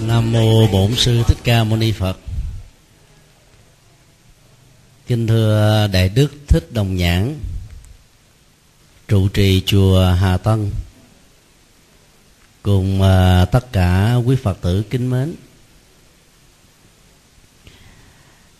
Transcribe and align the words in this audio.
Nam 0.00 0.32
mô 0.32 0.66
Bổn 0.66 0.94
sư 0.96 1.22
Thích 1.26 1.38
Ca 1.44 1.64
Mâu 1.64 1.76
Ni 1.78 1.92
Phật. 1.92 2.18
Kính 5.06 5.26
thưa 5.26 5.88
Đại 5.92 6.08
đức 6.08 6.32
Thích 6.48 6.72
Đồng 6.72 6.96
Nhãn, 6.96 7.40
trụ 9.08 9.28
trì 9.28 9.62
chùa 9.66 10.10
Hà 10.20 10.36
Tân 10.36 10.70
cùng 12.62 13.02
à, 13.02 13.44
tất 13.44 13.72
cả 13.72 14.14
quý 14.14 14.36
Phật 14.36 14.58
tử 14.60 14.82
kính 14.90 15.10
mến. 15.10 15.34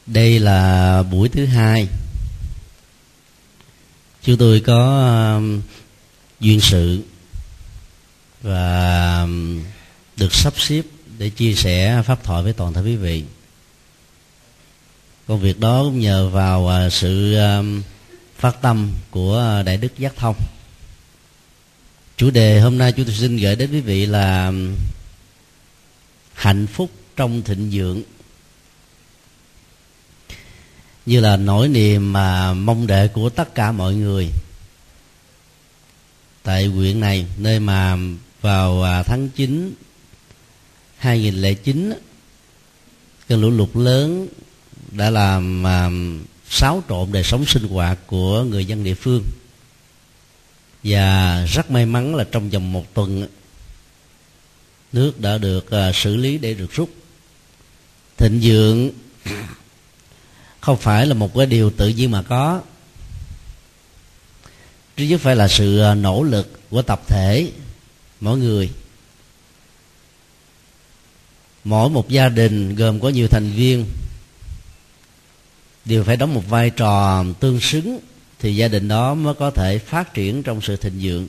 Đây 0.07 0.41
là 0.41 1.03
buổi 1.03 1.29
thứ 1.29 1.47
hai 1.47 1.89
chúng 4.23 4.37
tôi 4.37 4.61
có 4.61 5.05
à, 5.05 5.41
duyên 6.41 6.61
sự 6.61 7.03
và 8.43 9.23
à, 9.23 9.27
được 10.17 10.35
sắp 10.35 10.55
xếp 10.57 10.83
để 11.19 11.31
chia 11.31 11.55
sẻ 11.55 12.03
pháp 12.07 12.25
thoại 12.25 12.43
với 12.43 12.53
toàn 12.53 12.73
thể 12.73 12.81
quý 12.81 12.97
vị. 12.97 13.25
Công 15.27 15.41
việc 15.41 15.61
đó 15.61 15.83
cũng 15.83 16.01
nhờ 16.01 16.29
vào 16.29 16.69
à, 16.69 16.91
sự 16.91 17.35
à, 17.35 17.63
phát 18.39 18.63
tâm 18.63 18.93
của 19.11 19.63
đại 19.67 19.77
đức 19.77 19.99
giác 19.99 20.17
thông. 20.17 20.37
Chủ 22.17 22.31
đề 22.31 22.61
hôm 22.61 22.79
nay 22.79 22.93
chúng 22.93 23.05
tôi 23.05 23.15
xin 23.15 23.37
gửi 23.37 23.57
đến 23.57 23.73
quý 23.73 23.81
vị 23.81 24.07
là 24.07 24.53
hạnh 26.35 26.67
phúc 26.67 26.91
trong 27.17 27.43
thịnh 27.43 27.69
vượng 27.73 28.03
như 31.07 31.21
là 31.21 31.37
nỗi 31.37 31.69
niềm 31.69 32.13
mà 32.13 32.55
mong 32.55 32.87
đợi 32.87 33.09
của 33.09 33.31
tất 33.31 33.55
cả 33.55 33.73
mọi 33.73 33.95
người. 33.95 34.29
Tại 36.43 36.67
huyện 36.67 37.01
này, 37.01 37.27
nơi 37.37 37.61
mà 37.61 37.97
vào 38.41 38.83
à, 38.83 39.03
tháng 39.03 39.29
9 39.29 39.75
2009 41.05 41.93
cơn 43.29 43.41
lũ 43.41 43.51
lụt 43.51 43.69
lớn 43.77 44.29
đã 44.91 45.11
làm 45.11 45.67
à, 45.67 45.91
xáo 46.49 46.83
trộn 46.89 47.13
đời 47.13 47.23
sống 47.25 47.47
sinh 47.47 47.69
hoạt 47.69 47.99
của 48.07 48.43
người 48.43 48.65
dân 48.65 48.85
địa 48.85 48.95
phương. 48.95 49.23
Và 50.85 51.45
rất 51.45 51.71
may 51.71 51.87
mắn 51.87 52.15
là 52.15 52.25
trong 52.25 52.51
vòng 52.51 52.73
một 52.73 52.95
tuần 52.95 53.27
nước 54.93 55.21
đã 55.21 55.39
được 55.39 55.71
à, 55.71 55.93
xử 55.95 56.17
lý 56.17 56.39
để 56.39 56.55
được 56.55 56.73
rút. 56.73 56.91
Thịnh 58.17 58.41
vượng 58.43 58.91
không 60.61 60.77
phải 60.79 61.07
là 61.07 61.15
một 61.15 61.35
cái 61.35 61.47
điều 61.47 61.71
tự 61.71 61.89
nhiên 61.89 62.11
mà 62.11 62.23
có. 62.23 62.61
Chứ 64.97 65.05
nhất 65.05 65.21
phải 65.21 65.37
là 65.37 65.49
sự 65.49 65.79
à, 65.79 65.95
nỗ 65.95 66.23
lực 66.23 66.71
của 66.71 66.83
tập 66.83 67.03
thể 67.09 67.53
mỗi 68.21 68.39
người 68.39 68.71
mỗi 71.65 71.91
một 71.91 72.09
gia 72.09 72.29
đình 72.29 72.75
gồm 72.75 73.01
có 73.01 73.09
nhiều 73.09 73.29
thành 73.29 73.51
viên 73.51 73.87
đều 75.85 76.05
phải 76.05 76.17
đóng 76.17 76.35
một 76.35 76.49
vai 76.49 76.71
trò 76.71 77.25
tương 77.41 77.61
xứng, 77.61 77.99
thì 78.39 78.57
gia 78.57 78.69
đình 78.69 78.89
đó 78.89 79.15
mới 79.15 79.35
có 79.35 79.51
thể 79.51 79.79
phát 79.79 80.15
triển 80.15 80.43
trong 80.43 80.61
sự 80.61 80.77
thịnh 80.77 80.99
vượng. 81.03 81.29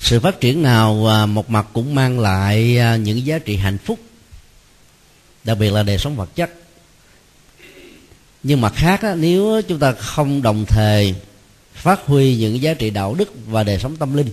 Sự 0.00 0.20
phát 0.20 0.40
triển 0.40 0.62
nào 0.62 1.06
à, 1.10 1.26
một 1.26 1.50
mặt 1.50 1.66
cũng 1.72 1.94
mang 1.94 2.20
lại 2.20 2.78
à, 2.78 2.96
những 2.96 3.26
giá 3.26 3.38
trị 3.38 3.56
hạnh 3.56 3.78
phúc, 3.78 3.98
đặc 5.44 5.58
biệt 5.58 5.72
là 5.72 5.82
đời 5.82 5.98
sống 5.98 6.16
vật 6.16 6.30
chất. 6.34 6.50
Nhưng 8.42 8.60
mặt 8.60 8.72
khác 8.76 9.00
nếu 9.16 9.62
chúng 9.68 9.78
ta 9.78 9.92
không 9.92 10.42
đồng 10.42 10.64
thời 10.68 11.14
phát 11.74 12.00
huy 12.06 12.36
những 12.36 12.62
giá 12.62 12.74
trị 12.74 12.90
đạo 12.90 13.14
đức 13.14 13.32
và 13.46 13.64
đời 13.64 13.78
sống 13.78 13.96
tâm 13.96 14.16
linh 14.16 14.28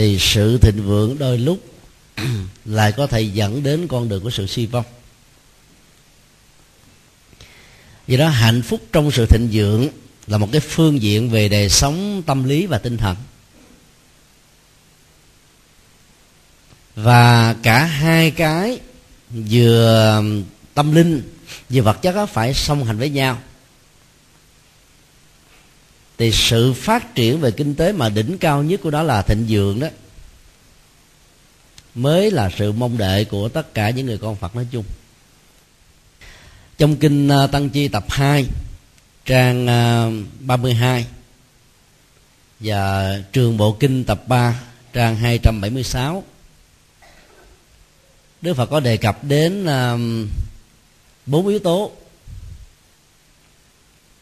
thì 0.00 0.18
sự 0.18 0.58
thịnh 0.58 0.86
vượng 0.86 1.18
đôi 1.18 1.38
lúc 1.38 1.64
lại 2.64 2.92
có 2.92 3.06
thể 3.06 3.20
dẫn 3.20 3.62
đến 3.62 3.88
con 3.88 4.08
đường 4.08 4.22
của 4.22 4.30
sự 4.30 4.46
suy 4.46 4.66
vong. 4.66 4.84
Vì 8.06 8.16
đó, 8.16 8.28
hạnh 8.28 8.62
phúc 8.62 8.80
trong 8.92 9.10
sự 9.10 9.26
thịnh 9.26 9.48
vượng 9.52 9.88
là 10.26 10.38
một 10.38 10.48
cái 10.52 10.60
phương 10.60 11.02
diện 11.02 11.30
về 11.30 11.48
đời 11.48 11.68
sống 11.68 12.22
tâm 12.26 12.44
lý 12.44 12.66
và 12.66 12.78
tinh 12.78 12.96
thần. 12.96 13.16
Và 16.94 17.54
cả 17.62 17.84
hai 17.84 18.30
cái, 18.30 18.80
vừa 19.30 20.22
tâm 20.74 20.94
linh, 20.94 21.22
vừa 21.70 21.82
vật 21.82 22.02
chất 22.02 22.26
phải 22.26 22.54
song 22.54 22.84
hành 22.84 22.98
với 22.98 23.10
nhau 23.10 23.38
thì 26.20 26.32
sự 26.32 26.72
phát 26.72 27.14
triển 27.14 27.40
về 27.40 27.50
kinh 27.50 27.74
tế 27.74 27.92
mà 27.92 28.08
đỉnh 28.08 28.38
cao 28.38 28.62
nhất 28.62 28.80
của 28.82 28.90
đó 28.90 29.02
là 29.02 29.22
thịnh 29.22 29.46
vượng 29.48 29.80
đó. 29.80 29.88
Mới 31.94 32.30
là 32.30 32.50
sự 32.58 32.72
mong 32.72 32.98
đợi 32.98 33.24
của 33.24 33.48
tất 33.48 33.74
cả 33.74 33.90
những 33.90 34.06
người 34.06 34.18
con 34.18 34.36
Phật 34.36 34.56
nói 34.56 34.66
chung. 34.70 34.84
Trong 36.78 36.96
kinh 36.96 37.28
à, 37.28 37.46
Tăng 37.46 37.70
Chi 37.70 37.88
tập 37.88 38.04
2 38.08 38.46
trang 39.24 39.66
à, 39.66 40.10
32 40.40 41.06
và 42.60 43.16
trường 43.32 43.56
bộ 43.56 43.76
kinh 43.80 44.04
tập 44.04 44.22
3 44.28 44.60
trang 44.92 45.16
276 45.16 46.24
Đức 48.42 48.54
Phật 48.54 48.66
có 48.66 48.80
đề 48.80 48.96
cập 48.96 49.24
đến 49.24 49.66
à, 49.66 49.96
bốn 51.26 51.46
yếu 51.46 51.58
tố 51.58 51.92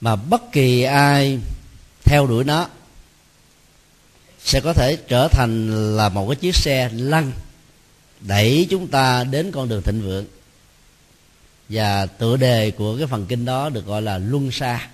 mà 0.00 0.16
bất 0.16 0.52
kỳ 0.52 0.82
ai 0.82 1.38
theo 2.08 2.26
đuổi 2.26 2.44
nó, 2.44 2.68
sẽ 4.44 4.60
có 4.60 4.72
thể 4.72 4.96
trở 5.08 5.28
thành 5.28 5.70
là 5.96 6.08
một 6.08 6.28
cái 6.28 6.36
chiếc 6.36 6.56
xe 6.56 6.90
lăn 6.92 7.32
đẩy 8.20 8.66
chúng 8.70 8.88
ta 8.88 9.24
đến 9.24 9.50
con 9.52 9.68
đường 9.68 9.82
thịnh 9.82 10.02
vượng. 10.02 10.24
Và 11.68 12.06
tựa 12.06 12.36
đề 12.36 12.70
của 12.70 12.96
cái 12.96 13.06
phần 13.06 13.26
kinh 13.26 13.44
đó 13.44 13.68
được 13.68 13.86
gọi 13.86 14.02
là 14.02 14.18
luân 14.18 14.50
xa, 14.50 14.88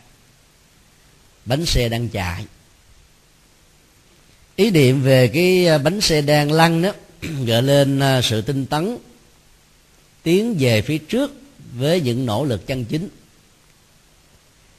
bánh 1.45 1.67
xe 1.67 1.89
đang 1.89 2.09
chạy. 2.09 2.47
Ý 4.57 4.71
niệm 4.71 5.03
về 5.03 5.29
cái 5.29 5.67
à, 5.67 5.79
bánh 5.79 6.01
xe 6.01 6.23
đang 6.23 6.53
lăn 6.53 6.83
đó, 6.83 6.93
gợi 7.45 7.63
lên 7.63 8.01
à, 8.01 8.23
sự 8.23 8.43
tinh 8.43 8.67
tấn, 8.67 8.97
tiến 10.23 10.57
về 10.59 10.83
phía 10.83 10.99
trước 10.99 11.33
với 11.75 12.01
những 12.01 12.27
nỗ 12.27 12.45
lực 12.45 12.67
chân 12.67 12.85
chính 12.85 13.09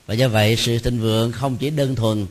và 0.06 0.14
do 0.14 0.28
vậy, 0.28 0.56
sự 0.56 0.80
thịnh 0.80 1.00
vượng 1.00 1.32
không 1.32 1.58
chỉ 1.58 1.70
đơn 1.70 1.96
thuần 1.96 2.26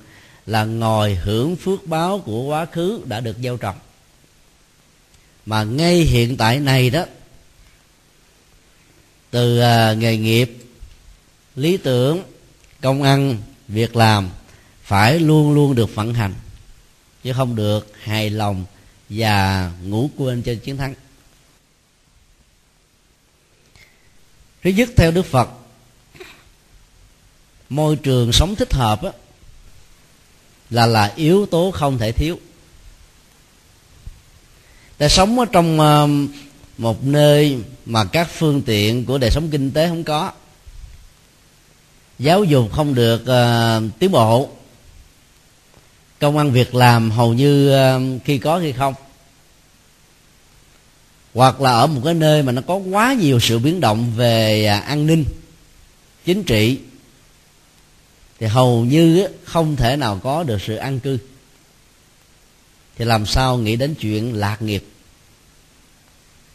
là 0.46 0.64
ngồi 0.64 1.14
hưởng 1.14 1.56
phước 1.56 1.86
báo 1.86 2.18
của 2.18 2.42
quá 2.42 2.66
khứ 2.66 3.00
đã 3.04 3.20
được 3.20 3.36
gieo 3.42 3.56
trồng. 3.56 3.76
Mà 5.46 5.64
ngay 5.64 5.96
hiện 5.96 6.36
tại 6.36 6.60
này 6.60 6.90
đó, 6.90 7.04
từ 9.30 9.58
à, 9.58 9.94
nghề 9.94 10.16
nghiệp, 10.16 10.56
lý 11.56 11.76
tưởng, 11.76 12.22
công 12.80 13.02
ăn, 13.02 13.38
việc 13.68 13.96
làm 13.96 14.30
phải 14.82 15.20
luôn 15.20 15.54
luôn 15.54 15.74
được 15.74 15.94
vận 15.94 16.14
hành, 16.14 16.34
chứ 17.22 17.32
không 17.32 17.56
được 17.56 17.92
hài 18.02 18.30
lòng 18.30 18.64
và 19.08 19.72
ngủ 19.82 20.10
quên 20.16 20.42
trên 20.42 20.58
chiến 20.58 20.76
thắng. 20.76 20.94
Thứ 24.62 24.70
nhất, 24.70 24.88
theo 24.96 25.10
đức 25.10 25.26
phật 25.26 25.48
môi 27.68 27.96
trường 27.96 28.32
sống 28.32 28.54
thích 28.54 28.74
hợp 28.74 29.02
á, 29.02 29.10
là 30.70 30.86
là 30.86 31.12
yếu 31.16 31.46
tố 31.46 31.70
không 31.70 31.98
thể 31.98 32.12
thiếu. 32.12 32.38
Ta 34.98 35.08
sống 35.08 35.38
ở 35.38 35.44
trong 35.52 35.80
ờ, 35.80 36.08
một 36.78 37.04
nơi 37.04 37.58
mà 37.86 38.04
các 38.04 38.28
phương 38.30 38.62
tiện 38.62 39.04
của 39.04 39.18
đời 39.18 39.30
sống 39.30 39.48
kinh 39.50 39.70
tế 39.70 39.88
không 39.88 40.04
có 40.04 40.32
giáo 42.18 42.44
dục 42.44 42.72
không 42.72 42.94
được 42.94 43.22
uh, 43.22 43.98
tiến 43.98 44.10
bộ 44.10 44.48
công 46.18 46.38
ăn 46.38 46.50
việc 46.50 46.74
làm 46.74 47.10
hầu 47.10 47.34
như 47.34 47.76
uh, 47.96 48.02
khi 48.24 48.38
có 48.38 48.60
khi 48.60 48.72
không. 48.72 48.94
Hoặc 51.34 51.60
là 51.60 51.72
ở 51.72 51.86
một 51.86 52.00
cái 52.04 52.14
nơi 52.14 52.42
mà 52.42 52.52
nó 52.52 52.62
có 52.66 52.74
quá 52.76 53.12
nhiều 53.12 53.40
sự 53.40 53.58
biến 53.58 53.80
động 53.80 54.12
về 54.16 54.70
uh, 54.78 54.84
an 54.84 55.06
ninh 55.06 55.24
chính 56.24 56.44
trị 56.44 56.78
thì 58.44 58.50
hầu 58.50 58.84
như 58.84 59.28
không 59.44 59.76
thể 59.76 59.96
nào 59.96 60.20
có 60.22 60.42
được 60.42 60.62
sự 60.62 60.76
an 60.76 61.00
cư. 61.00 61.18
Thì 62.96 63.04
làm 63.04 63.26
sao 63.26 63.58
nghĩ 63.58 63.76
đến 63.76 63.94
chuyện 63.94 64.34
lạc 64.34 64.62
nghiệp? 64.62 64.84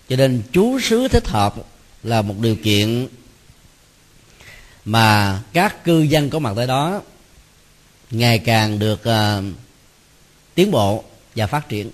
Cho 0.10 0.16
nên 0.16 0.42
chú 0.52 0.80
xứ 0.80 1.08
thích 1.08 1.28
hợp 1.28 1.56
là 2.04 2.22
một 2.22 2.36
điều 2.40 2.56
kiện 2.56 3.08
mà 4.86 5.40
các 5.54 5.84
cư 5.84 6.02
dân 6.02 6.30
có 6.30 6.40
mặt 6.40 6.54
tại 6.56 6.68
đó 6.68 7.02
ngày 8.12 8.40
càng 8.40 8.80
được 8.80 9.02
uh, 9.02 9.44
tiến 10.56 10.72
bộ 10.72 11.04
và 11.36 11.48
phát 11.48 11.70
triển. 11.70 11.92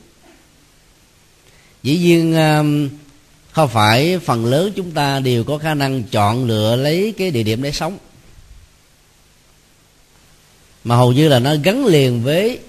Dĩ 1.83 1.97
nhiên 1.97 2.33
uh, 2.33 2.91
không 3.51 3.69
phải 3.69 4.19
phần 4.19 4.45
lớn 4.45 4.73
chúng 4.75 4.91
ta 4.91 5.19
đều 5.19 5.43
có 5.43 5.57
khả 5.57 5.73
năng 5.73 6.03
chọn 6.03 6.45
lựa 6.45 6.75
lấy 6.75 7.13
cái 7.17 7.31
địa 7.31 7.43
điểm 7.43 7.61
để 7.61 7.71
sống 7.71 7.97
mà 10.85 10.95
hầu 10.95 11.13
như 11.13 11.27
là 11.27 11.39
nó 11.39 11.55
gắn 11.63 11.85
liền 11.85 12.23
với 12.23 12.59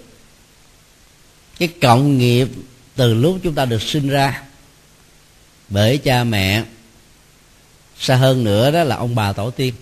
cái 1.59 1.69
cộng 1.81 2.19
nghiệp 2.19 2.49
từ 2.95 3.15
lúc 3.15 3.39
chúng 3.43 3.55
ta 3.55 3.65
được 3.65 3.83
sinh 3.83 4.09
ra. 4.09 4.43
Bởi 5.69 5.99
cha 5.99 6.25
mẹ, 6.25 6.65
xa 7.99 8.17
hơn 8.17 8.45
nữa 8.45 8.71
đó 8.71 8.85
là 8.85 8.97
ông 8.97 9.15
bà 9.15 9.33
tổ 9.33 9.51
tiên. 9.51 9.75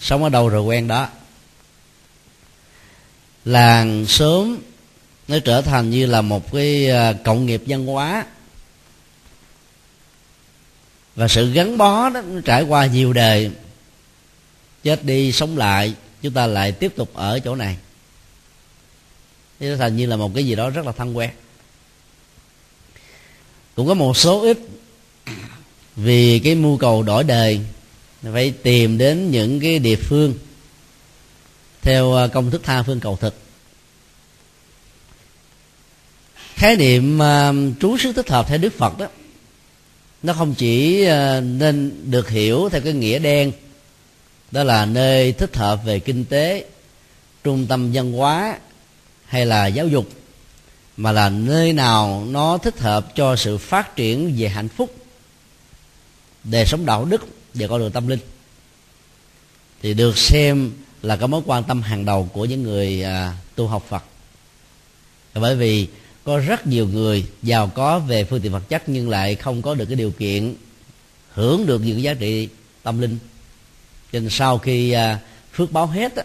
Sống 0.00 0.24
ở 0.24 0.28
đâu 0.28 0.48
rồi 0.48 0.62
quen 0.62 0.88
đó. 0.88 1.08
Làng 3.44 4.06
sớm 4.06 4.58
nó 5.28 5.38
trở 5.38 5.62
thành 5.62 5.90
như 5.90 6.06
là 6.06 6.20
một 6.20 6.52
cái 6.52 6.90
à, 6.90 7.12
cộng 7.12 7.46
nghiệp 7.46 7.62
văn 7.66 7.86
hóa. 7.86 8.26
Và 11.16 11.28
sự 11.28 11.52
gắn 11.52 11.78
bó 11.78 12.08
đó 12.08 12.20
nó 12.20 12.40
trải 12.44 12.62
qua 12.62 12.86
nhiều 12.86 13.12
đời. 13.12 13.50
Chết 14.82 15.04
đi, 15.04 15.32
sống 15.32 15.58
lại 15.58 15.94
chúng 16.22 16.32
ta 16.32 16.46
lại 16.46 16.72
tiếp 16.72 16.92
tục 16.96 17.10
ở 17.14 17.38
chỗ 17.38 17.54
này. 17.54 17.76
Nó 19.60 19.76
thành 19.76 19.96
như 19.96 20.06
là 20.06 20.16
một 20.16 20.30
cái 20.34 20.46
gì 20.46 20.54
đó 20.54 20.70
rất 20.70 20.86
là 20.86 20.92
thân 20.92 21.16
quen. 21.16 21.30
Cũng 23.74 23.88
có 23.88 23.94
một 23.94 24.16
số 24.16 24.42
ít 24.42 24.58
vì 25.96 26.38
cái 26.38 26.54
mưu 26.54 26.76
cầu 26.76 27.02
đổi 27.02 27.24
đời 27.24 27.60
phải 28.22 28.50
tìm 28.50 28.98
đến 28.98 29.30
những 29.30 29.60
cái 29.60 29.78
địa 29.78 29.96
phương 29.96 30.34
theo 31.82 32.14
à, 32.14 32.26
công 32.26 32.50
thức 32.50 32.60
tha 32.64 32.82
phương 32.82 33.00
cầu 33.00 33.16
thực. 33.16 33.34
Khái 36.54 36.76
niệm 36.76 37.18
uh, 37.20 37.80
trú 37.80 37.98
xứ 37.98 38.12
thích 38.12 38.30
hợp 38.30 38.48
theo 38.48 38.58
đức 38.58 38.72
phật 38.78 38.98
đó 38.98 39.06
nó 40.22 40.32
không 40.32 40.54
chỉ 40.54 41.04
uh, 41.06 41.44
nên 41.44 41.92
được 42.10 42.28
hiểu 42.28 42.68
theo 42.72 42.80
cái 42.80 42.92
nghĩa 42.92 43.18
đen 43.18 43.52
đó 44.50 44.64
là 44.64 44.86
nơi 44.86 45.32
thích 45.32 45.56
hợp 45.56 45.84
về 45.84 46.00
kinh 46.00 46.24
tế 46.24 46.64
trung 47.44 47.66
tâm 47.66 47.92
văn 47.92 48.12
hóa 48.12 48.58
hay 49.24 49.46
là 49.46 49.66
giáo 49.66 49.88
dục 49.88 50.08
mà 50.96 51.12
là 51.12 51.28
nơi 51.28 51.72
nào 51.72 52.24
nó 52.28 52.58
thích 52.58 52.78
hợp 52.78 53.14
cho 53.14 53.36
sự 53.36 53.58
phát 53.58 53.96
triển 53.96 54.34
về 54.38 54.48
hạnh 54.48 54.68
phúc 54.68 54.94
đời 56.44 56.66
sống 56.66 56.86
đạo 56.86 57.04
đức 57.04 57.26
và 57.54 57.66
con 57.66 57.80
đường 57.80 57.92
tâm 57.92 58.08
linh. 58.08 58.18
Thì 59.82 59.94
được 59.94 60.18
xem 60.18 60.72
là 61.02 61.16
cái 61.16 61.28
mối 61.28 61.42
quan 61.46 61.64
tâm 61.64 61.82
hàng 61.82 62.04
đầu 62.04 62.28
của 62.32 62.44
những 62.44 62.62
người 62.62 63.02
à, 63.02 63.36
tu 63.54 63.66
học 63.66 63.86
Phật. 63.88 64.04
Bởi 65.34 65.56
vì 65.56 65.86
có 66.24 66.38
rất 66.38 66.66
nhiều 66.66 66.88
người 66.88 67.24
giàu 67.42 67.70
có 67.74 67.98
về 67.98 68.24
phương 68.24 68.40
tiện 68.40 68.52
vật 68.52 68.68
chất 68.68 68.82
nhưng 68.86 69.08
lại 69.10 69.34
không 69.34 69.62
có 69.62 69.74
được 69.74 69.84
cái 69.84 69.96
điều 69.96 70.10
kiện 70.10 70.54
hưởng 71.30 71.66
được 71.66 71.80
những 71.84 72.02
giá 72.02 72.14
trị 72.14 72.48
tâm 72.82 73.00
linh 73.00 73.18
nên 74.12 74.30
sau 74.30 74.58
khi 74.58 74.92
à, 74.92 75.18
phước 75.52 75.72
báo 75.72 75.86
hết 75.86 76.16
á, 76.16 76.24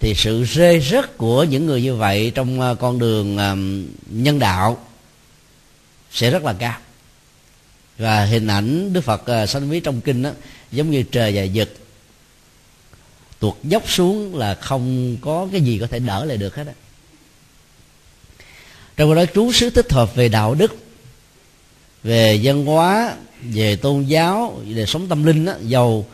thì 0.00 0.14
sự 0.14 0.44
rê 0.44 0.80
rớt 0.80 1.18
của 1.18 1.44
những 1.44 1.66
người 1.66 1.82
như 1.82 1.94
vậy 1.94 2.32
trong 2.34 2.60
à, 2.60 2.74
con 2.74 2.98
đường 2.98 3.38
à, 3.38 3.56
nhân 4.06 4.38
đạo 4.38 4.86
sẽ 6.10 6.30
rất 6.30 6.44
là 6.44 6.52
cao. 6.52 6.78
Và 7.98 8.24
hình 8.24 8.46
ảnh 8.46 8.92
đức 8.92 9.00
phật 9.00 9.46
sanh 9.48 9.68
ví 9.68 9.80
trong 9.80 10.00
kinh 10.00 10.22
đó 10.22 10.30
giống 10.72 10.90
như 10.90 11.02
trời 11.02 11.32
và 11.36 11.42
giật 11.42 11.68
tuột 13.38 13.54
dốc 13.62 13.90
xuống 13.90 14.36
là 14.36 14.54
không 14.54 15.16
có 15.20 15.48
cái 15.52 15.60
gì 15.60 15.78
có 15.78 15.86
thể 15.86 15.98
đỡ 15.98 16.24
lại 16.24 16.36
được 16.36 16.54
hết 16.54 16.66
á. 16.66 16.72
Trong 18.96 19.14
đó 19.14 19.24
trú 19.34 19.52
xứ 19.52 19.70
tích 19.70 19.92
hợp 19.92 20.14
về 20.14 20.28
đạo 20.28 20.54
đức 20.54 20.76
về 22.02 22.40
văn 22.42 22.64
hóa 22.64 23.16
về 23.42 23.76
tôn 23.76 24.04
giáo 24.04 24.60
về 24.66 24.86
sống 24.86 25.08
tâm 25.08 25.24
linh 25.24 25.44
đó, 25.44 25.52
giàu 25.62 26.06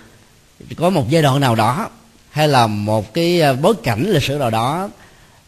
có 0.76 0.90
một 0.90 1.10
giai 1.10 1.22
đoạn 1.22 1.40
nào 1.40 1.54
đó, 1.54 1.90
hay 2.30 2.48
là 2.48 2.66
một 2.66 3.14
cái 3.14 3.40
ờ, 3.40 3.54
bối 3.54 3.74
cảnh 3.82 4.10
lịch 4.10 4.22
sử 4.22 4.38
nào 4.38 4.50
đó, 4.50 4.90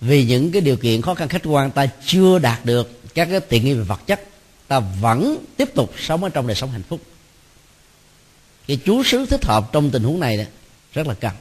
vì 0.01 0.25
những 0.25 0.53
cái 0.53 0.63
điều 0.63 0.77
kiện 0.77 1.03
khó 1.03 1.15
khăn, 1.15 1.29
khách 1.29 1.43
quan, 1.45 1.71
ta 1.71 1.87
chưa 2.07 2.39
đạt 2.39 2.65
được 2.65 3.01
các 3.15 3.29
cái 3.31 3.41
tiện 3.41 3.65
nghi 3.65 3.75
về 3.75 3.83
vật 3.83 4.01
chất, 4.07 4.21
ta 4.69 4.81
vẫn 4.81 5.45
tiếp 5.57 5.75
tục 5.75 5.93
sống 5.99 6.25
ở 6.25 6.29
trong 6.29 6.47
đời 6.47 6.57
sống 6.57 6.71
hạnh 6.71 6.83
phúc. 6.89 7.01
Cái 8.69 8.79
chú 8.85 9.03
xứ 9.03 9.27
thích 9.27 9.45
hợp 9.45 9.73
trong 9.73 9.91
tình 9.91 10.03
huống 10.03 10.21
này 10.21 10.47
rất 10.93 11.07
là 11.07 11.15
cần. 11.15 11.33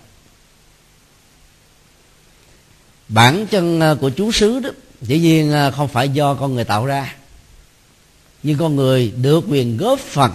Bản 3.08 3.48
chân 3.48 3.80
ờ, 3.80 3.96
của 3.96 4.10
chú 4.10 4.32
xứ 4.32 4.60
đó, 4.60 4.70
dĩ 5.02 5.20
nhiên 5.20 5.52
ờ, 5.52 5.72
không 5.72 5.88
phải 5.88 6.10
do 6.10 6.34
con 6.34 6.56
người 6.56 6.64
tạo 6.64 6.86
ra, 6.86 7.16
nhưng 8.44 8.58
con 8.58 8.76
người 8.76 9.14
được 9.22 9.44
quyền 9.48 9.78
góp 9.78 10.00
phần 10.00 10.32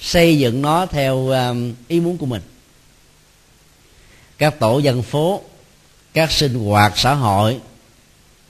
xây 0.00 0.38
dựng 0.38 0.62
nó 0.62 0.86
theo 0.86 1.28
um, 1.28 1.74
ý 1.88 2.00
muốn 2.00 2.18
của 2.18 2.26
mình. 2.26 2.42
Các 4.38 4.58
tổ 4.58 4.78
dân 4.78 5.02
phố, 5.02 5.42
các 6.14 6.32
sinh 6.32 6.54
hoạt 6.54 6.98
xã 6.98 7.14
hội, 7.14 7.60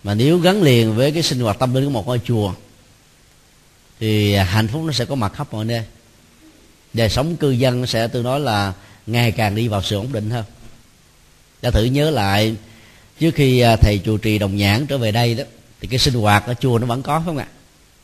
mà 0.02 0.14
nếu 0.14 0.38
gắn 0.38 0.62
liền 0.62 0.94
với 0.94 1.12
cái 1.12 1.22
sinh 1.22 1.40
hoạt 1.40 1.58
tâm 1.58 1.75
linh 1.75 1.84
của 1.84 1.90
một 1.90 2.06
ngôi 2.06 2.20
chùa, 2.25 2.52
thì 4.00 4.34
hạnh 4.34 4.69
phúc 4.69 4.82
nó 4.84 4.93
sẽ 4.93 5.04
có 5.04 5.14
mặt 5.14 5.32
khắp 5.34 5.52
mọi 5.52 5.64
nơi. 5.64 5.82
Đời 6.93 7.08
sống 7.08 7.37
cư 7.37 7.50
dân 7.50 7.87
sẽ, 7.87 8.08
tôi 8.08 8.22
nói 8.22 8.40
là, 8.40 8.72
ngày 9.06 9.32
càng 9.32 9.54
đi 9.54 9.69
vào 9.69 9.82
sự 9.82 9.96
ổn 9.96 10.12
định 10.12 10.31
hơn. 10.31 10.44
Ta 11.60 11.70
thử 11.70 11.84
nhớ 11.84 12.10
lại, 12.10 12.56
trước 13.20 13.31
khi 13.34 13.60
à, 13.60 13.76
thầy 13.76 14.00
chùa 14.04 14.16
trì 14.16 14.38
đồng 14.38 14.56
nhãn 14.56 14.87
trở 14.87 14.99
về 14.99 15.12
đây 15.12 15.34
đó, 15.34 15.44
thì 15.81 15.88
cái 15.88 15.99
sinh 15.99 16.14
hoạt 16.14 16.46
ở 16.46 16.54
chùa 16.54 16.78
nó 16.78 16.87
vẫn 16.87 17.02
có 17.02 17.19
phải 17.19 17.25
không 17.26 17.38
ạ? 17.38 17.46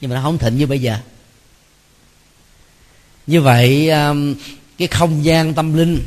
Nhưng 0.01 0.11
mà 0.11 0.17
nó 0.17 0.23
không 0.23 0.39
thịnh 0.39 0.59
như 0.59 0.67
bây 0.67 0.81
giờ 0.81 0.97
như 3.27 3.41
vậy 3.41 3.91
um, 3.91 4.35
cái 4.79 4.89
không 4.89 5.25
gian 5.25 5.55
tâm 5.55 5.77
linh 5.77 6.03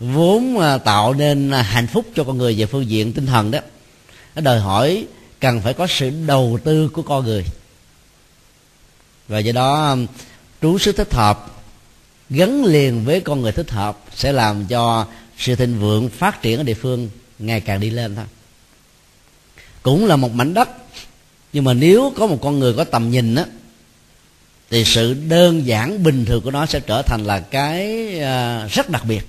vốn 0.00 0.58
à, 0.58 0.78
tạo 0.78 1.14
nên 1.14 1.50
à, 1.50 1.62
hạnh 1.62 1.86
phúc 1.86 2.06
cho 2.14 2.24
con 2.24 2.38
người 2.38 2.54
về 2.54 2.66
phương 2.66 2.90
diện 2.90 3.12
tinh 3.12 3.26
thần 3.26 3.50
đó, 3.50 3.58
nó 4.34 4.40
đòi 4.40 4.60
hỏi 4.60 5.06
cần 5.40 5.60
phải 5.60 5.74
có 5.74 5.86
sự 5.86 6.10
đầu 6.26 6.58
tư 6.64 6.88
của 6.88 7.02
con 7.02 7.24
người. 7.24 7.44
Và 9.28 9.38
do 9.38 9.52
đó 9.52 9.90
um, 9.90 10.06
trú 10.62 10.78
xứ 10.78 10.92
thích 10.92 11.14
hợp 11.14 11.62
gắn 12.30 12.64
liền 12.64 13.04
với 13.04 13.20
con 13.20 13.40
người 13.40 13.52
thích 13.52 13.70
hợp 13.70 13.98
sẽ 14.14 14.32
làm 14.32 14.66
cho 14.66 15.06
sự 15.38 15.54
thịnh 15.54 15.80
vượng 15.80 16.08
phát 16.08 16.42
triển 16.42 16.60
ở 16.60 16.62
địa 16.62 16.74
phương 16.74 17.10
ngày 17.38 17.60
càng 17.60 17.80
đi 17.80 17.90
lên 17.90 18.16
thôi. 18.16 18.24
Cũng 19.82 20.06
là 20.06 20.16
một 20.16 20.32
mảnh 20.32 20.54
đất, 20.54 20.68
nhưng 21.52 21.64
mà 21.64 21.74
nếu 21.74 22.12
có 22.16 22.26
một 22.26 22.38
con 22.42 22.58
người 22.58 22.74
có 22.74 22.84
tầm 22.84 23.10
nhìn 23.10 23.34
á 23.34 23.44
thì 24.70 24.84
sự 24.84 25.14
đơn 25.14 25.66
giản 25.66 26.02
bình 26.02 26.24
thường 26.24 26.42
của 26.42 26.50
nó 26.50 26.66
sẽ 26.66 26.80
trở 26.80 27.02
thành 27.02 27.24
là 27.24 27.40
cái 27.40 28.08
à, 28.20 28.66
rất 28.66 28.90
đặc 28.90 29.02
biệt. 29.08 29.26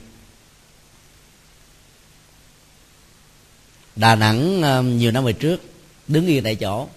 Đà 3.96 4.16
nẵng 4.16 4.62
à, 4.64 4.82
nhiều 4.82 5.12
năm 5.12 5.24
về 5.24 5.34
trước, 5.34 5.62
đứng 6.08 6.28
yên 6.28 6.44
tại 6.44 6.56
chỗ. 6.56 6.88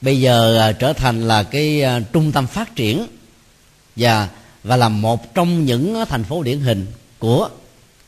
Bây 0.00 0.20
giờ 0.20 0.58
à, 0.58 0.72
trở 0.72 0.92
thành 0.92 1.28
là 1.28 1.42
cái 1.42 1.84
trung 2.12 2.32
tâm 2.32 2.46
phát 2.46 2.76
triển 2.76 3.06
và 3.96 4.28
và 4.62 4.76
là 4.76 4.88
một 4.88 5.34
trong 5.34 5.64
những 5.64 6.04
thành 6.08 6.24
phố 6.24 6.42
điển 6.42 6.60
hình 6.60 6.86
của 7.18 7.50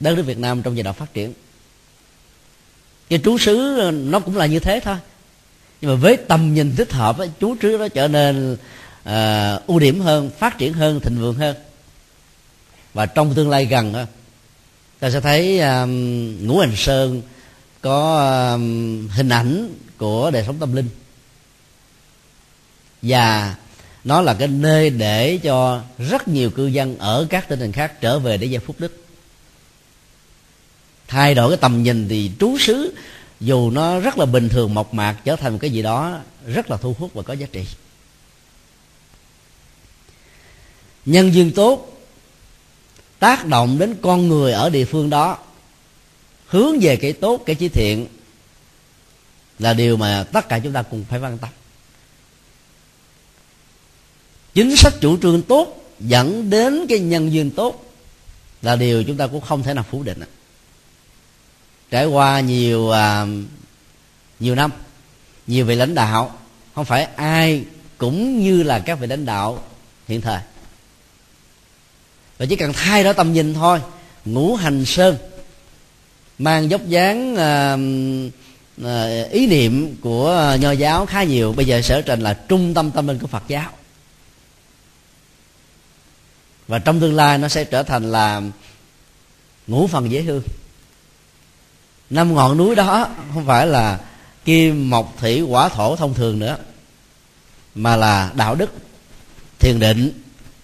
đất 0.00 0.16
nước 0.16 0.22
Việt 0.22 0.38
Nam 0.38 0.62
trong 0.62 0.76
giai 0.76 0.82
đoạn 0.82 0.96
phát 0.96 1.14
triển. 1.14 1.32
Cái 3.08 3.20
trú 3.24 3.38
xứ 3.38 3.90
nó 3.92 4.20
cũng 4.20 4.36
là 4.36 4.46
như 4.46 4.58
thế 4.58 4.80
thôi. 4.84 4.96
Nhưng 5.80 5.90
mà 5.90 5.96
với 5.96 6.16
tầm 6.16 6.54
nhìn 6.54 6.76
thích 6.76 6.92
hợp 6.92 7.16
chú 7.40 7.56
xứ 7.62 7.76
nó 7.80 7.88
trở 7.88 8.08
nên 8.08 8.56
uh, 9.08 9.66
ưu 9.66 9.78
điểm 9.78 10.00
hơn 10.00 10.30
phát 10.38 10.58
triển 10.58 10.72
hơn 10.72 11.00
thịnh 11.00 11.20
vượng 11.20 11.34
hơn. 11.34 11.56
Và 12.94 13.06
trong 13.06 13.34
tương 13.34 13.50
lai 13.50 13.66
gần 13.66 14.06
ta 14.98 15.10
sẽ 15.10 15.20
thấy 15.20 15.60
um, 15.60 16.46
ngũ 16.46 16.58
hành 16.58 16.76
sơn 16.76 17.22
có 17.80 18.26
um, 18.52 19.08
hình 19.08 19.28
ảnh 19.28 19.74
của 19.98 20.30
đời 20.30 20.44
sống 20.46 20.56
tâm 20.58 20.76
linh. 20.76 20.88
Và 23.02 23.56
nó 24.04 24.20
là 24.20 24.34
cái 24.34 24.48
nơi 24.48 24.90
để 24.90 25.38
cho 25.42 25.82
rất 25.98 26.28
nhiều 26.28 26.50
cư 26.50 26.66
dân 26.66 26.98
ở 26.98 27.26
các 27.30 27.48
tỉnh 27.48 27.60
thành 27.60 27.72
khác 27.72 28.00
trở 28.00 28.18
về 28.18 28.36
để 28.36 28.48
gieo 28.48 28.60
phúc 28.60 28.76
đức. 28.78 29.04
Thay 31.08 31.34
đổi 31.34 31.50
cái 31.50 31.56
tầm 31.56 31.82
nhìn 31.82 32.08
thì 32.08 32.30
trú 32.40 32.58
xứ 32.58 32.94
dù 33.40 33.70
nó 33.70 34.00
rất 34.00 34.18
là 34.18 34.26
bình 34.26 34.48
thường 34.48 34.74
mộc 34.74 34.94
mạc 34.94 35.16
trở 35.24 35.36
thành 35.36 35.52
một 35.52 35.58
cái 35.60 35.70
gì 35.70 35.82
đó 35.82 36.18
rất 36.46 36.70
là 36.70 36.76
thu 36.76 36.94
hút 36.98 37.14
và 37.14 37.22
có 37.22 37.32
giá 37.32 37.46
trị. 37.52 37.64
Nhân 41.04 41.34
duyên 41.34 41.52
tốt 41.52 42.02
tác 43.18 43.46
động 43.46 43.78
đến 43.78 43.96
con 44.02 44.28
người 44.28 44.52
ở 44.52 44.70
địa 44.70 44.84
phương 44.84 45.10
đó 45.10 45.38
hướng 46.46 46.80
về 46.80 46.96
cái 46.96 47.12
tốt 47.12 47.42
cái 47.46 47.56
chí 47.56 47.68
thiện 47.68 48.06
là 49.58 49.74
điều 49.74 49.96
mà 49.96 50.24
tất 50.32 50.48
cả 50.48 50.58
chúng 50.58 50.72
ta 50.72 50.82
cùng 50.82 51.04
phải 51.08 51.20
quan 51.20 51.38
tâm. 51.38 51.50
Chính 54.54 54.76
sách 54.76 54.94
chủ 55.00 55.18
trương 55.22 55.42
tốt 55.42 55.94
dẫn 56.00 56.50
đến 56.50 56.86
cái 56.88 56.98
nhân 56.98 57.32
duyên 57.32 57.50
tốt 57.50 57.84
là 58.62 58.76
điều 58.76 59.04
chúng 59.04 59.16
ta 59.16 59.26
cũng 59.26 59.40
không 59.40 59.62
thể 59.62 59.74
nào 59.74 59.84
phủ 59.90 60.02
định. 60.02 60.20
Trải 61.90 62.06
qua 62.06 62.40
nhiều 62.40 62.90
à, 62.90 63.26
nhiều 64.40 64.54
năm 64.54 64.70
nhiều 65.46 65.64
vị 65.64 65.74
lãnh 65.74 65.94
đạo 65.94 66.38
không 66.74 66.84
phải 66.84 67.04
ai 67.04 67.64
cũng 67.98 68.40
như 68.40 68.62
là 68.62 68.78
các 68.78 68.98
vị 68.98 69.06
lãnh 69.06 69.26
đạo 69.26 69.64
hiện 70.08 70.20
thời 70.20 70.40
và 72.40 72.46
chỉ 72.46 72.56
cần 72.56 72.72
thay 72.72 73.04
đổi 73.04 73.14
tầm 73.14 73.32
nhìn 73.32 73.54
thôi. 73.54 73.80
Ngũ 74.24 74.54
hành 74.54 74.84
sơn. 74.84 75.16
Mang 76.38 76.70
dốc 76.70 76.80
dáng 76.86 77.36
à, 77.36 77.76
à, 78.84 79.24
ý 79.30 79.46
niệm 79.46 79.96
của 80.00 80.56
nho 80.60 80.70
giáo 80.70 81.06
khá 81.06 81.22
nhiều. 81.22 81.52
Bây 81.52 81.66
giờ 81.66 81.82
sở 81.82 82.02
trình 82.02 82.20
là 82.20 82.34
trung 82.34 82.74
tâm 82.74 82.90
tâm 82.90 83.08
linh 83.08 83.18
của 83.18 83.26
phật 83.26 83.42
giáo. 83.48 83.70
Và 86.68 86.78
trong 86.78 87.00
tương 87.00 87.14
lai 87.14 87.38
nó 87.38 87.48
sẽ 87.48 87.64
trở 87.64 87.82
thành 87.82 88.12
là 88.12 88.42
ngũ 89.66 89.86
phần 89.86 90.10
dễ 90.10 90.22
hương 90.22 90.42
năm 92.10 92.34
ngọn 92.34 92.56
núi 92.56 92.74
đó 92.74 93.08
không 93.34 93.46
phải 93.46 93.66
là 93.66 94.00
kim 94.44 94.90
mộc 94.90 95.14
thủy 95.18 95.40
hỏa 95.40 95.68
thổ 95.68 95.96
thông 95.96 96.14
thường 96.14 96.38
nữa 96.38 96.56
mà 97.74 97.96
là 97.96 98.32
đạo 98.34 98.54
đức 98.54 98.70
thiền 99.58 99.78
định 99.78 100.22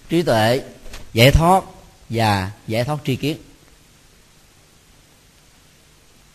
trí 0.09 0.23
tuệ 0.23 0.61
giải 1.17 1.31
thoát 1.31 1.65
và 2.09 2.51
giải 2.67 2.85
thoát 2.85 2.99
tri 3.05 3.17
kiến. 3.17 3.37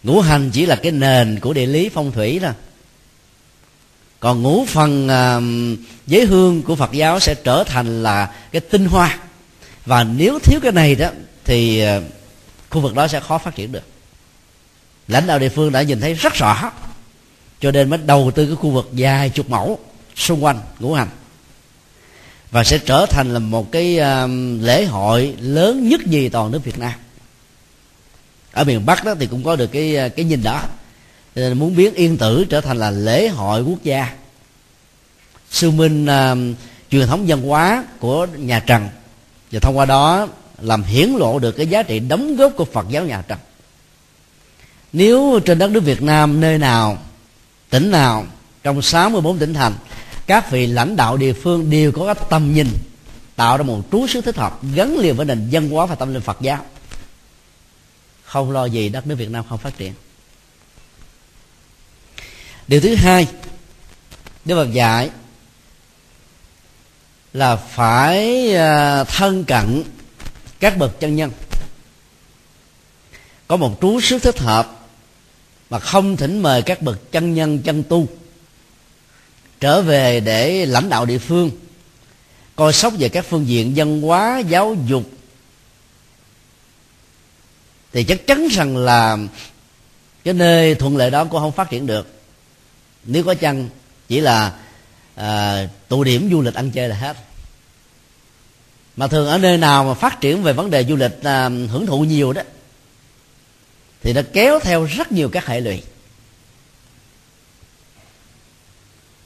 Ngũ 0.03 0.21
hành 0.21 0.51
chỉ 0.53 0.65
là 0.65 0.75
cái 0.75 0.91
nền 0.91 1.39
của 1.39 1.53
địa 1.53 1.65
lý 1.65 1.89
phong 1.89 2.11
thủy 2.11 2.39
thôi 2.41 2.53
còn 4.19 4.41
ngũ 4.41 4.65
phần 4.65 5.05
uh, 5.07 5.79
giới 6.07 6.25
hương 6.25 6.63
của 6.63 6.75
phật 6.75 6.91
giáo 6.91 7.19
sẽ 7.19 7.35
trở 7.43 7.63
thành 7.63 8.03
là 8.03 8.33
cái 8.51 8.61
tinh 8.61 8.85
hoa. 8.85 9.19
Và 9.85 10.03
nếu 10.03 10.39
thiếu 10.39 10.59
cái 10.63 10.71
này 10.71 10.95
đó 10.95 11.09
thì 11.43 11.83
uh, 11.97 12.03
khu 12.69 12.81
vực 12.81 12.95
đó 12.95 13.07
sẽ 13.07 13.19
khó 13.19 13.37
phát 13.37 13.55
triển 13.55 13.71
được. 13.71 13.83
Lãnh 15.07 15.27
đạo 15.27 15.39
địa 15.39 15.49
phương 15.49 15.71
đã 15.71 15.81
nhìn 15.81 15.99
thấy 15.99 16.13
rất 16.13 16.33
rõ 16.33 16.71
cho 17.59 17.71
nên 17.71 17.89
mới 17.89 17.99
đầu 18.05 18.31
tư 18.35 18.45
cái 18.45 18.55
khu 18.55 18.69
vực 18.69 18.89
dài 18.93 19.29
chục 19.29 19.49
mẫu 19.49 19.79
xung 20.15 20.43
quanh 20.43 20.59
ngũ 20.79 20.93
hành 20.93 21.09
và 22.51 22.63
sẽ 22.63 22.77
trở 22.77 23.05
thành 23.05 23.33
là 23.33 23.39
một 23.39 23.71
cái 23.71 23.99
um, 23.99 24.59
lễ 24.61 24.85
hội 24.85 25.35
lớn 25.39 25.89
nhất 25.89 26.01
gì 26.05 26.29
toàn 26.29 26.51
nước 26.51 26.63
Việt 26.63 26.79
Nam. 26.79 26.93
Ở 28.51 28.63
miền 28.63 28.85
Bắc 28.85 29.05
đó 29.05 29.15
thì 29.19 29.27
cũng 29.27 29.43
có 29.43 29.55
được 29.55 29.67
cái 29.67 29.97
uh, 30.05 30.15
cái 30.15 30.25
nhìn 30.25 30.43
đó. 30.43 30.63
Nên 31.35 31.59
muốn 31.59 31.75
biến 31.75 31.93
yên 31.93 32.17
tử 32.17 32.45
trở 32.49 32.61
thành 32.61 32.77
là 32.77 32.91
lễ 32.91 33.27
hội 33.27 33.61
quốc 33.61 33.83
gia. 33.83 34.15
Sư 35.49 35.71
minh 35.71 36.05
uh, 36.05 36.57
truyền 36.91 37.07
thống 37.07 37.25
văn 37.27 37.41
hóa 37.41 37.85
của 37.99 38.27
nhà 38.37 38.59
Trần. 38.59 38.89
Và 39.51 39.59
thông 39.59 39.77
qua 39.77 39.85
đó 39.85 40.27
làm 40.61 40.83
hiển 40.83 41.09
lộ 41.09 41.39
được 41.39 41.51
cái 41.51 41.67
giá 41.67 41.83
trị 41.83 41.99
đóng 41.99 42.35
góp 42.35 42.51
của 42.55 42.65
Phật 42.65 42.85
giáo 42.89 43.05
nhà 43.05 43.23
Trần. 43.27 43.39
Nếu 44.93 45.39
trên 45.45 45.59
đất 45.59 45.71
nước 45.71 45.83
Việt 45.83 46.01
Nam 46.01 46.41
nơi 46.41 46.57
nào 46.57 46.97
tỉnh 47.69 47.91
nào 47.91 48.25
trong 48.63 48.81
64 48.81 49.39
tỉnh 49.39 49.53
thành 49.53 49.73
các 50.31 50.51
vị 50.51 50.67
lãnh 50.67 50.95
đạo 50.95 51.17
địa 51.17 51.33
phương 51.33 51.69
đều 51.69 51.91
có 51.91 52.13
cái 52.13 52.25
tầm 52.29 52.53
nhìn 52.53 52.67
tạo 53.35 53.57
ra 53.57 53.63
một 53.63 53.81
trú 53.91 54.07
xứ 54.07 54.21
thích 54.21 54.37
hợp 54.37 54.59
gắn 54.75 54.97
liền 54.97 55.15
với 55.15 55.25
nền 55.25 55.49
văn 55.51 55.69
hóa 55.69 55.85
và 55.85 55.95
tâm 55.95 56.13
linh 56.13 56.23
Phật 56.23 56.37
giáo. 56.41 56.65
Không 58.23 58.51
lo 58.51 58.65
gì, 58.65 58.89
đất 58.89 59.07
nước 59.07 59.15
Việt 59.15 59.29
Nam 59.29 59.45
không 59.49 59.57
phát 59.57 59.77
triển. 59.77 59.93
Điều 62.67 62.81
thứ 62.81 62.95
hai, 62.95 63.27
Đức 64.45 64.55
Phật 64.55 64.73
dạy 64.73 65.09
là 67.33 67.55
phải 67.55 68.55
à, 68.55 69.03
thân 69.03 69.43
cận 69.43 69.83
các 70.59 70.77
bậc 70.77 70.99
chân 70.99 71.15
nhân. 71.15 71.31
Có 73.47 73.57
một 73.57 73.77
trú 73.81 74.01
xứ 74.01 74.19
thích 74.19 74.39
hợp 74.39 74.79
mà 75.69 75.79
không 75.79 76.17
thỉnh 76.17 76.41
mời 76.41 76.61
các 76.61 76.81
bậc 76.81 77.11
chân 77.11 77.33
nhân 77.33 77.59
chân 77.59 77.83
tu 77.83 78.07
trở 79.61 79.81
về 79.81 80.19
để 80.19 80.65
lãnh 80.65 80.89
đạo 80.89 81.05
địa 81.05 81.17
phương 81.17 81.51
coi 82.55 82.73
sóc 82.73 82.93
về 82.97 83.09
các 83.09 83.25
phương 83.29 83.47
diện 83.47 83.73
văn 83.75 84.01
hóa 84.01 84.39
giáo 84.39 84.75
dục. 84.87 85.03
Thì 87.93 88.03
chắc 88.03 88.27
chắn 88.27 88.47
rằng 88.47 88.77
là 88.77 89.17
cái 90.23 90.33
nơi 90.33 90.75
thuận 90.75 90.97
lợi 90.97 91.11
đó 91.11 91.25
cũng 91.25 91.39
không 91.39 91.51
phát 91.51 91.69
triển 91.69 91.87
được. 91.87 92.07
Nếu 93.03 93.23
có 93.23 93.33
chăng 93.33 93.69
chỉ 94.07 94.19
là 94.19 94.53
à, 95.15 95.67
tụ 95.87 96.03
điểm 96.03 96.29
du 96.31 96.41
lịch 96.41 96.53
ăn 96.53 96.71
chơi 96.71 96.89
là 96.89 96.95
hết. 96.95 97.17
Mà 98.95 99.07
thường 99.07 99.27
ở 99.27 99.37
nơi 99.37 99.57
nào 99.57 99.83
mà 99.83 99.93
phát 99.93 100.21
triển 100.21 100.43
về 100.43 100.53
vấn 100.53 100.69
đề 100.69 100.83
du 100.83 100.95
lịch 100.95 101.23
à, 101.23 101.49
hưởng 101.49 101.85
thụ 101.85 101.99
nhiều 101.99 102.33
đó 102.33 102.41
thì 104.01 104.13
nó 104.13 104.21
kéo 104.33 104.59
theo 104.59 104.85
rất 104.85 105.11
nhiều 105.11 105.29
các 105.29 105.45
hệ 105.45 105.59
lụy. 105.59 105.81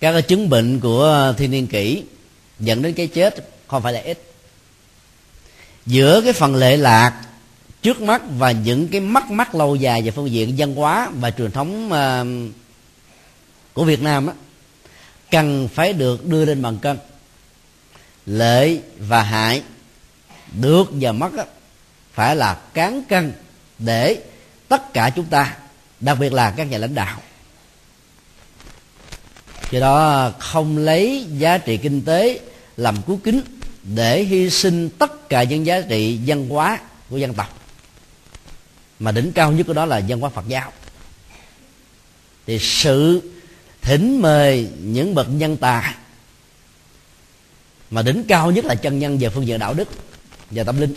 Các 0.05 0.11
cái 0.11 0.21
chứng 0.21 0.49
bệnh 0.49 0.79
của 0.79 1.33
thiên 1.37 1.51
niên 1.51 1.67
kỷ 1.67 2.03
dẫn 2.59 2.81
đến 2.81 2.93
cái 2.93 3.07
chết 3.07 3.49
không 3.67 3.83
phải 3.83 3.93
là 3.93 3.99
ít. 3.99 4.19
Giữa 5.85 6.21
cái 6.21 6.33
phần 6.33 6.55
lệ 6.55 6.77
lạc 6.77 7.21
trước 7.81 8.01
mắt 8.01 8.21
và 8.37 8.51
những 8.51 8.87
cái 8.87 9.01
mắc 9.01 9.31
mắc 9.31 9.55
lâu 9.55 9.75
dài 9.75 10.01
về 10.01 10.11
phương 10.11 10.31
diện 10.31 10.55
văn 10.57 10.75
hóa 10.75 11.09
và 11.19 11.31
truyền 11.31 11.51
thống 11.51 11.91
uh, 11.91 12.53
của 13.73 13.83
Việt 13.83 14.01
Nam 14.01 14.27
á, 14.27 14.33
cần 15.31 15.67
phải 15.73 15.93
được 15.93 16.25
đưa 16.25 16.45
lên 16.45 16.61
bằng 16.61 16.77
cân. 16.77 16.97
Lợi 18.25 18.81
và 18.99 19.23
hại 19.23 19.61
được 20.61 20.87
và 20.91 21.11
mất 21.11 21.37
á, 21.37 21.45
phải 22.13 22.35
là 22.35 22.53
cán 22.53 23.03
cân 23.09 23.33
để 23.79 24.23
tất 24.67 24.93
cả 24.93 25.09
chúng 25.09 25.25
ta 25.25 25.57
đặc 25.99 26.17
biệt 26.19 26.33
là 26.33 26.51
các 26.51 26.63
nhà 26.63 26.77
lãnh 26.77 26.95
đạo 26.95 27.21
do 29.71 29.79
đó, 29.79 30.31
không 30.39 30.77
lấy 30.77 31.25
giá 31.37 31.57
trị 31.57 31.77
kinh 31.77 32.01
tế 32.01 32.39
làm 32.77 33.01
cứu 33.07 33.19
kính 33.23 33.41
để 33.83 34.23
hy 34.23 34.49
sinh 34.49 34.89
tất 34.89 35.29
cả 35.29 35.43
những 35.43 35.65
giá 35.65 35.81
trị 35.81 36.19
văn 36.25 36.49
hóa 36.49 36.79
của 37.09 37.17
dân 37.17 37.33
tộc. 37.33 37.59
Mà 38.99 39.11
đỉnh 39.11 39.31
cao 39.31 39.51
nhất 39.51 39.67
của 39.67 39.73
đó 39.73 39.85
là 39.85 40.01
văn 40.07 40.19
hóa 40.19 40.29
Phật 40.29 40.47
giáo. 40.47 40.71
Thì 42.47 42.59
sự 42.59 43.21
thỉnh 43.81 44.21
mời 44.21 44.69
những 44.79 45.15
bậc 45.15 45.27
nhân 45.29 45.57
tài 45.57 45.93
mà 47.91 48.01
đỉnh 48.01 48.23
cao 48.27 48.51
nhất 48.51 48.65
là 48.65 48.75
chân 48.75 48.99
nhân 48.99 49.17
về 49.17 49.29
phương 49.29 49.47
diện 49.47 49.59
đạo 49.59 49.73
đức 49.73 49.87
và 50.51 50.63
tâm 50.63 50.81
linh 50.81 50.95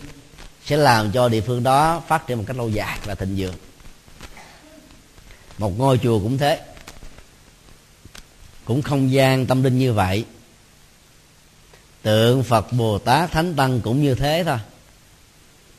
sẽ 0.65 0.77
làm 0.77 1.11
cho 1.11 1.29
địa 1.29 1.41
phương 1.41 1.63
đó 1.63 2.03
phát 2.07 2.27
triển 2.27 2.37
một 2.37 2.43
cách 2.47 2.57
lâu 2.57 2.69
dài 2.69 2.99
và 3.05 3.15
thịnh 3.15 3.35
vượng. 3.37 3.55
Một 5.57 5.77
ngôi 5.77 5.99
chùa 6.03 6.19
cũng 6.19 6.37
thế 6.37 6.59
cũng 8.69 8.81
không 8.81 9.11
gian 9.11 9.45
tâm 9.45 9.63
linh 9.63 9.79
như 9.79 9.93
vậy. 9.93 10.25
Tượng 12.01 12.43
phật 12.43 12.73
bồ 12.73 12.99
tát 12.99 13.31
thánh 13.31 13.55
tăng 13.55 13.81
cũng 13.81 14.03
như 14.03 14.15
thế 14.15 14.43
thôi. 14.45 14.57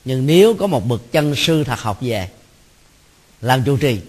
Nhưng 0.05 0.27
nếu 0.27 0.55
có 0.55 0.67
một 0.67 0.87
bậc 0.87 1.13
chân 1.13 1.35
sư 1.37 1.65
thật 1.65 1.79
học 1.81 1.99
về, 2.01 2.31
làm 3.41 3.63
chủ 3.65 3.77
trì, 3.77 4.01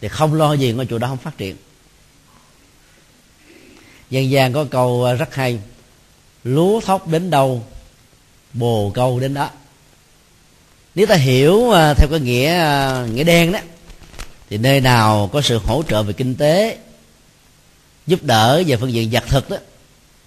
thì 0.00 0.08
không 0.08 0.34
lo 0.34 0.52
gì 0.52 0.72
ngôi 0.72 0.86
chùa 0.86 0.98
đó 0.98 1.08
không 1.08 1.16
phát 1.16 1.38
triển. 1.38 1.56
Dân 4.10 4.30
gian 4.30 4.52
có 4.52 4.64
câu 4.64 5.04
à, 5.04 5.12
rất 5.12 5.34
hay, 5.34 5.58
lúa 6.44 6.80
thóc 6.80 7.08
đến 7.08 7.30
đâu, 7.30 7.64
bồ 8.52 8.90
câu 8.94 9.20
đến 9.20 9.34
đó. 9.34 9.50
Nếu 10.94 11.06
ta 11.06 11.14
hiểu 11.14 11.70
à, 11.70 11.94
theo 11.94 12.08
cái 12.10 12.20
nghĩa 12.20 12.54
à, 12.54 13.06
nghĩa 13.12 13.24
đen 13.24 13.52
đó, 13.52 13.58
thì 14.50 14.58
nơi 14.58 14.80
nào 14.80 15.30
có 15.32 15.42
sự 15.42 15.58
hỗ 15.58 15.82
trợ 15.88 16.02
về 16.02 16.12
kinh 16.12 16.34
tế 16.34 16.78
giúp 18.10 18.22
đỡ 18.22 18.62
về 18.66 18.76
phương 18.76 18.92
diện 18.92 19.10
vật 19.12 19.24
thực 19.28 19.50
đó, 19.50 19.56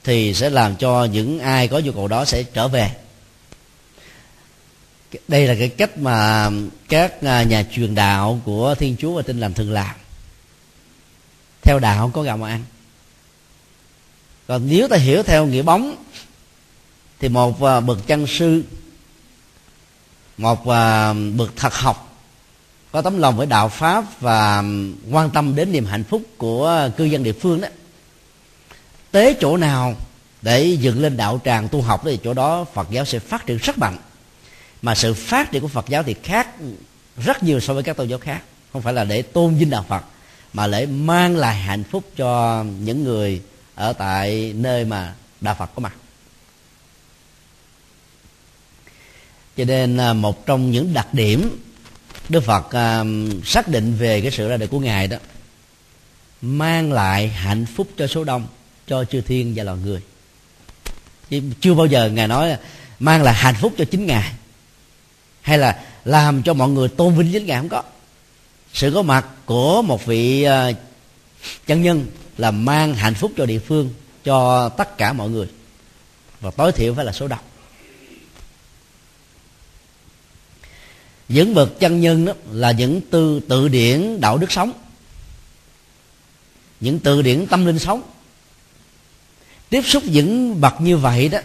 thì 0.03 0.33
sẽ 0.33 0.49
làm 0.49 0.75
cho 0.75 1.05
những 1.05 1.39
ai 1.39 1.67
có 1.67 1.79
nhu 1.79 1.91
cầu 1.91 2.07
đó 2.07 2.25
sẽ 2.25 2.43
trở 2.43 2.67
về. 2.67 2.91
Đây 5.27 5.47
là 5.47 5.55
cái 5.59 5.69
cách 5.69 5.97
mà 5.97 6.49
các 6.89 7.21
à, 7.21 7.43
nhà 7.43 7.65
truyền 7.73 7.95
đạo 7.95 8.41
của 8.45 8.75
thiên 8.75 8.95
chúa 8.99 9.13
và 9.13 9.21
tin 9.21 9.39
lành 9.39 9.53
thường 9.53 9.71
làm. 9.71 9.95
Theo 11.61 11.79
đạo 11.79 12.11
có 12.13 12.21
gạo 12.21 12.37
mà 12.37 12.49
ăn. 12.49 12.63
Còn 14.47 14.67
nếu 14.67 14.87
ta 14.87 14.97
hiểu 14.97 15.23
theo 15.23 15.45
nghĩa 15.45 15.61
bóng, 15.61 15.95
thì 17.19 17.29
một 17.29 17.63
à, 17.63 17.79
bậc 17.79 18.07
chân 18.07 18.27
sư, 18.27 18.63
một 20.37 20.67
à, 20.67 21.13
bậc 21.13 21.55
thật 21.55 21.73
học 21.73 22.12
có 22.93 23.01
tấm 23.01 23.17
lòng 23.17 23.37
với 23.37 23.47
đạo 23.47 23.69
pháp 23.69 24.21
và 24.21 24.63
quan 25.11 25.29
tâm 25.29 25.55
đến 25.55 25.71
niềm 25.71 25.85
hạnh 25.85 26.03
phúc 26.03 26.21
của 26.37 26.89
cư 26.97 27.03
dân 27.03 27.23
địa 27.23 27.33
phương 27.33 27.61
đó. 27.61 27.67
Tế 29.11 29.33
chỗ 29.41 29.57
nào 29.57 29.95
để 30.41 30.65
dựng 30.65 31.01
lên 31.01 31.17
đạo 31.17 31.41
tràng 31.45 31.69
tu 31.69 31.81
học 31.81 32.01
thì 32.05 32.19
chỗ 32.23 32.33
đó 32.33 32.65
phật 32.73 32.87
giáo 32.91 33.05
sẽ 33.05 33.19
phát 33.19 33.45
triển 33.45 33.57
rất 33.57 33.77
mạnh. 33.77 33.97
Mà 34.81 34.95
sự 34.95 35.13
phát 35.13 35.51
triển 35.51 35.61
của 35.61 35.67
phật 35.67 35.89
giáo 35.89 36.03
thì 36.03 36.15
khác 36.23 36.47
rất 37.17 37.43
nhiều 37.43 37.59
so 37.59 37.73
với 37.73 37.83
các 37.83 37.97
tôn 37.97 38.07
giáo 38.07 38.19
khác. 38.19 38.41
Không 38.73 38.81
phải 38.81 38.93
là 38.93 39.03
để 39.03 39.21
tôn 39.21 39.55
vinh 39.55 39.69
đạo 39.69 39.85
phật, 39.89 40.03
mà 40.53 40.67
để 40.67 40.85
mang 40.85 41.37
lại 41.37 41.55
hạnh 41.55 41.83
phúc 41.83 42.03
cho 42.15 42.63
những 42.63 43.03
người 43.03 43.41
ở 43.75 43.93
tại 43.93 44.53
nơi 44.55 44.85
mà 44.85 45.13
đạo 45.41 45.55
phật 45.59 45.69
có 45.75 45.79
mặt. 45.79 45.93
Cho 49.57 49.65
nên 49.65 49.97
à, 49.97 50.13
một 50.13 50.45
trong 50.45 50.71
những 50.71 50.93
đặc 50.93 51.13
điểm 51.13 51.59
đức 52.29 52.43
phật 52.43 52.65
uh, 52.65 53.45
xác 53.45 53.67
định 53.67 53.95
về 53.95 54.21
cái 54.21 54.31
sự 54.31 54.49
ra 54.49 54.57
đời 54.57 54.67
của 54.67 54.79
ngài 54.79 55.07
đó 55.07 55.17
mang 56.41 56.93
lại 56.93 57.27
hạnh 57.27 57.65
phúc 57.75 57.87
cho 57.97 58.07
số 58.07 58.23
đông 58.23 58.47
cho 58.87 59.05
chư 59.05 59.21
thiên 59.21 59.53
và 59.55 59.63
loài 59.63 59.77
người. 59.83 60.01
Chứ 61.29 61.41
chưa 61.61 61.73
bao 61.73 61.85
giờ 61.85 62.09
ngài 62.09 62.27
nói 62.27 62.57
mang 62.99 63.23
lại 63.23 63.33
hạnh 63.33 63.55
phúc 63.61 63.73
cho 63.77 63.85
chính 63.85 64.05
ngài 64.05 64.31
hay 65.41 65.57
là 65.57 65.83
làm 66.05 66.43
cho 66.43 66.53
mọi 66.53 66.69
người 66.69 66.87
tôn 66.87 67.15
vinh 67.15 67.31
chính 67.33 67.45
ngài 67.45 67.59
không 67.59 67.69
có. 67.69 67.83
Sự 68.73 68.91
có 68.93 69.01
mặt 69.01 69.27
của 69.45 69.81
một 69.81 70.05
vị 70.05 70.43
à, 70.43 70.71
chân 71.67 71.81
nhân 71.81 72.05
là 72.37 72.51
mang 72.51 72.95
hạnh 72.95 73.15
phúc 73.15 73.31
cho 73.37 73.45
địa 73.45 73.59
phương 73.59 73.89
cho 74.23 74.69
tất 74.69 74.97
cả 74.97 75.13
mọi 75.13 75.29
người. 75.29 75.47
Và 76.41 76.51
tối 76.51 76.71
thiểu 76.71 76.93
phải 76.93 77.05
là 77.05 77.11
số 77.11 77.27
đông. 77.27 77.39
Những 81.33 81.53
bậc 81.53 81.79
chân 81.79 82.01
nhân 82.01 82.25
đó 82.25 82.33
là 82.51 82.71
những 82.71 83.01
tư, 83.01 83.39
tự 83.49 83.67
điển 83.67 84.21
đạo 84.21 84.37
đức 84.37 84.51
sống. 84.51 84.71
Những 86.79 86.99
từ 86.99 87.21
điển 87.21 87.47
tâm 87.47 87.65
linh 87.65 87.79
sống. 87.79 88.01
Tiếp 89.69 89.81
xúc 89.85 90.03
những 90.05 90.61
bậc 90.61 90.81
như 90.81 90.97
vậy 90.97 91.29
đó, 91.29 91.39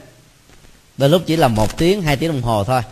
đôi 0.97 1.09
lúc 1.09 1.23
chỉ 1.26 1.37
là 1.37 1.49
một 1.49 1.78
tiếng, 1.78 2.02
hai 2.02 2.16
tiếng 2.16 2.33
đồng 2.33 2.42
hồ 2.42 2.64
thôi, 2.64 2.83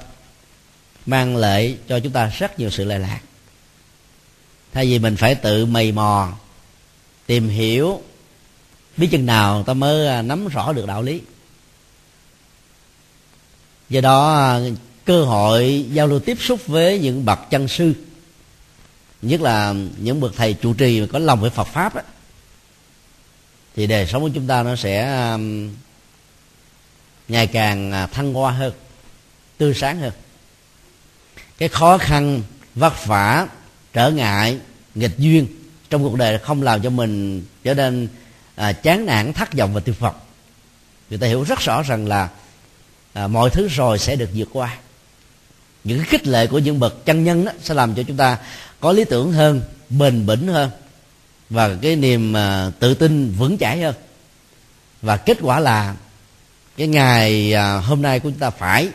mang 1.06 1.36
lại 1.36 1.78
cho 1.88 2.00
chúng 2.00 2.12
ta 2.12 2.32
rất 2.38 2.58
nhiều 2.58 2.70
sự 2.70 2.84
lệ 2.84 2.98
lạc. 2.98 3.20
Thay 4.72 4.86
vì 4.86 4.98
mình 4.98 5.16
phải 5.16 5.34
tự 5.34 5.66
mày 5.66 5.92
mò, 5.92 6.32
tìm 7.26 7.48
hiểu, 7.48 8.02
biết 8.96 9.08
chừng 9.10 9.26
nào 9.26 9.62
ta 9.62 9.74
mới 9.74 10.08
à, 10.08 10.22
nắm 10.22 10.48
rõ 10.48 10.72
được 10.72 10.86
đạo 10.86 11.02
lý. 11.02 11.20
Do 13.88 14.00
đó 14.00 14.58
cơ 15.06 15.24
hội 15.24 15.86
giao 15.92 16.06
lưu 16.06 16.20
tiếp 16.20 16.38
xúc 16.40 16.66
với 16.66 16.98
những 16.98 17.24
bậc 17.24 17.50
chân 17.50 17.68
sư. 17.68 17.94
Nhất 19.22 19.40
là 19.40 19.74
những 19.98 20.20
bậc 20.20 20.36
thầy 20.36 20.54
trụ 20.54 20.74
trì 20.74 21.06
có 21.06 21.18
lòng 21.18 21.40
với 21.40 21.50
Phật 21.50 21.68
pháp 21.68 21.94
đó, 21.94 22.02
thì 23.76 23.86
đời 23.86 24.06
sống 24.06 24.22
của 24.22 24.30
chúng 24.34 24.46
ta 24.46 24.62
nó 24.62 24.76
sẽ 24.76 25.22
um, 25.32 25.70
ngày 27.28 27.46
càng 27.46 27.92
à, 27.92 28.06
thăng 28.06 28.34
hoa 28.34 28.52
hơn 28.52 28.72
tươi 29.58 29.74
sáng 29.74 29.98
hơn. 30.00 30.12
Cái 31.58 31.68
khó 31.68 31.98
khăn 31.98 32.42
vất 32.74 33.06
vả 33.06 33.48
trở 33.92 34.10
ngại 34.10 34.58
nghịch 34.94 35.18
duyên 35.18 35.46
trong 35.90 36.02
cuộc 36.02 36.16
đời 36.16 36.38
không 36.38 36.62
làm 36.62 36.82
cho 36.82 36.90
mình 36.90 37.44
trở 37.64 37.74
nên 37.74 38.08
à, 38.54 38.72
chán 38.72 39.06
nản 39.06 39.32
thất 39.32 39.54
vọng 39.54 39.74
và 39.74 39.80
tuyệt 39.80 40.00
vọng. 40.00 40.16
Người 41.10 41.18
ta 41.18 41.26
hiểu 41.26 41.44
rất 41.44 41.60
rõ 41.60 41.82
rằng 41.82 42.06
là 42.06 42.28
à, 43.12 43.26
mọi 43.26 43.50
thứ 43.50 43.68
rồi 43.68 43.98
sẽ 43.98 44.16
được 44.16 44.30
vượt 44.34 44.48
qua 44.52 44.78
những 45.86 46.04
khích 46.04 46.26
lệ 46.26 46.46
của 46.46 46.58
những 46.58 46.80
bậc 46.80 47.04
chân 47.04 47.24
nhân 47.24 47.44
đó 47.44 47.52
sẽ 47.62 47.74
làm 47.74 47.94
cho 47.94 48.02
chúng 48.02 48.16
ta 48.16 48.38
có 48.80 48.92
lý 48.92 49.04
tưởng 49.04 49.32
hơn, 49.32 49.60
bền 49.90 50.26
bỉnh 50.26 50.48
hơn. 50.48 50.70
Và 51.50 51.76
cái 51.82 51.96
niềm 51.96 52.36
à, 52.36 52.70
tự 52.78 52.94
tin 52.94 53.32
vững 53.38 53.58
chãi 53.58 53.80
hơn. 53.80 53.94
Và 55.02 55.16
kết 55.16 55.38
quả 55.40 55.60
là 55.60 55.96
cái 56.76 56.86
ngày 56.86 57.52
à, 57.52 57.76
hôm 57.76 58.02
nay 58.02 58.20
của 58.20 58.30
chúng 58.30 58.38
ta 58.38 58.50
phải 58.50 58.88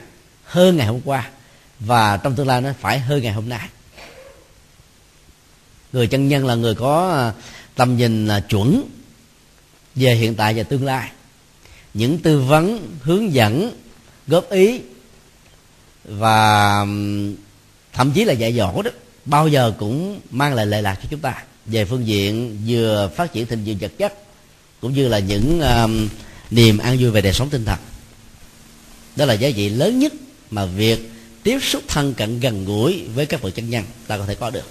hơn 0.46 0.78
ngày 0.78 0.88
hôm 0.88 1.02
qua. 1.06 1.30
Và 1.80 2.18
trong 2.18 2.36
tương 2.36 2.48
lai 2.48 2.62
nó 2.62 2.70
phải 2.80 3.00
hơn 3.00 3.22
ngày 3.22 3.34
hôm 3.34 3.50
nay. 3.50 3.68
Người 5.94 6.08
chân 6.08 6.28
nhân 6.28 6.46
là 6.46 6.56
người 6.56 6.76
có 6.76 7.12
à, 7.12 7.34
tầm 7.76 7.98
nhìn 7.98 8.28
là 8.28 8.40
chuẩn 8.40 8.90
về 9.96 10.16
hiện 10.16 10.36
tại 10.36 10.54
và 10.54 10.64
tương 10.64 10.86
lai. 10.86 11.12
Những 11.94 12.20
tư 12.20 12.40
vấn, 12.40 12.96
hướng 13.02 13.34
dẫn, 13.34 13.78
góp 14.28 14.50
ý 14.50 14.82
và 16.04 16.86
thậm 17.94 18.12
chí 18.12 18.26
là 18.26 18.34
dạy 18.34 18.54
dỗ 18.54 18.82
đó 18.82 18.92
bao 19.26 19.48
giờ 19.48 19.74
cũng 19.80 20.20
mang 20.32 20.54
lại 20.54 20.66
lệ 20.66 20.82
lạc 20.82 20.96
cho 20.96 21.08
chúng 21.10 21.20
ta. 21.20 21.44
Về 21.66 21.86
phương 21.86 22.08
diện 22.08 22.62
vừa 22.68 23.10
phát 23.16 23.34
triển 23.34 23.46
tình 23.46 23.64
vượng 23.66 23.78
vật 23.78 23.92
chất 23.98 24.14
cũng 24.82 24.94
như 24.94 25.08
là 25.08 25.20
những 25.20 25.62
um, 25.62 26.10
niềm 26.52 26.78
an 26.78 26.98
vui 27.00 27.12
về 27.12 27.22
đời 27.22 27.34
sống 27.34 27.50
tinh 27.50 27.66
thần. 27.66 27.80
Đó 29.16 29.26
là 29.26 29.34
giá 29.34 29.50
trị 29.56 29.70
lớn 29.70 30.00
nhất 30.00 30.14
mà 30.52 30.66
việc 30.66 31.12
tiếp 31.44 31.60
xúc 31.62 31.84
thân 31.88 32.14
cận 32.14 32.40
gần 32.40 32.66
gũi 32.66 33.04
với 33.16 33.26
các 33.26 33.44
bậc 33.44 33.56
chân 33.56 33.70
nhân 33.70 33.84
ta 34.08 34.18
có 34.18 34.26
thể 34.26 34.36
có 34.36 34.50
được. 34.50 34.70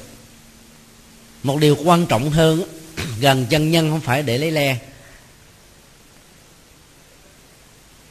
Một 1.42 1.58
điều 1.60 1.76
quan 1.84 2.06
trọng 2.06 2.30
hơn 2.30 2.62
gần 3.20 3.46
chân 3.50 3.70
nhân 3.70 3.90
không 3.90 4.00
phải 4.00 4.22
để 4.22 4.38
lấy 4.38 4.50
le. 4.50 4.78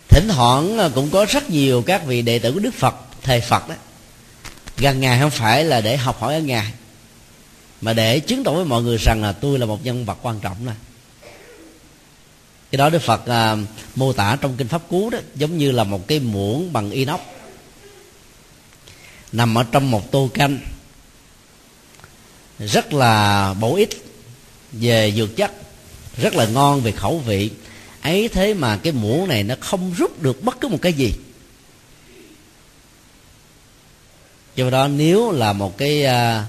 Thỉnh 0.09 0.27
thoảng 0.27 0.77
ờ, 0.77 0.91
cũng 0.95 1.09
có 1.09 1.25
rất 1.29 1.49
nhiều 1.49 1.81
các 1.81 2.05
vị 2.05 2.21
đệ 2.21 2.39
tử 2.39 2.51
của 2.51 2.59
đức 2.59 2.73
phật 2.73 2.95
thầy 3.23 3.41
phật 3.41 3.69
đó. 3.69 3.75
Gần 4.77 4.99
ngài 4.99 5.19
không 5.19 5.31
phải 5.31 5.65
là 5.65 5.81
để 5.81 5.97
học 5.97 6.19
hỏi 6.19 6.33
ở 6.33 6.41
ngài 6.41 6.73
mà 7.81 7.93
để 7.93 8.19
chứng 8.19 8.43
tỏ 8.43 8.51
với 8.51 8.65
mọi 8.65 8.83
người 8.83 8.97
rằng 8.97 9.21
là 9.21 9.31
tôi 9.31 9.59
là 9.59 9.65
một 9.65 9.85
nhân 9.85 10.05
vật 10.05 10.17
quan 10.21 10.39
trọng 10.39 10.65
này 10.65 10.75
cái 12.71 12.77
đó 12.77 12.89
đức 12.89 13.01
phật 13.01 13.25
à, 13.25 13.55
mô 13.95 14.13
tả 14.13 14.37
trong 14.41 14.55
kinh 14.57 14.67
pháp 14.67 14.81
cú 14.89 15.09
đó 15.09 15.19
giống 15.35 15.57
như 15.57 15.71
là 15.71 15.83
một 15.83 16.07
cái 16.07 16.19
muỗng 16.19 16.73
bằng 16.73 16.91
inox 16.91 17.19
nằm 19.31 19.57
ở 19.57 19.65
trong 19.71 19.91
một 19.91 20.11
tô 20.11 20.29
canh 20.33 20.59
rất 22.59 22.93
là 22.93 23.53
bổ 23.53 23.75
ích 23.75 24.05
về 24.71 25.11
dược 25.11 25.35
chất 25.35 25.51
rất 26.17 26.35
là 26.35 26.45
ngon 26.45 26.81
về 26.81 26.91
khẩu 26.91 27.17
vị. 27.17 27.51
Ấy 28.01 28.27
thế 28.27 28.53
mà 28.53 28.77
cái 28.77 28.93
muỗng 28.93 29.27
này 29.27 29.43
nó 29.43 29.55
không 29.59 29.93
rút 29.97 30.21
được 30.21 30.43
bất 30.43 30.61
cứ 30.61 30.67
một 30.67 30.79
cái 30.81 30.93
gì. 30.93 31.13
Do 34.59 34.69
đó 34.69 34.87
nếu 34.87 35.31
là 35.31 35.53
một 35.53 35.77
cái 35.77 36.05
à, 36.05 36.45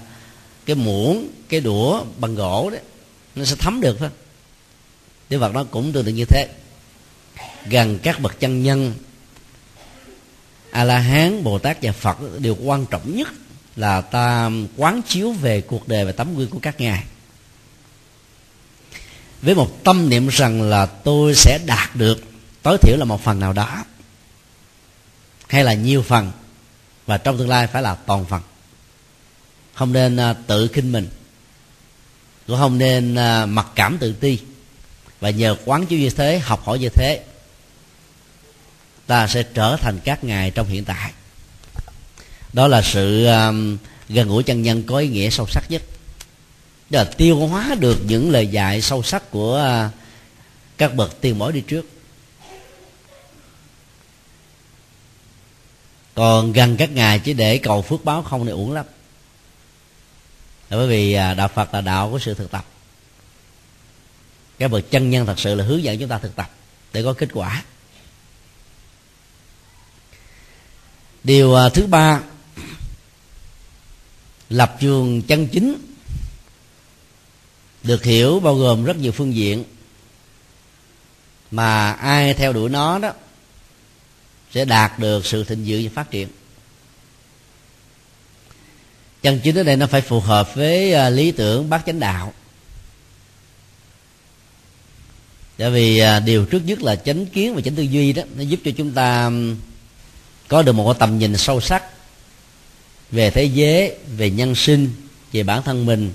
cái 0.67 0.77
muỗng, 0.77 1.29
cái 1.49 1.61
đũa 1.61 2.05
bằng 2.19 2.35
gỗ 2.35 2.71
đấy 2.71 2.81
nó 3.35 3.45
sẽ 3.45 3.57
thấm 3.59 3.81
được 3.81 3.97
thôi. 3.99 4.11
Đức 5.29 5.39
Phật 5.41 5.55
nó 5.55 5.65
cũng 5.65 5.93
tương 5.93 6.05
tự 6.05 6.13
như 6.13 6.25
thế. 6.25 6.49
Gần 7.67 7.99
các 8.03 8.21
bậc 8.21 8.41
chân 8.41 8.63
nhân, 8.63 8.95
a 10.71 10.85
la 10.85 10.99
hán, 10.99 11.45
bồ 11.45 11.59
tát 11.59 11.79
và 11.83 11.93
phật 11.93 12.17
điều 12.39 12.57
quan 12.65 12.87
trọng 12.87 13.17
nhất 13.17 13.29
là 13.77 14.01
ta 14.01 14.51
quán 14.77 15.03
chiếu 15.09 15.33
về 15.33 15.61
cuộc 15.61 15.89
đời 15.89 16.05
và 16.05 16.13
tấm 16.13 16.37
gương 16.37 16.51
của 16.51 16.59
các 16.63 16.81
ngài. 16.81 17.05
Với 19.43 19.55
một 19.55 19.85
tâm 19.85 20.09
niệm 20.09 20.29
rằng 20.29 20.63
là 20.63 20.87
tôi 20.87 21.35
sẽ 21.35 21.59
đạt 21.67 21.97
được, 21.97 22.25
tối 22.63 22.79
thiểu 22.83 22.97
là 22.97 23.05
một 23.05 23.25
phần 23.25 23.41
nào 23.41 23.53
đó, 23.53 23.85
hay 25.49 25.65
là 25.65 25.75
nhiều 25.75 26.03
phần 26.03 26.33
và 27.11 27.19
trong 27.19 27.39
tương 27.39 27.49
lai 27.49 27.67
phải 27.67 27.83
là 27.83 27.95
toàn 27.95 28.25
phần. 28.25 28.43
Không 29.75 29.93
nên 29.93 30.17
à, 30.17 30.33
tự 30.33 30.69
khinh 30.69 30.93
mình. 30.93 31.09
Cũng 32.47 32.59
không 32.59 32.79
nên 32.79 33.15
à, 33.15 33.47
mặc 33.47 33.67
cảm 33.75 33.99
tự 33.99 34.13
ti. 34.13 34.39
Và 35.21 35.31
nhờ 35.31 35.57
quán 35.65 35.87
chiếu 35.87 35.99
như 35.99 36.11
thế 36.11 36.39
học 36.39 36.65
hỏi 36.65 36.79
như 36.79 36.89
thế 36.89 37.25
ta 39.07 39.27
sẽ 39.27 39.43
trở 39.43 39.77
thành 39.77 39.99
các 40.05 40.25
ngài 40.25 40.51
trong 40.51 40.69
hiện 40.69 40.85
tại. 40.85 41.13
Đó 42.53 42.69
là 42.69 42.83
sự 42.83 43.25
à, 43.25 43.53
gần 44.09 44.29
gũi 44.29 44.43
chân 44.43 44.63
nhân 44.63 44.83
có 44.83 44.99
ý 44.99 45.09
nghĩa 45.09 45.31
sâu 45.31 45.47
sắc 45.47 45.65
nhất. 45.69 45.83
Đó 46.91 46.99
là 46.99 47.05
tiêu 47.05 47.47
hóa 47.47 47.77
được 47.81 47.99
những 48.07 48.31
lời 48.31 48.47
dạy 48.47 48.83
sâu 48.83 49.03
sắc 49.03 49.31
của 49.31 49.85
uh, 49.87 49.93
các 50.79 50.95
bậc 50.95 51.21
tiền 51.21 51.39
bối 51.39 51.53
đi 51.53 51.61
trước. 51.61 51.87
Còn 56.15 56.53
gần 56.53 56.77
các 56.77 56.91
ngài 56.91 57.19
chỉ 57.19 57.33
để 57.33 57.59
cầu 57.59 57.83
phước 57.83 58.05
báo 58.05 58.23
không 58.23 58.47
thì 58.47 58.53
uổng 58.53 58.73
lắm. 58.73 58.87
Bởi 60.71 60.87
vì 60.87 61.13
à, 61.13 61.35
đạo 61.35 61.49
phật 61.49 61.75
là 61.75 61.81
đạo 61.81 62.11
của 62.11 62.19
sự 62.19 62.35
thực 62.35 62.51
tập. 62.51 62.65
Cái 64.59 64.69
bậc 64.69 64.91
chân 64.91 65.11
nhân 65.11 65.27
thật 65.27 65.39
sự 65.39 65.55
là 65.55 65.65
hướng 65.65 65.83
dẫn 65.83 65.99
chúng 65.99 66.09
ta 66.09 66.19
thực 66.19 66.37
tập 66.37 66.51
để 66.93 67.03
có 67.03 67.13
kết 67.13 67.29
quả. 67.33 67.65
Điều 71.25 71.55
à, 71.55 71.69
thứ 71.69 71.87
ba, 71.87 72.21
lập 74.51 74.77
trường 74.81 75.23
chân 75.23 75.49
chính 75.49 75.75
được 77.83 78.05
hiểu 78.05 78.41
bao 78.41 78.55
gồm 78.55 78.85
rất 78.85 78.97
nhiều 78.97 79.13
phương 79.13 79.35
diện 79.35 79.65
mà 81.51 81.93
ai 81.93 82.35
theo 82.35 82.53
đuổi 82.53 82.71
nó 82.71 82.99
đó 82.99 83.13
sẽ 84.55 84.65
đạt 84.65 84.99
được 84.99 85.27
sự 85.27 85.45
thịnh 85.45 85.65
vượng 85.67 85.83
và 85.85 85.91
phát 85.95 86.11
triển. 86.11 86.29
Chân 89.23 89.41
chính 89.43 89.59
ở 89.59 89.63
đây 89.63 89.77
nó 89.77 89.87
phải 89.87 90.01
phù 90.01 90.21
hợp 90.21 90.55
với 90.55 90.95
à, 90.95 91.11
lý 91.11 91.33
tưởng 91.33 91.71
bát 91.71 91.83
chánh 91.87 92.01
đạo. 92.01 92.33
Tại 95.57 95.71
vì 95.71 95.99
à, 95.99 96.21
điều 96.21 96.45
trước 96.45 96.65
nhất 96.65 96.83
là 96.83 96.97
chánh 96.97 97.27
kiến 97.27 97.55
và 97.55 97.61
chánh 97.61 97.75
tư 97.75 97.83
duy 97.83 98.13
đó, 98.13 98.23
nó 98.37 98.43
giúp 98.43 98.61
cho 98.65 98.71
chúng 98.77 98.93
ta 98.93 99.31
có 100.49 100.63
được 100.63 100.73
một 100.73 100.99
tầm 100.99 101.19
nhìn 101.19 101.37
sâu 101.37 101.61
sắc 101.61 101.83
về 103.11 103.31
thế 103.31 103.45
giới, 103.45 103.97
về 104.17 104.31
nhân 104.31 104.55
sinh, 104.55 104.93
về 105.33 105.43
bản 105.43 105.63
thân 105.63 105.87
mình, 105.87 106.13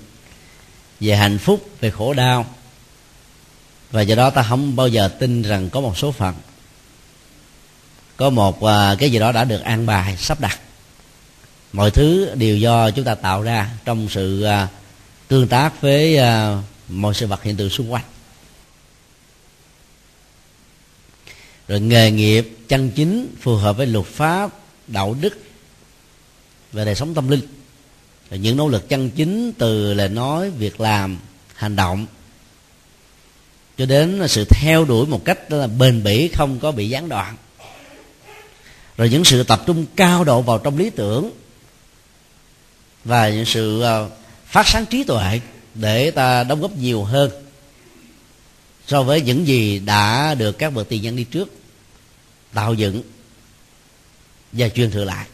về 1.00 1.15
hạnh 1.15 1.38
phúc, 1.38 1.69
về 1.82 1.89
khổ 1.89 2.13
đau. 2.13 2.45
Và 3.91 4.02
do 4.02 4.15
đó 4.15 4.30
ta 4.30 4.43
không 4.43 4.76
bao 4.76 4.88
giờ 4.88 5.08
tin 5.08 5.41
rằng 5.41 5.69
có 5.69 5.82
một 5.82 5.98
số 5.98 6.12
phận 6.12 6.36
có 8.17 8.30
một 8.30 8.63
à, 8.63 8.95
cái 8.99 9.12
gì 9.12 9.19
đó 9.19 9.32
đã 9.32 9.43
được 9.43 9.62
an 9.62 9.86
bài 9.86 10.17
sắp 10.17 10.39
đặt. 10.39 10.60
Mọi 11.73 11.91
thứ 11.91 12.36
đều 12.36 12.58
do 12.58 12.91
chúng 12.91 13.06
ta 13.06 13.15
tạo 13.15 13.41
ra 13.41 13.69
trong 13.86 14.08
sự 14.10 14.45
uh, 14.63 14.69
tương 15.28 15.47
tác 15.47 15.82
với 15.82 16.19
uh, 16.19 16.63
mọi 16.89 17.13
sự 17.13 17.28
vật 17.28 17.43
hiện 17.43 17.56
tượng 17.56 17.69
xung 17.69 17.93
quanh. 17.93 18.04
Rồi 21.67 21.80
nghề 21.80 22.12
nghiệp 22.12 22.58
chân 22.67 22.91
chính 22.91 23.36
phù 23.41 23.56
hợp 23.56 23.78
với 23.78 23.88
luật 23.88 24.06
pháp 24.06 24.51
đạo 24.88 25.15
đức 25.21 25.38
về 26.73 26.86
đời 26.86 26.95
sống 26.95 27.13
tâm 27.13 27.28
linh. 27.28 27.41
Những 28.30 28.58
nỗ 28.58 28.67
lực 28.67 28.89
chân 28.89 29.10
chính 29.10 29.51
từ 29.54 29.93
lời 29.93 30.10
nói 30.10 30.49
việc 30.49 30.82
làm 30.82 31.17
hành 31.54 31.75
động. 31.75 32.06
Cho 33.78 33.86
đến 33.86 34.28
sự 34.28 34.45
theo 34.45 34.86
đuổi 34.86 35.06
một 35.06 35.25
cách 35.25 35.51
là 35.51 35.67
bền 35.67 36.04
bỉ 36.04 36.28
không 36.28 36.60
có 36.60 36.71
bị 36.71 36.89
gián 36.89 37.10
đoạn 37.10 37.36
rồi 38.98 39.10
những 39.10 39.26
sự 39.26 39.44
tập 39.44 39.62
trung 39.66 39.86
cao 39.96 40.24
độ 40.24 40.42
vào 40.42 40.58
trong 40.58 40.78
lý 40.78 40.90
tưởng 40.90 41.32
và 43.04 43.30
những 43.30 43.46
sự 43.46 43.82
ờ, 43.82 44.10
phát 44.46 44.68
sáng 44.68 44.86
trí 44.86 45.04
tuệ 45.04 45.40
để 45.74 46.12
ta 46.12 46.44
đóng 46.44 46.62
góp 46.62 46.78
nhiều 46.78 47.04
hơn 47.04 47.32
so 48.88 49.04
với 49.04 49.22
những 49.22 49.48
gì 49.48 49.80
đã 49.80 50.36
được 50.36 50.58
các 50.58 50.74
bậc 50.74 50.90
tiền 50.90 51.02
nhân 51.02 51.16
đi 51.16 51.24
trước 51.24 51.52
tạo 52.54 52.74
dựng 52.74 53.04
và 54.52 54.70
truyền 54.70 54.92
thừa 54.92 55.04
lại. 55.04 55.26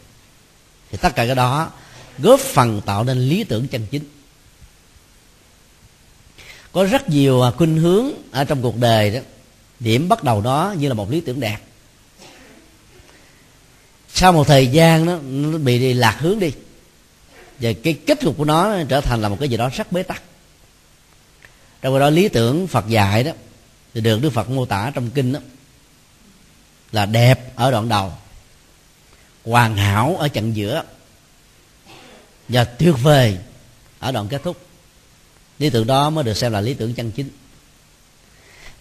Thì 0.92 0.98
tất 1.02 1.16
cả 1.16 1.26
cái 1.26 1.36
đó 1.36 1.72
góp 2.18 2.40
phần 2.40 2.82
tạo 2.86 3.04
nên 3.04 3.18
lý 3.30 3.44
tưởng 3.44 3.68
chân 3.68 3.86
chính. 3.92 4.04
Có 6.72 6.84
rất 6.84 7.10
nhiều 7.10 7.42
ờ, 7.42 7.52
khuynh 7.52 7.78
hướng 7.78 8.12
ở 8.32 8.44
trong 8.44 8.62
cuộc 8.62 8.78
đời 8.78 9.12
đó, 9.12 9.20
điểm 9.80 10.10
bắt 10.10 10.24
đầu 10.24 10.42
đó 10.42 10.76
như 10.78 10.88
là 10.88 10.94
một 10.94 11.12
lý 11.12 11.22
tưởng 11.22 11.40
đẹp 11.40 11.58
sau 14.14 14.34
một 14.34 14.48
thời 14.48 14.68
gian 14.68 15.06
đó, 15.06 15.20
nó 15.24 15.58
bị 15.58 15.80
đi 15.80 15.94
lạc 15.94 16.18
hướng 16.20 16.40
đi. 16.40 16.52
Và 17.60 17.72
cái 17.84 17.94
kết 17.94 18.20
cục 18.22 18.38
của 18.38 18.46
nó 18.46 18.84
trở 18.90 19.02
thành 19.02 19.22
là 19.22 19.30
một 19.30 19.38
cái 19.40 19.50
gì 19.50 19.58
đó 19.58 19.70
rất 19.76 19.92
bế 19.92 20.04
tắc. 20.04 20.24
Trong 21.82 22.00
đó, 22.00 22.10
lý 22.10 22.28
tưởng 22.28 22.68
phật 22.68 22.88
dạy 22.88 23.24
đó, 23.24 23.32
thì 23.94 24.02
được 24.02 24.22
đức 24.22 24.30
phật 24.30 24.50
mô 24.50 24.66
tả 24.66 24.92
trong 24.96 25.10
kinh 25.10 25.34
đó, 25.34 25.40
là 26.92 27.06
đẹp 27.06 27.56
ở 27.56 27.72
đoạn 27.72 27.90
đầu, 27.90 28.14
hoàn 29.46 29.78
hảo 29.78 30.16
ở 30.20 30.28
chặng 30.28 30.56
giữa, 30.56 30.84
và 32.50 32.64
tuyệt 32.64 32.96
vời 33.02 33.38
ở 34.00 34.12
đoạn 34.12 34.28
kết 34.28 34.44
thúc. 34.44 34.58
Lý 35.60 35.70
tưởng 35.70 35.88
đó 35.88 36.10
mới 36.10 36.24
được 36.24 36.38
xem 36.38 36.52
là 36.52 36.62
lý 36.62 36.74
tưởng 36.74 36.94
chân 36.94 37.12
chính. 37.12 37.30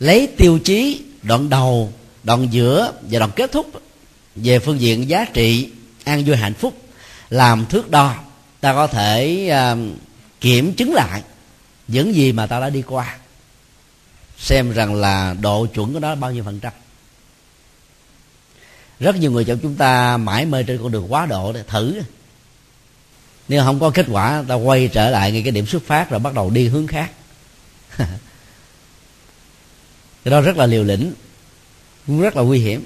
Lấy 0.01 0.29
tiêu 0.37 0.59
chí 0.65 1.03
đoạn 1.23 1.49
đầu, 1.49 1.93
đoạn 2.23 2.49
giữa 2.51 2.93
và 3.03 3.19
đoạn 3.19 3.31
kết 3.37 3.53
thúc 3.53 3.83
về 4.43 4.59
phương 4.59 4.81
diện 4.81 5.09
giá 5.09 5.25
trị 5.25 5.71
an 6.05 6.25
vui 6.25 6.37
hạnh 6.37 6.55
phúc 6.55 6.83
làm 7.31 7.67
thước 7.67 7.91
đo 7.91 8.15
ta 8.61 8.73
có 8.73 8.87
thể 8.87 9.49
uh, 9.73 9.79
kiểm 10.41 10.75
chứng 10.75 10.95
lại 10.95 11.23
những 11.89 12.15
gì 12.15 12.33
mà 12.33 12.47
ta 12.47 12.61
đã 12.61 12.71
đi 12.71 12.83
qua 12.83 13.17
xem 14.41 14.73
rằng 14.73 14.95
là 14.95 15.37
độ 15.41 15.67
chuẩn 15.67 15.93
của 15.93 16.01
nó 16.01 16.15
bao 16.15 16.33
nhiêu 16.33 16.45
phần 16.45 16.61
trăm. 16.61 16.73
Rất 19.01 19.17
nhiều 19.17 19.31
người 19.31 19.45
trong 19.45 19.59
chúng 19.59 19.75
ta 19.75 20.17
mãi 20.17 20.47
mê 20.47 20.63
trên 20.63 20.83
con 20.83 20.93
đường 20.93 21.13
quá 21.13 21.27
độ 21.27 21.53
để 21.53 21.63
thử. 21.63 22.01
Nếu 23.49 23.65
không 23.65 23.81
có 23.81 23.91
kết 23.91 24.07
quả 24.11 24.45
ta 24.49 24.55
quay 24.55 24.89
trở 24.89 25.11
lại 25.11 25.33
ngay 25.33 25.43
cái 25.43 25.51
điểm 25.51 25.67
xuất 25.67 25.83
phát 25.87 26.11
rồi 26.11 26.21
bắt 26.21 26.35
đầu 26.35 26.51
đi 26.51 26.69
hướng 26.69 26.87
khác. 26.87 27.11
Cái 30.25 30.31
đó 30.31 30.41
rất 30.41 30.57
là 30.57 30.67
liều 30.67 30.85
lĩnh 30.85 31.13
cũng 32.07 32.21
rất 32.21 32.37
là 32.37 32.43
nguy 32.43 32.59
hiểm 32.59 32.85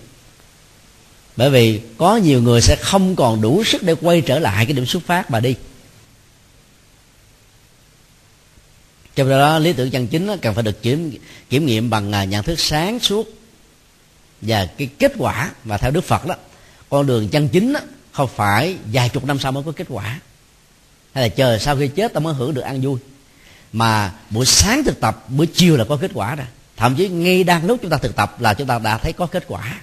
bởi 1.36 1.50
vì 1.50 1.80
có 1.98 2.16
nhiều 2.16 2.42
người 2.42 2.60
sẽ 2.60 2.76
không 2.76 3.16
còn 3.16 3.40
đủ 3.40 3.64
sức 3.64 3.82
để 3.82 3.94
quay 4.00 4.20
trở 4.20 4.38
lại 4.38 4.66
cái 4.66 4.72
điểm 4.72 4.86
xuất 4.86 5.02
phát 5.06 5.30
mà 5.30 5.40
đi. 5.40 5.54
Trong 9.14 9.28
đó 9.28 9.58
lý 9.58 9.72
tưởng 9.72 9.90
chân 9.90 10.06
chính 10.06 10.38
cần 10.42 10.54
phải 10.54 10.62
được 10.62 10.82
kiểm 10.82 11.12
kiểm 11.50 11.66
nghiệm 11.66 11.90
bằng 11.90 12.12
à, 12.12 12.24
nhận 12.24 12.44
thức 12.44 12.60
sáng 12.60 13.00
suốt 13.00 13.28
và 14.40 14.66
cái 14.66 14.88
kết 14.98 15.12
quả 15.18 15.50
và 15.64 15.78
theo 15.78 15.90
đức 15.90 16.04
phật 16.04 16.26
đó. 16.26 16.34
Con 16.90 17.06
đường 17.06 17.28
chân 17.28 17.48
chính 17.48 17.72
đó, 17.72 17.80
không 18.12 18.30
phải 18.36 18.76
vài 18.92 19.08
chục 19.08 19.24
năm 19.24 19.38
sau 19.38 19.52
mới 19.52 19.62
có 19.62 19.72
kết 19.72 19.86
quả. 19.88 20.20
Hay 21.14 21.22
là 21.24 21.28
chờ 21.28 21.58
sau 21.58 21.76
khi 21.76 21.88
chết 21.88 22.12
ta 22.12 22.20
mới 22.20 22.34
hưởng 22.34 22.54
được 22.54 22.62
an 22.62 22.80
vui. 22.80 22.98
Mà 23.72 24.12
buổi 24.30 24.46
sáng 24.46 24.84
thực 24.84 25.00
tập 25.00 25.24
buổi 25.28 25.46
chiều 25.46 25.76
là 25.76 25.84
có 25.84 25.96
kết 25.96 26.10
quả 26.14 26.34
rồi. 26.34 26.46
Thậm 26.76 26.96
chí 26.96 27.08
ngay 27.08 27.44
đang 27.44 27.66
lúc 27.66 27.78
chúng 27.82 27.90
ta 27.90 27.96
thực 27.96 28.16
tập 28.16 28.40
là 28.40 28.54
chúng 28.54 28.66
ta 28.66 28.78
đã 28.78 28.98
thấy 28.98 29.12
có 29.12 29.26
kết 29.26 29.44
quả 29.48 29.80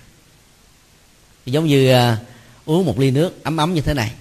giống 1.45 1.65
như 1.65 1.95
uh, 1.95 2.17
uống 2.65 2.85
một 2.85 2.99
ly 2.99 3.11
nước 3.11 3.43
ấm 3.43 3.57
ấm 3.57 3.73
như 3.73 3.81
thế 3.81 3.93
này. 3.93 4.11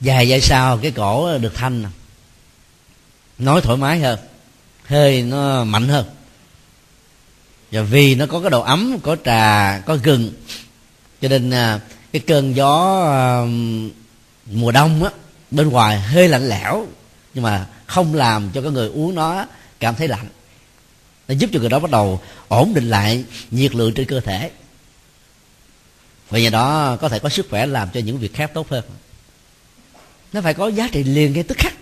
Vài 0.00 0.28
giây 0.28 0.40
sau 0.40 0.78
cái 0.78 0.90
cổ 0.90 1.38
được 1.38 1.54
thanh 1.54 1.84
nói 3.38 3.60
thoải 3.60 3.76
mái 3.76 4.00
hơn 4.00 4.18
hơi 4.84 5.22
nó 5.22 5.64
mạnh 5.64 5.88
hơn. 5.88 6.06
Và 7.70 7.82
vì 7.82 8.14
nó 8.14 8.26
có 8.26 8.40
cái 8.40 8.50
độ 8.50 8.60
ấm 8.60 8.98
có 9.02 9.16
trà 9.24 9.78
có 9.86 9.96
gừng 9.96 10.32
cho 11.20 11.28
nên 11.28 11.50
à, 11.50 11.80
cái 12.12 12.22
cơn 12.26 12.56
gió 12.56 13.02
à, 13.12 13.42
mùa 14.46 14.72
đông 14.72 15.04
á 15.04 15.10
bên 15.50 15.68
ngoài 15.68 16.00
hơi 16.00 16.28
lạnh 16.28 16.48
lẽo 16.48 16.86
nhưng 17.34 17.44
mà 17.44 17.66
không 17.86 18.14
làm 18.14 18.50
cho 18.54 18.62
cái 18.62 18.70
người 18.70 18.88
uống 18.88 19.14
nó 19.14 19.46
cảm 19.80 19.94
thấy 19.94 20.08
lạnh 20.08 20.26
nó 21.28 21.34
giúp 21.34 21.50
cho 21.52 21.60
người 21.60 21.68
đó 21.68 21.78
bắt 21.78 21.90
đầu 21.90 22.20
ổn 22.48 22.74
định 22.74 22.90
lại 22.90 23.24
nhiệt 23.50 23.74
lượng 23.74 23.94
trên 23.94 24.06
cơ 24.06 24.20
thể. 24.20 24.50
Và 26.30 26.38
nhờ 26.38 26.50
đó 26.50 26.96
có 27.00 27.08
thể 27.08 27.18
có 27.18 27.28
sức 27.28 27.46
khỏe 27.50 27.66
làm 27.66 27.88
cho 27.94 28.00
những 28.00 28.18
việc 28.18 28.34
khác 28.34 28.50
tốt 28.54 28.68
hơn. 28.70 28.84
Nó 30.32 30.40
phải 30.40 30.54
có 30.54 30.68
giá 30.68 30.88
trị 30.92 31.04
liền 31.04 31.32
ngay 31.32 31.42
tức 31.42 31.58
khắc. 31.58 31.74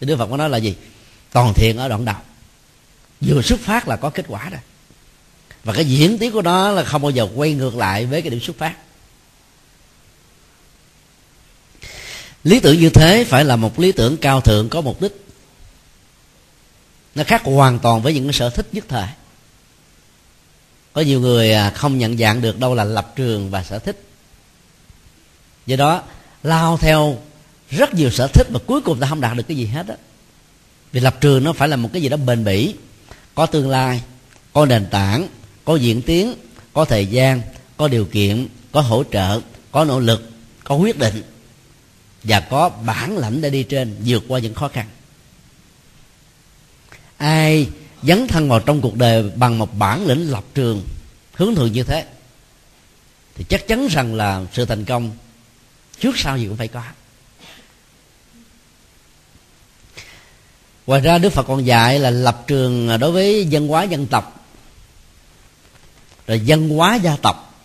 Thì 0.00 0.06
đức 0.06 0.16
phật 0.16 0.26
có 0.26 0.36
nói 0.36 0.50
là 0.50 0.58
gì? 0.58 0.74
Toàn 1.32 1.54
thiện 1.54 1.76
ở 1.76 1.88
đoạn 1.88 2.04
đầu. 2.04 2.16
Vừa 3.20 3.42
xuất 3.42 3.60
phát 3.60 3.88
là 3.88 3.96
có 3.96 4.10
kết 4.10 4.24
quả 4.28 4.50
rồi. 4.50 4.60
Và 5.64 5.72
cái 5.72 5.84
diễn 5.84 6.18
tiến 6.18 6.32
của 6.32 6.42
nó 6.42 6.70
là 6.70 6.84
không 6.84 7.02
bao 7.02 7.10
giờ 7.10 7.28
quay 7.34 7.52
ngược 7.52 7.76
lại 7.76 8.06
với 8.06 8.22
cái 8.22 8.30
điểm 8.30 8.40
xuất 8.40 8.58
phát. 8.58 8.74
Lý 12.44 12.60
tưởng 12.60 12.80
như 12.80 12.90
thế 12.90 13.24
phải 13.24 13.44
là 13.44 13.56
một 13.56 13.78
lý 13.78 13.92
tưởng 13.92 14.16
cao 14.16 14.40
thượng 14.40 14.68
có 14.68 14.80
mục 14.80 15.02
đích 15.02 15.21
nó 17.14 17.24
khác 17.24 17.42
hoàn 17.44 17.78
toàn 17.78 18.02
với 18.02 18.14
những 18.14 18.24
cái 18.24 18.32
sở 18.32 18.50
thích 18.50 18.68
nhất 18.72 18.84
thời. 18.88 19.08
Có 20.92 21.00
nhiều 21.00 21.20
người 21.20 21.52
à, 21.52 21.70
không 21.70 21.98
nhận 21.98 22.18
dạng 22.18 22.40
được 22.40 22.58
đâu 22.58 22.74
là 22.74 22.84
lập 22.84 23.12
trường 23.16 23.50
và 23.50 23.64
sở 23.64 23.78
thích. 23.78 24.02
Do 25.66 25.76
đó, 25.76 26.02
lao 26.42 26.76
theo 26.76 27.18
rất 27.70 27.94
nhiều 27.94 28.10
sở 28.10 28.26
thích 28.26 28.46
mà 28.50 28.58
cuối 28.66 28.80
cùng 28.80 29.00
ta 29.00 29.06
không 29.06 29.20
đạt 29.20 29.36
được 29.36 29.44
cái 29.48 29.56
gì 29.56 29.66
hết 29.66 29.88
á. 29.88 29.94
Vì 30.92 31.00
lập 31.00 31.16
trường 31.20 31.44
nó 31.44 31.52
phải 31.52 31.68
là 31.68 31.76
một 31.76 31.90
cái 31.92 32.02
gì 32.02 32.08
đó 32.08 32.16
bền 32.16 32.44
bỉ, 32.44 32.74
có 33.34 33.46
tương 33.46 33.70
lai, 33.70 34.02
có 34.52 34.66
nền 34.66 34.86
tảng, 34.90 35.28
có 35.64 35.76
diễn 35.76 36.02
tiến, 36.02 36.34
có 36.72 36.84
thời 36.84 37.06
gian, 37.06 37.42
có 37.76 37.88
điều 37.88 38.04
kiện, 38.04 38.48
có 38.72 38.80
hỗ 38.80 39.04
trợ, 39.12 39.40
có 39.72 39.84
nỗ 39.84 40.00
lực, 40.00 40.30
có 40.64 40.74
quyết 40.74 40.98
định 40.98 41.22
và 42.22 42.40
có 42.40 42.68
bản 42.68 43.18
lãnh 43.18 43.40
để 43.40 43.50
đi 43.50 43.62
trên 43.62 43.96
vượt 44.06 44.24
qua 44.28 44.40
những 44.40 44.54
khó 44.54 44.68
khăn 44.68 44.86
ai 47.22 47.68
dấn 48.02 48.26
thân 48.28 48.48
vào 48.48 48.60
trong 48.60 48.80
cuộc 48.80 48.96
đời 48.96 49.30
bằng 49.36 49.58
một 49.58 49.78
bản 49.78 50.06
lĩnh 50.06 50.30
lập 50.30 50.44
trường, 50.54 50.82
hướng 51.34 51.54
thượng 51.54 51.72
như 51.72 51.82
thế, 51.82 52.06
thì 53.34 53.44
chắc 53.48 53.68
chắn 53.68 53.88
rằng 53.90 54.14
là 54.14 54.42
sự 54.52 54.64
thành 54.64 54.84
công 54.84 55.10
trước 56.00 56.18
sau 56.18 56.38
gì 56.38 56.46
cũng 56.46 56.56
phải 56.56 56.68
có. 56.68 56.82
Ngoài 60.86 61.00
ra 61.00 61.18
đức 61.18 61.32
phật 61.32 61.42
còn 61.42 61.66
dạy 61.66 61.98
là 61.98 62.10
lập 62.10 62.44
trường 62.46 62.98
đối 63.00 63.12
với 63.12 63.46
dân 63.46 63.68
hóa 63.68 63.82
dân 63.82 64.06
tộc. 64.06 64.46
Rồi 66.26 66.40
dân 66.40 66.68
hóa 66.68 66.94
gia 66.94 67.16
tộc 67.16 67.64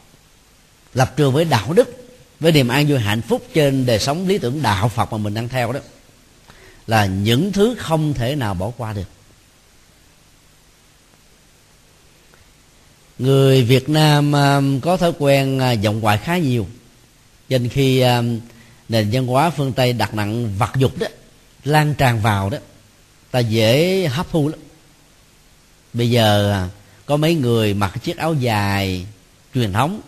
lập 0.93 1.13
trường 1.17 1.33
với 1.33 1.45
đạo 1.45 1.73
đức, 1.73 2.07
với 2.39 2.51
niềm 2.51 2.67
an 2.67 2.87
vui 2.87 2.99
hạnh 2.99 3.21
phúc 3.21 3.47
trên 3.53 3.85
đời 3.85 3.99
sống 3.99 4.27
lý 4.27 4.37
tưởng 4.37 4.61
đạo 4.61 4.89
phật 4.89 5.11
mà 5.11 5.17
mình 5.17 5.33
đang 5.33 5.49
theo 5.49 5.71
đó, 5.71 5.79
là 6.87 7.05
những 7.05 7.51
thứ 7.51 7.75
không 7.79 8.13
thể 8.13 8.35
nào 8.35 8.53
bỏ 8.53 8.71
qua 8.77 8.93
được. 8.93 9.16
Người 13.19 13.63
việt 13.63 13.89
nam 13.89 14.31
um, 14.31 14.79
có 14.79 14.97
thói 14.97 15.11
quen 15.19 15.59
à, 15.59 15.75
uh, 15.89 15.95
ngoại 16.01 16.17
khá 16.17 16.37
nhiều. 16.37 16.67
Nên 17.49 17.69
khi 17.69 18.01
um, 18.01 18.39
nền 18.89 19.09
văn 19.11 19.27
hóa 19.27 19.49
phương 19.49 19.73
tây 19.73 19.93
đặt 19.93 20.13
nặng 20.13 20.57
vật 20.57 20.71
dục 20.75 20.99
đó 20.99 21.07
lan 21.63 21.93
tràn 21.93 22.21
vào 22.21 22.49
đó 22.49 22.57
ta 23.31 23.39
dễ 23.39 24.07
hấp 24.07 24.31
thu 24.31 24.47
lắm. 24.47 24.59
Bây 25.93 26.09
giờ 26.09 26.67
có 27.05 27.17
mấy 27.17 27.35
người 27.35 27.73
mặc 27.73 27.93
chiếc 28.03 28.17
áo 28.17 28.33
dài 28.33 29.05
truyền 29.53 29.73
thống. 29.73 30.01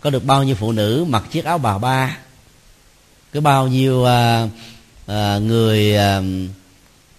Có 0.00 0.10
được 0.10 0.24
bao 0.24 0.42
nhiêu 0.42 0.54
phụ 0.54 0.72
nữ 0.72 1.04
mặc 1.08 1.24
chiếc 1.32 1.44
áo 1.44 1.58
bà 1.58 1.78
ba? 1.78 2.18
Có 3.34 3.40
bao 3.40 3.68
nhiêu 3.68 4.04
à, 4.04 4.48
à, 5.06 5.38
người 5.38 5.96
à, 5.96 6.20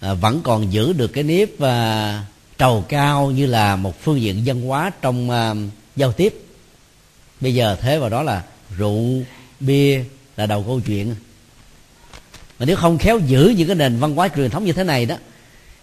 à, 0.00 0.14
vẫn 0.14 0.40
còn 0.44 0.72
giữ 0.72 0.92
được 0.92 1.08
cái 1.08 1.24
nếp 1.24 1.60
à, 1.60 2.24
trầu 2.58 2.84
cao 2.88 3.30
như 3.30 3.46
là 3.46 3.76
một 3.76 4.02
phương 4.02 4.20
diện 4.20 4.42
văn 4.46 4.62
hóa 4.62 4.90
trong 5.02 5.30
uh, 5.30 5.72
giao 5.96 6.12
tiếp. 6.12 6.34
Bây 7.40 7.54
giờ 7.54 7.76
thế 7.80 7.98
vào 7.98 8.10
đó 8.10 8.22
là 8.22 8.42
rượu 8.76 9.22
bia 9.60 10.04
là 10.36 10.46
đầu 10.46 10.62
câu 10.62 10.80
chuyện. 10.80 11.14
Mà 12.58 12.66
nếu 12.66 12.76
không 12.76 12.98
khéo 12.98 13.18
giữ 13.18 13.54
những 13.56 13.68
cái 13.68 13.76
nền 13.76 13.98
văn 13.98 14.14
hóa 14.14 14.28
truyền 14.28 14.50
thống 14.50 14.64
như 14.64 14.72
thế 14.72 14.84
này 14.84 15.06
đó 15.06 15.16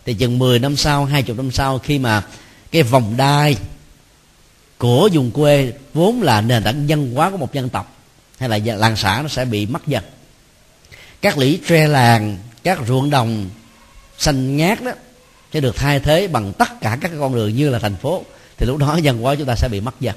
thì 0.06 0.14
chừng 0.14 0.40
10 0.40 0.60
năm 0.60 0.76
sau, 0.76 1.06
20 1.06 1.36
năm 1.38 1.52
sau 1.52 1.80
khi 1.80 2.00
mà 2.00 2.24
cái 2.72 2.84
vòng 2.84 3.14
đai 3.18 3.58
của 4.78 5.10
vùng 5.14 5.32
quê 5.32 5.74
vốn 5.94 6.22
là 6.22 6.42
nền 6.42 6.64
tảng 6.64 6.86
văn 6.88 7.14
hóa 7.14 7.30
của 7.30 7.38
một 7.38 7.54
dân 7.54 7.70
tộc 7.70 7.98
hay 8.38 8.50
là 8.50 8.60
làng 8.76 8.96
xã 8.96 9.20
nó 9.22 9.28
sẽ 9.28 9.46
bị 9.46 9.66
mất 9.66 9.88
dần. 9.88 10.04
Các 11.22 11.38
lũy 11.38 11.60
tre 11.68 11.88
làng 11.88 12.38
các 12.64 12.80
ruộng 12.88 13.10
đồng 13.10 13.50
xanh 14.18 14.58
ngát 14.58 14.84
đó 14.84 14.92
sẽ 15.54 15.60
được 15.60 15.76
thay 15.76 16.00
thế 16.00 16.28
bằng 16.28 16.54
tất 16.54 16.82
cả 16.82 16.98
các 17.02 17.12
con 17.20 17.36
đường 17.36 17.56
như 17.56 17.70
là 17.70 17.80
thành 17.80 17.96
phố 17.96 18.24
thì 18.58 18.66
lúc 18.66 18.78
đó 18.78 18.98
dân 18.98 19.22
hóa 19.22 19.36
chúng 19.36 19.48
ta 19.48 19.56
sẽ 19.56 19.68
bị 19.72 19.80
mất 19.80 20.02
dần. 20.02 20.16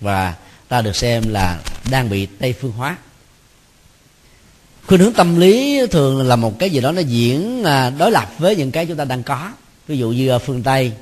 Và 0.00 0.34
ta 0.68 0.82
được 0.82 0.96
xem 0.96 1.22
là 1.28 1.58
đang 1.90 2.10
bị 2.10 2.26
tây 2.26 2.52
phương 2.60 2.72
hóa. 2.72 2.96
Khuynh 4.86 5.00
hướng 5.00 5.12
tâm 5.12 5.40
lý 5.40 5.80
thường 5.90 6.28
là 6.28 6.36
một 6.36 6.58
cái 6.58 6.70
gì 6.70 6.80
đó 6.80 6.92
nó 6.92 7.00
diễn 7.00 7.64
à, 7.64 7.90
đối 7.90 8.10
lập 8.10 8.28
với 8.38 8.56
những 8.56 8.70
cái 8.70 8.86
chúng 8.86 8.96
ta 8.96 9.04
đang 9.04 9.22
có. 9.22 9.52
Ví 9.88 9.98
dụ 9.98 10.10
như 10.10 10.28
ở 10.28 10.38
phương 10.38 10.62
tây 10.62 10.92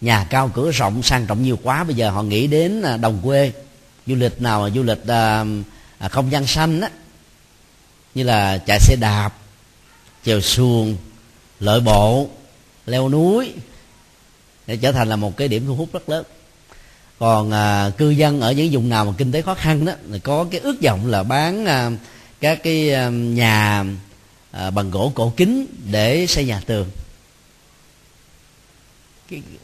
nhà 0.00 0.26
cao 0.30 0.50
cửa 0.54 0.70
rộng 0.70 1.02
sang 1.02 1.26
trọng 1.26 1.42
nhiều 1.42 1.58
quá 1.62 1.84
bây 1.84 1.94
giờ 1.94 2.10
họ 2.10 2.22
nghĩ 2.22 2.46
đến 2.46 2.82
à, 2.82 2.96
đồng 2.96 3.20
quê 3.22 3.52
du 4.06 4.14
lịch 4.14 4.42
nào 4.42 4.70
du 4.74 4.82
lịch 4.82 5.06
à, 5.06 5.44
à, 5.98 6.08
không 6.08 6.32
gian 6.32 6.46
xanh 6.46 6.80
á 6.80 6.90
như 8.14 8.22
là 8.22 8.58
chạy 8.58 8.78
xe 8.80 8.96
đạp 9.00 9.30
chèo 10.24 10.40
xuồng 10.40 10.96
lội 11.60 11.80
bộ 11.80 12.28
leo 12.86 13.08
núi 13.08 13.52
để 14.66 14.76
trở 14.76 14.92
thành 14.92 15.08
là 15.08 15.16
một 15.16 15.36
cái 15.36 15.48
điểm 15.48 15.66
thu 15.66 15.74
hút 15.74 15.88
rất 15.92 16.08
lớn. 16.08 16.24
Còn 17.18 17.50
à, 17.50 17.90
cư 17.90 18.10
dân 18.10 18.40
ở 18.40 18.52
những 18.52 18.68
vùng 18.72 18.88
nào 18.88 19.04
mà 19.04 19.12
kinh 19.18 19.32
tế 19.32 19.42
khó 19.42 19.54
khăn 19.54 19.84
đó 19.84 19.92
thì 20.12 20.18
có 20.18 20.46
cái 20.50 20.60
ước 20.60 20.76
vọng 20.82 21.06
là 21.06 21.22
bán 21.22 21.66
à, 21.66 21.90
các 22.40 22.62
cái 22.62 22.92
à, 22.94 23.08
nhà 23.08 23.84
à, 24.50 24.70
bằng 24.70 24.90
gỗ 24.90 25.12
cổ 25.14 25.32
kính 25.36 25.66
để 25.90 26.26
xây 26.26 26.44
nhà 26.44 26.60
tường. 26.66 26.90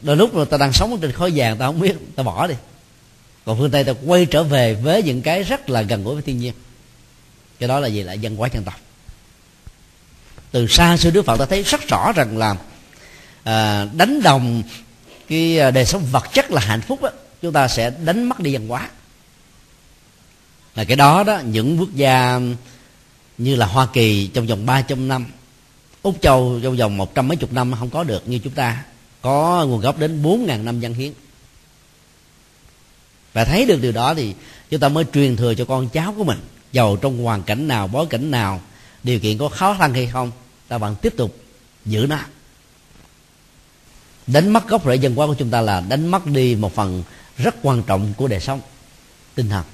Đôi 0.03 0.17
lúc 0.17 0.35
mà 0.35 0.45
ta 0.45 0.57
đang 0.57 0.73
sống 0.73 0.99
trên 1.01 1.13
khói 1.13 1.33
vàng 1.35 1.57
ta 1.59 1.67
không 1.67 1.81
biết 1.81 1.97
ta 2.17 2.23
bỏ 2.23 2.47
đi. 2.47 2.55
Còn 3.45 3.59
phương 3.59 3.71
tây 3.71 3.85
ta 3.85 3.93
quay 4.07 4.27
trở 4.27 4.43
về 4.43 4.75
với 4.75 5.03
những 5.03 5.23
cái 5.23 5.43
rất 5.43 5.71
là 5.71 5.83
gần 5.83 6.05
gũi 6.05 6.15
với 6.15 6.23
thiên 6.23 6.39
nhiên. 6.39 6.55
Cái 7.59 7.69
đó 7.69 7.81
là 7.81 7.89
gì? 7.89 8.03
Là 8.03 8.13
dân 8.13 8.37
hóa 8.37 8.49
dân 8.53 8.65
tộc. 8.65 8.81
Từ 10.51 10.67
xa 10.67 10.97
xưa 10.97 11.11
đức 11.11 11.25
phật 11.25 11.37
ta 11.37 11.47
thấy 11.47 11.63
rất 11.63 11.89
rõ 11.89 12.13
rằng 12.13 12.39
là 12.39 12.57
à, 13.49 13.87
đánh 13.93 14.23
đồng 14.23 14.63
cái 15.29 15.59
à, 15.59 15.71
đời 15.71 15.85
sống 15.85 16.03
vật 16.13 16.25
chất 16.33 16.51
là 16.51 16.61
hạnh 16.61 16.81
phúc 16.81 17.03
đó, 17.03 17.11
chúng 17.43 17.53
ta 17.53 17.69
sẽ 17.69 17.91
đánh 17.91 18.29
mất 18.29 18.41
đi 18.41 18.53
văn 18.53 18.69
hóa. 18.69 18.91
Là 20.75 20.85
cái 20.85 20.97
đó 20.97 21.25
đó 21.25 21.39
những 21.39 21.79
quốc 21.81 21.95
gia 21.95 22.41
như 23.39 23.57
là 23.57 23.67
Hoa 23.67 23.87
Kỳ 23.93 24.31
trong 24.35 24.47
vòng 24.47 24.67
300 24.67 25.09
năm 25.09 25.27
Úc 26.03 26.23
Châu 26.23 26.61
trong 26.63 26.77
vòng 26.77 26.97
một 26.97 27.15
trăm 27.15 27.29
mấy 27.29 27.37
chục 27.37 27.53
năm 27.53 27.75
không 27.79 27.91
có 27.91 28.05
được 28.05 28.29
như 28.29 28.39
chúng 28.39 28.53
ta 28.53 28.85
có 29.23 29.67
nguồn 29.67 29.81
gốc 29.81 29.99
đến 29.99 30.23
bốn 30.23 30.47
ngàn 30.47 30.65
năm 30.65 30.81
văn 30.81 30.95
hiến. 30.95 31.13
Và 33.33 33.45
thấy 33.45 33.67
được 33.67 33.83
điều 33.83 33.93
đó 33.93 34.15
thì 34.15 34.35
chúng 34.71 34.81
ta 34.81 34.89
mới 34.89 35.05
truyền 35.15 35.37
thừa 35.37 35.55
cho 35.55 35.65
con 35.65 35.89
cháu 35.89 36.15
của 36.17 36.25
mình 36.25 36.39
giàu 36.73 36.97
trong 36.97 37.25
hoàn 37.25 37.43
cảnh 37.43 37.69
nào 37.69 37.89
bối 37.89 38.07
cảnh 38.11 38.31
nào 38.31 38.61
điều 39.03 39.21
kiện 39.21 39.39
có 39.39 39.49
khó 39.49 39.77
khăn 39.79 39.95
hay 39.95 40.07
không 40.07 40.31
ta 40.69 40.79
vẫn 40.79 40.95
tiếp 41.03 41.15
tục 41.17 41.37
giữ 41.85 42.07
nó 42.09 42.19
đánh 44.29 44.49
mất 44.49 44.69
gốc 44.69 44.83
rễ 44.87 44.97
dân 44.97 45.14
hóa 45.14 45.27
của 45.27 45.35
chúng 45.35 45.51
ta 45.51 45.61
là 45.61 45.81
đánh 45.81 46.07
mất 46.07 46.27
đi 46.27 46.55
một 46.55 46.75
phần 46.75 47.03
rất 47.37 47.55
quan 47.62 47.83
trọng 47.83 48.14
của 48.17 48.29
đời 48.29 48.41
sống, 48.41 48.61
tinh 49.35 49.49
thần. 49.49 49.64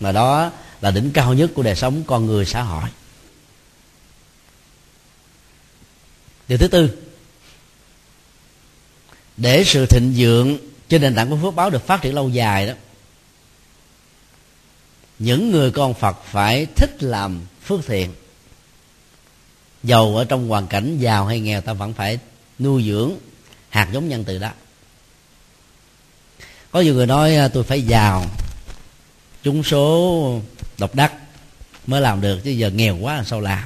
Mà 0.00 0.12
đó 0.12 0.52
là 0.80 0.90
đỉnh 0.90 1.10
cao 1.10 1.34
nhất 1.34 1.50
của 1.54 1.62
đời 1.62 1.76
sống 1.76 2.02
con 2.06 2.26
người 2.26 2.46
xã 2.46 2.62
hội. 2.62 2.90
Điều 6.48 6.58
thứ 6.58 6.68
tư, 6.68 6.98
để 9.36 9.64
sự 9.64 9.86
thịnh 9.86 10.14
vượng 10.16 10.58
trên 10.88 11.02
nền 11.02 11.14
tảng 11.14 11.30
của 11.30 11.38
phước 11.42 11.54
báo 11.54 11.70
được 11.70 11.86
phát 11.86 12.02
triển 12.02 12.14
lâu 12.14 12.28
dài 12.28 12.66
đó, 12.66 12.74
những 15.18 15.50
người 15.50 15.70
con 15.70 15.94
phật 15.94 16.16
phải 16.24 16.66
thích 16.66 17.02
làm 17.02 17.40
phước 17.64 17.86
thiện. 17.86 18.12
Giàu 19.82 20.16
ở 20.16 20.24
trong 20.24 20.48
hoàn 20.48 20.66
cảnh 20.66 20.98
giàu 20.98 21.26
hay 21.26 21.40
nghèo, 21.40 21.60
ta 21.60 21.72
vẫn 21.72 21.92
phải 21.92 22.18
nuôi 22.60 22.84
dưỡng 22.86 23.12
hạt 23.68 23.88
giống 23.92 24.08
nhân 24.08 24.24
từ 24.24 24.38
đó. 24.38 24.50
Có 26.70 26.80
nhiều 26.80 26.94
người 26.94 27.06
nói 27.06 27.36
à, 27.36 27.48
tôi 27.48 27.64
phải 27.64 27.82
giàu, 27.82 28.26
trúng 29.42 29.62
số 29.62 30.40
độc 30.78 30.94
đắc 30.94 31.12
mới 31.86 32.00
làm 32.00 32.20
được, 32.20 32.40
chứ 32.44 32.50
giờ 32.50 32.70
nghèo 32.70 32.96
quá, 32.96 33.16
làm 33.16 33.24
sao 33.24 33.40
làm? 33.40 33.64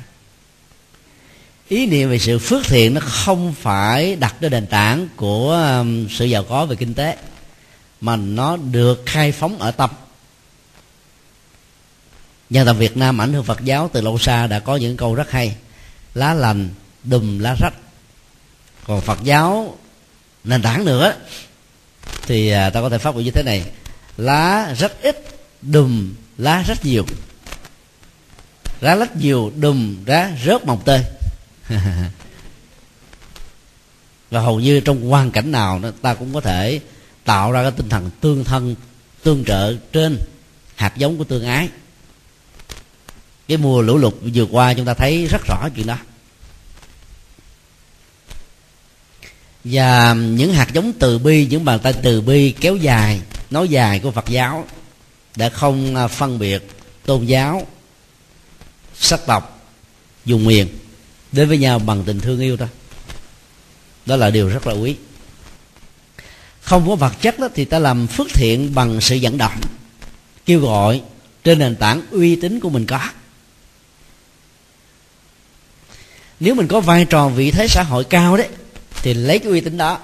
Ý 1.69 1.87
niệm 1.87 2.11
về 2.11 2.19
sự 2.19 2.39
phước 2.39 2.67
thiện 2.67 2.95
nó 2.95 3.01
không 3.01 3.55
phải 3.55 4.17
đặt 4.17 4.37
trên 4.41 4.53
nền 4.53 4.67
tảng 4.67 5.09
của 5.17 5.53
um, 5.79 6.09
sự 6.09 6.25
giàu 6.25 6.45
có 6.45 6.67
về 6.67 6.77
kinh 6.77 6.95
tế, 6.95 7.17
mà 8.01 8.17
nó 8.17 8.57
được 8.57 9.03
khai 9.07 9.33
phóng 9.33 9.59
ở 9.59 9.71
tâm. 9.71 9.91
Nhà 12.51 12.65
tập 12.65 12.73
Việt 12.73 12.97
Nam 12.97 13.21
ảnh 13.21 13.33
hưởng 13.33 13.45
Phật 13.45 13.65
giáo 13.65 13.91
từ 13.93 14.01
lâu 14.01 14.19
xa 14.19 14.47
đã 14.47 14.61
có 14.61 14.77
những 14.77 14.97
câu 14.97 15.15
rất 15.15 15.31
hay, 15.31 15.57
lá 16.15 16.35
lành 16.35 16.69
đùm 17.05 17.39
lá 17.39 17.57
rách 17.61 17.75
còn 18.87 19.01
Phật 19.01 19.19
giáo 19.23 19.79
nền 20.45 20.63
tảng 20.63 20.85
nữa, 20.85 21.15
thì 22.23 22.51
à, 22.51 22.71
ta 22.71 22.81
có 22.81 22.89
thể 22.89 22.99
phát 22.99 23.15
biểu 23.15 23.25
như 23.25 23.31
thế 23.31 23.43
này. 23.43 23.65
Lá 24.17 24.75
rất 24.79 25.03
ít, 25.03 25.25
đùm 25.63 26.15
lá 26.39 26.63
rất 26.63 26.85
nhiều. 26.85 27.07
Lá 28.81 28.97
rất 28.97 29.17
nhiều, 29.17 29.53
đùm 29.57 30.05
lá 30.07 30.31
rớt 30.45 30.67
mồng 30.67 30.83
tơi. 30.85 31.05
Và 34.31 34.41
hầu 34.41 34.61
như 34.61 34.81
trong 34.81 35.09
hoàn 35.09 35.31
cảnh 35.31 35.53
nào 35.53 35.81
ta 36.03 36.15
cũng 36.15 36.35
có 36.35 36.41
thể 36.41 36.81
tạo 37.25 37.53
ra 37.53 37.63
cái 37.63 37.71
tinh 37.71 37.89
thần 37.89 38.11
tương 38.21 38.45
thân, 38.45 38.75
tương 39.23 39.45
trợ 39.45 39.77
trên 39.93 40.19
hạt 40.75 40.97
giống 40.97 41.19
của 41.19 41.25
tương 41.25 41.45
ái. 41.45 41.69
Cái 43.49 43.57
mùa 43.57 43.83
lũ 43.83 43.99
lụt 43.99 44.15
vừa 44.35 44.47
qua 44.51 44.75
chúng 44.75 44.87
ta 44.87 44.95
thấy 44.95 45.27
rất 45.27 45.43
rõ 45.47 45.69
chuyện 45.77 45.87
đó. 45.87 45.97
Và 49.65 50.15
những 50.15 50.55
hạt 50.55 50.73
giống 50.73 50.93
từ 50.93 51.19
bi, 51.19 51.47
những 51.51 51.65
bàn 51.65 51.79
tay 51.79 51.93
từ 52.03 52.21
bi 52.21 52.55
kéo 52.61 52.77
dài, 52.77 53.21
nói 53.51 53.69
dài 53.69 53.99
của 53.99 54.11
phật 54.11 54.29
giáo 54.29 54.67
đã 55.37 55.49
không 55.49 55.97
à, 55.97 56.09
phân 56.09 56.39
biệt 56.39 56.69
tôn 57.05 57.27
giáo, 57.27 57.67
sắc 58.99 59.27
tộc 59.27 59.67
dùng 60.25 60.45
miền 60.45 60.69
đến 61.33 61.49
với 61.49 61.59
nhau 61.59 61.79
bằng 61.79 62.03
tình 62.07 62.21
thương 62.21 62.41
yêu 62.41 62.57
thôi 62.57 62.69
đó 64.07 64.17
là 64.17 64.31
điều 64.31 64.49
rất 64.49 64.67
là 64.67 64.73
quý. 64.73 64.97
Không 66.61 66.89
có 66.89 66.97
vật 66.97 67.13
chất 67.21 67.39
đó 67.39 67.49
thì 67.55 67.65
ta 67.65 67.79
làm 67.79 68.07
phước 68.07 68.27
thiện 68.35 68.75
bằng 68.75 69.01
sự 69.01 69.17
dẫn 69.17 69.39
động, 69.39 69.61
kêu 70.47 70.61
gọi 70.61 71.03
trên 71.45 71.59
nền 71.59 71.77
tảng 71.77 72.03
uy 72.11 72.37
tín 72.37 72.61
của 72.61 72.71
mình 72.71 72.87
có. 72.87 73.01
Nếu 76.41 76.55
mình 76.55 76.69
có 76.69 76.81
vai 76.81 77.05
trò 77.05 77.29
vị 77.29 77.51
thế 77.51 77.69
xã 77.69 77.83
hội 77.83 78.05
cao 78.05 78.37
đấy 78.37 78.49
thì 79.05 79.15
lấy 79.15 79.39
cái 79.39 79.49
uy 79.49 79.61
tín 79.61 79.77
đó, 79.77 79.99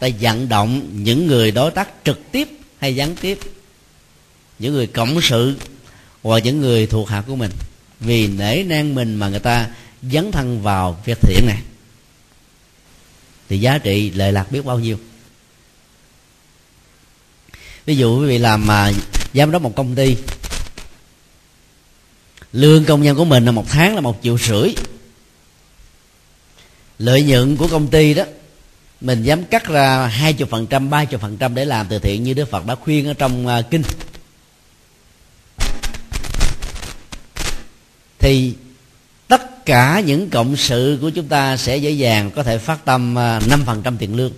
ta 0.00 0.08
vận 0.20 0.48
động 0.48 0.88
những 0.92 1.26
người 1.26 1.50
đối 1.50 1.70
tác 1.70 1.88
trực 2.04 2.32
tiếp 2.32 2.48
hay 2.78 2.96
gián 2.96 3.16
tiếp, 3.20 3.38
những 4.58 4.72
người 4.72 4.86
cộng 4.86 5.20
sự 5.22 5.56
hoặc 6.22 6.44
những 6.44 6.60
người 6.60 6.86
thuộc 6.86 7.08
hạ 7.08 7.22
của 7.26 7.36
mình. 7.36 7.50
Vì 8.00 8.26
nể 8.26 8.62
nang 8.62 8.94
mình 8.94 9.14
mà 9.14 9.28
người 9.28 9.40
ta 9.40 9.68
dấn 10.02 10.32
thân 10.32 10.62
vào 10.62 11.00
việc 11.04 11.18
thiện 11.20 11.46
này, 11.46 11.62
thì 13.48 13.60
giá 13.60 13.78
trị 13.78 14.10
lệ 14.10 14.32
lạc 14.32 14.52
biết 14.52 14.64
bao 14.64 14.78
nhiêu. 14.78 14.98
Ví 17.86 17.96
dụ 17.96 18.20
quý 18.20 18.26
vị 18.26 18.38
làm 18.38 18.66
mà 18.66 18.92
giám 19.34 19.50
đốc 19.50 19.62
một 19.62 19.76
công 19.76 19.94
ty, 19.94 20.16
lương 22.52 22.84
công 22.84 23.02
nhân 23.02 23.16
của 23.16 23.24
mình 23.24 23.44
là 23.44 23.52
một 23.52 23.64
tháng 23.68 23.94
là 23.94 24.00
một 24.00 24.20
triệu 24.22 24.38
rưỡi. 24.38 24.74
Lợi 26.98 27.22
nhuận 27.22 27.56
của 27.56 27.68
công 27.68 27.88
ty 27.88 28.14
đó 28.14 28.24
mình 29.00 29.22
dám 29.22 29.44
cắt 29.44 29.68
ra 29.68 30.06
hai 30.06 30.32
chục 30.32 30.50
phần 30.50 30.66
trăm, 30.66 30.90
ba 30.90 31.04
chục 31.04 31.20
phần 31.20 31.36
trăm 31.36 31.54
để 31.54 31.64
làm 31.64 31.86
từ 31.88 31.98
thiện 31.98 32.22
như 32.22 32.34
đức 32.34 32.50
phật 32.50 32.66
đã 32.66 32.74
khuyên 32.74 33.06
ở 33.06 33.14
trong 33.14 33.46
à, 33.46 33.62
kinh. 33.62 33.82
Thì 38.18 38.54
tất 39.28 39.66
cả 39.66 40.00
những 40.06 40.30
cộng 40.30 40.56
sự 40.56 40.98
của 41.00 41.10
chúng 41.10 41.28
ta 41.28 41.56
sẽ 41.56 41.76
dễ 41.76 41.90
dàng 41.90 42.30
có 42.30 42.42
thể 42.42 42.58
phát 42.58 42.84
tâm 42.84 43.18
à, 43.18 43.40
năm 43.48 43.62
phần 43.66 43.82
trăm 43.82 43.96
tiền 43.96 44.16
lương. 44.16 44.32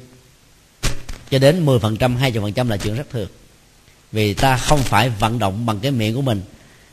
Cho 1.31 1.38
đến 1.38 1.66
10% 1.66 1.98
20% 2.18 2.68
là 2.68 2.77
chuyện 2.77 2.96
rất 2.96 3.11
thường. 3.11 3.29
Vì 4.12 4.35
ta 4.35 4.57
không 4.57 4.83
phải 4.83 5.09
vận 5.09 5.38
động 5.38 5.66
bằng 5.66 5.81
cái 5.81 5.90
miệng 5.90 6.14
của 6.14 6.22
mình, 6.22 6.42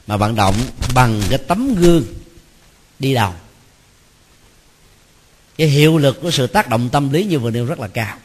mà 0.07 0.17
vận 0.17 0.35
động 0.35 0.55
bằng 0.93 1.21
cái 1.29 1.39
tấm 1.47 1.75
gương 1.75 2.03
đi 2.99 3.13
đầu 3.13 3.33
cái 5.59 5.67
hiệu 5.67 5.97
lực 5.97 6.21
của 6.21 6.31
sự 6.31 6.47
tác 6.47 6.69
động 6.69 6.89
tâm 6.89 7.13
lý 7.13 7.23
như 7.23 7.39
vừa 7.39 7.51
nêu 7.51 7.65
rất 7.65 7.79
là 7.79 7.87
cao. 7.87 8.17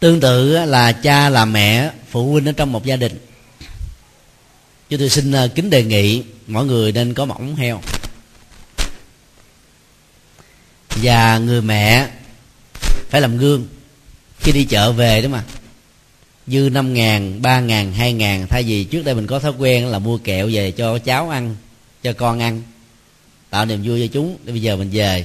Tương 0.00 0.20
tự 0.20 0.66
là 0.66 0.92
cha 0.92 1.28
là 1.28 1.44
mẹ, 1.44 1.90
phụ 2.10 2.32
huynh 2.32 2.46
ở 2.46 2.52
trong 2.52 2.72
một 2.72 2.84
gia 2.84 2.96
đình. 2.96 3.18
Cho 4.90 4.96
tôi 4.98 5.08
xin 5.08 5.32
à, 5.32 5.46
kính 5.54 5.70
đề 5.70 5.84
nghị 5.84 6.22
mọi 6.46 6.64
người 6.64 6.92
nên 6.92 7.14
có 7.14 7.24
mỏng 7.24 7.56
heo. 7.56 7.80
Và 11.02 11.38
người 11.38 11.62
mẹ 11.62 12.08
phải 13.08 13.20
làm 13.20 13.38
gương 13.38 13.68
khi 14.38 14.52
đi 14.52 14.64
chợ 14.64 14.92
về 14.92 15.22
đó 15.22 15.28
mà. 15.28 15.44
Dư 16.46 16.68
năm 16.72 16.94
ngàn, 16.94 17.42
ba 17.42 17.60
ngàn, 17.60 17.92
hai 17.92 18.12
ngàn, 18.12 18.46
thay 18.48 18.62
vì 18.62 18.84
trước 18.84 19.04
đây 19.04 19.14
mình 19.14 19.26
có 19.26 19.38
thói 19.38 19.52
quen 19.58 19.86
là 19.86 19.98
mua 19.98 20.18
kẹo 20.18 20.48
về 20.52 20.70
cho 20.70 20.98
cháu 20.98 21.30
ăn, 21.30 21.56
cho 22.02 22.12
con 22.12 22.38
ăn 22.38 22.62
tạo 23.50 23.66
niềm 23.66 23.82
vui 23.84 24.00
cho 24.00 24.12
chúng. 24.12 24.38
Để 24.44 24.52
bây 24.52 24.62
giờ 24.62 24.76
mình 24.76 24.90
về 24.92 25.24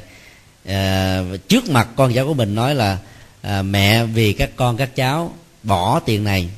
à, 0.65 1.21
trước 1.47 1.69
mặt 1.69 1.87
con 1.95 2.13
cháu 2.13 2.27
của 2.27 2.33
mình 2.33 2.55
nói 2.55 2.75
là 2.75 2.97
à, 3.41 3.61
mẹ 3.61 4.05
vì 4.05 4.33
các 4.33 4.49
con 4.55 4.77
các 4.77 4.95
cháu 4.95 5.33
bỏ 5.63 5.99
tiền 5.99 6.23
này 6.23 6.49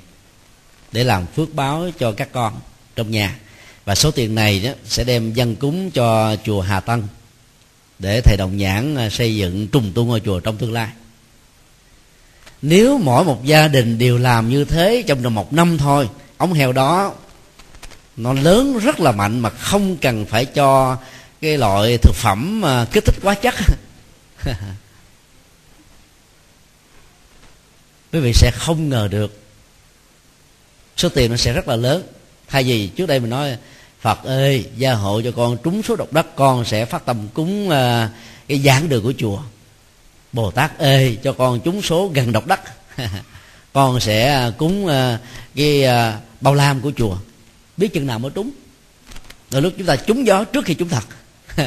để 0.92 1.04
làm 1.04 1.26
phước 1.36 1.54
báo 1.54 1.90
cho 2.00 2.12
các 2.12 2.30
con 2.32 2.54
trong 2.96 3.12
nhà. 3.12 3.36
Và 3.86 3.96
số 3.96 4.12
tiền 4.12 4.36
này 4.36 4.60
đó 4.60 4.72
sẽ 4.86 5.04
đem 5.04 5.34
dân 5.34 5.56
cúng 5.56 5.92
cho 5.92 6.36
chùa 6.46 6.62
Hà 6.62 6.80
Tân 6.80 7.04
để 8.00 8.22
thầy 8.22 8.38
đồng 8.38 8.58
nhãn 8.58 8.96
à, 8.96 9.10
xây 9.10 9.36
dựng 9.36 9.68
trùng 9.68 9.92
tu 9.96 10.06
ngôi 10.06 10.20
chùa 10.20 10.40
trong 10.40 10.58
tương 10.58 10.74
lai. 10.74 10.90
Nếu 12.62 12.98
mỗi 12.98 13.24
một 13.24 13.46
gia 13.46 13.68
đình 13.68 13.98
đều 13.98 14.18
làm 14.18 14.50
như 14.50 14.66
thế 14.66 15.04
trong 15.08 15.22
vòng 15.22 15.36
một 15.36 15.54
năm 15.54 15.78
thôi 15.78 16.10
ống 16.38 16.54
heo 16.54 16.72
đó 16.72 17.14
nó 18.18 18.34
lớn 18.34 18.80
rất 18.80 19.00
là 19.00 19.12
mạnh 19.12 19.40
mà 19.40 19.50
không 19.50 19.98
cần 19.98 20.26
phải 20.26 20.46
cho 20.46 20.98
cái 21.42 21.58
loại 21.58 21.98
thực 21.98 22.16
phẩm 22.16 22.62
mà 22.62 22.86
kích 22.92 23.06
thích 23.06 23.16
quá 23.24 23.36
chất 23.36 23.56
quý 28.12 28.20
vị 28.20 28.34
sẽ 28.34 28.52
không 28.56 28.90
ngờ 28.90 29.08
được 29.12 29.48
số 30.98 31.10
tiền 31.10 31.32
nó 31.32 31.38
sẽ 31.38 31.54
rất 31.54 31.68
là 31.68 31.76
lớn. 31.76 32.04
Thay 32.48 32.64
vì 32.64 32.88
trước 32.88 33.06
đây 33.06 33.20
mình 33.20 33.30
nói 33.30 33.58
phật 34.02 34.24
ơi 34.24 34.70
gia 34.78 34.94
hộ 34.94 35.22
cho 35.22 35.32
con 35.32 35.58
trúng 35.64 35.84
số 35.84 35.96
độc 35.96 36.14
đắc 36.14 36.26
con 36.36 36.66
sẽ 36.66 36.86
phát 36.86 37.06
tâm 37.06 37.28
cúng 37.34 37.68
uh, 37.68 37.74
cái 38.48 38.60
giảng 38.60 38.90
đường 38.90 39.04
của 39.04 39.14
chùa. 39.18 39.40
Bồ 40.34 40.52
tát 40.52 40.80
ơi 40.80 41.18
cho 41.24 41.34
con 41.34 41.60
trúng 41.60 41.82
số 41.82 42.12
gần 42.14 42.32
độc 42.32 42.48
đắc. 42.48 42.62
Con 43.74 44.00
sẽ 44.00 44.34
à, 44.34 44.52
cúng 44.58 44.86
uh, 44.86 45.20
cái 45.56 45.84
uh, 45.84 46.22
bao 46.42 46.54
lam 46.54 46.82
của 46.82 46.92
chùa. 46.98 47.18
Biết 47.78 47.94
chừng 47.94 48.08
nào 48.08 48.20
mới 48.20 48.32
trúng. 48.32 48.52
Rồi 49.52 49.62
lúc 49.62 49.74
chúng 49.78 49.88
ta 49.88 49.96
trúng 49.96 50.28
gió 50.28 50.44
trước 50.44 50.66
khi 50.66 50.74
trúng 50.74 50.90
thật. 50.90 51.04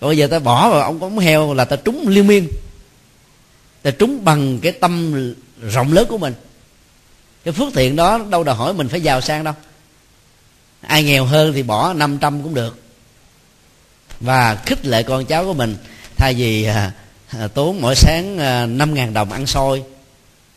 còn 0.00 0.08
bây 0.10 0.16
giờ 0.16 0.26
ta 0.26 0.38
bỏ 0.38 0.70
vào 0.70 0.80
ông 0.80 1.02
ống 1.02 1.18
heo 1.18 1.54
là 1.54 1.64
ta 1.64 1.76
trúng 1.76 2.08
liên 2.08 2.26
miên. 2.26 2.48
Ta 3.82 3.90
trúng 3.90 4.24
bằng 4.24 4.58
cái 4.58 4.72
tâm 4.72 5.14
rộng 5.62 5.92
lớn 5.92 6.06
của 6.08 6.18
mình. 6.18 6.34
Cái 7.44 7.52
phước 7.52 7.74
thiện 7.74 7.96
đó 7.96 8.18
đâu 8.30 8.44
đòi 8.44 8.54
hỏi 8.54 8.74
mình 8.74 8.88
phải 8.88 9.00
giàu 9.00 9.20
sang 9.20 9.44
đâu. 9.44 9.54
Ai 10.80 11.04
nghèo 11.04 11.24
hơn 11.24 11.52
thì 11.52 11.62
bỏ 11.62 11.92
500 11.92 12.42
cũng 12.42 12.54
được. 12.54 12.78
Và 14.20 14.54
khích 14.66 14.86
lệ 14.86 15.02
con 15.02 15.24
cháu 15.24 15.44
của 15.44 15.54
mình. 15.54 15.76
Thay 16.16 16.34
vì 16.34 16.64
à, 16.64 16.92
à 17.28 17.48
tốn 17.48 17.80
mỗi 17.80 17.94
sáng 17.94 18.38
à, 18.38 18.66
năm 18.66 18.94
ngàn 18.94 19.14
đồng 19.14 19.32
ăn 19.32 19.46
xôi 19.46 19.82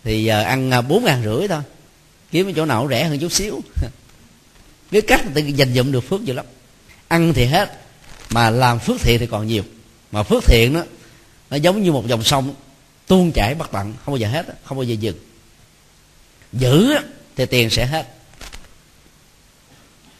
thì 0.04 0.24
giờ 0.24 0.44
ăn 0.44 0.72
à, 0.72 0.82
bốn 0.82 1.04
ngàn 1.04 1.24
rưỡi 1.24 1.48
thôi. 1.48 1.62
Kiếm 2.32 2.54
chỗ 2.56 2.66
nào 2.66 2.88
rẻ 2.90 3.04
hơn 3.04 3.20
chút 3.20 3.32
xíu. 3.32 3.62
Cái 4.92 5.02
cách 5.02 5.22
tự 5.34 5.42
dành 5.42 5.74
dụm 5.74 5.92
được 5.92 6.02
phước 6.02 6.22
dữ 6.22 6.34
lắm. 6.34 6.46
Ăn 7.08 7.34
thì 7.34 7.46
hết 7.46 7.85
mà 8.30 8.50
làm 8.50 8.80
phước 8.80 9.02
thiện 9.02 9.20
thì 9.20 9.28
còn 9.28 9.48
nhiều. 9.48 9.64
Mà 10.12 10.24
phước 10.24 10.44
thiện 10.46 10.74
đó 10.74 10.84
nó 11.50 11.58
giống 11.58 11.84
như 11.84 11.92
một 11.92 12.08
dòng 12.08 12.24
sông 12.24 12.54
tuôn 13.08 13.32
chảy 13.32 13.56
bất 13.56 13.72
tận 13.72 13.94
không 14.06 14.14
bao 14.14 14.18
giờ 14.18 14.28
hết 14.28 14.46
không 14.64 14.78
bao 14.78 14.84
giờ 14.84 14.96
dừng. 15.00 15.18
Giữ 16.54 16.94
thì 17.36 17.46
tiền 17.46 17.70
sẽ 17.70 17.86
hết. 17.86 18.08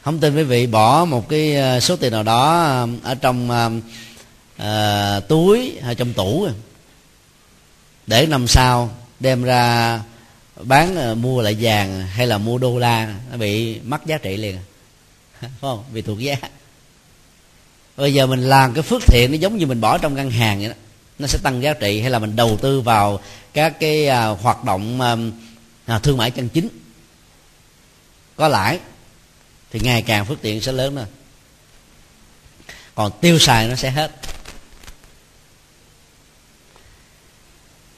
Không 0.02 0.20
tin 0.20 0.36
quý 0.36 0.42
vị 0.42 0.66
bỏ 0.66 1.04
một 1.04 1.28
cái 1.28 1.56
ờ, 1.56 1.80
số 1.80 1.96
tiền 1.96 2.12
nào 2.12 2.22
đó 2.22 2.62
ờ, 2.62 2.88
ở 3.02 3.14
trong 3.14 3.50
uh, 4.56 5.28
túi 5.28 5.78
hay 5.82 5.94
trong 5.94 6.12
tủ 6.12 6.44
à, 6.44 6.52
để 8.06 8.26
năm 8.26 8.46
sau 8.46 8.90
đem 9.20 9.42
ra 9.42 10.00
bán 10.62 11.22
mua 11.22 11.42
lại 11.42 11.56
vàng 11.60 12.06
hay 12.06 12.26
là 12.26 12.38
mua 12.38 12.58
đô 12.58 12.78
la 12.78 13.14
nó 13.30 13.36
bị 13.36 13.80
mất 13.80 14.06
giá 14.06 14.18
trị 14.18 14.36
liền. 14.36 14.58
Phải 15.40 15.50
không? 15.60 15.84
Vì 15.92 16.02
thuộc 16.02 16.18
giá 16.18 16.36
bây 17.96 18.14
giờ 18.14 18.26
mình 18.26 18.42
làm 18.42 18.74
cái 18.74 18.82
phước 18.82 19.02
thiện 19.06 19.32
nó 19.32 19.36
giống 19.36 19.56
như 19.56 19.66
mình 19.66 19.80
bỏ 19.80 19.98
trong 19.98 20.14
ngân 20.14 20.30
hàng 20.30 20.58
vậy 20.58 20.68
đó. 20.68 20.74
Nó 21.18 21.26
sẽ 21.26 21.38
tăng 21.42 21.62
giá 21.62 21.72
trị 21.72 22.00
hay 22.00 22.10
là 22.10 22.18
mình 22.18 22.36
đầu 22.36 22.58
tư 22.62 22.80
vào 22.80 23.20
các 23.52 23.80
cái 23.80 24.08
uh, 24.08 24.40
hoạt 24.40 24.64
động 24.64 25.00
uh, 25.94 26.02
thương 26.02 26.16
mại 26.16 26.30
chân 26.30 26.48
chính. 26.48 26.68
Có 28.36 28.48
lãi 28.48 28.78
thì 29.72 29.80
ngày 29.80 30.02
càng 30.02 30.26
phước 30.26 30.42
tiện 30.42 30.60
sẽ 30.60 30.72
lớn 30.72 30.96
hơn. 30.96 31.06
Còn 32.94 33.12
tiêu 33.20 33.38
xài 33.38 33.68
nó 33.68 33.74
sẽ 33.74 33.90
hết. 33.90 34.12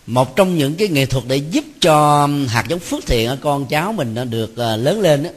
Một 0.07 0.37
trong 0.37 0.59
những 0.59 0.75
cái 0.75 0.89
nghệ 0.89 1.07
thuật 1.07 1.25
để 1.29 1.37
giúp 1.37 1.65
cho 1.81 2.29
hạt 2.49 2.65
giống 2.69 2.79
phước 2.79 3.07
thiện 3.07 3.29
ở 3.29 3.39
con 3.41 3.67
cháu 3.67 3.93
mình 3.93 4.15
nó 4.15 4.25
được 4.25 4.59
lớn 4.59 5.01
lên 5.01 5.23
đó 5.23 5.31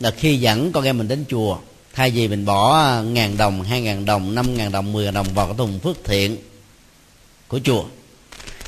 là 0.00 0.10
khi 0.10 0.36
dẫn 0.36 0.72
con 0.72 0.84
em 0.84 0.98
mình 0.98 1.08
đến 1.08 1.24
chùa 1.28 1.58
thay 1.94 2.10
vì 2.10 2.28
mình 2.28 2.44
bỏ 2.44 2.78
à, 2.78 3.02
ngàn 3.02 3.36
đồng, 3.36 3.62
hai 3.62 3.80
ngàn 3.80 4.04
đồng, 4.04 4.34
năm 4.34 4.56
ngàn 4.56 4.72
đồng, 4.72 4.92
mười 4.92 5.04
ngàn 5.04 5.14
đồng 5.14 5.34
vào 5.34 5.46
cái 5.46 5.54
thùng 5.58 5.78
phước 5.78 5.96
thiện 6.04 6.36
của 7.48 7.60
chùa 7.64 7.84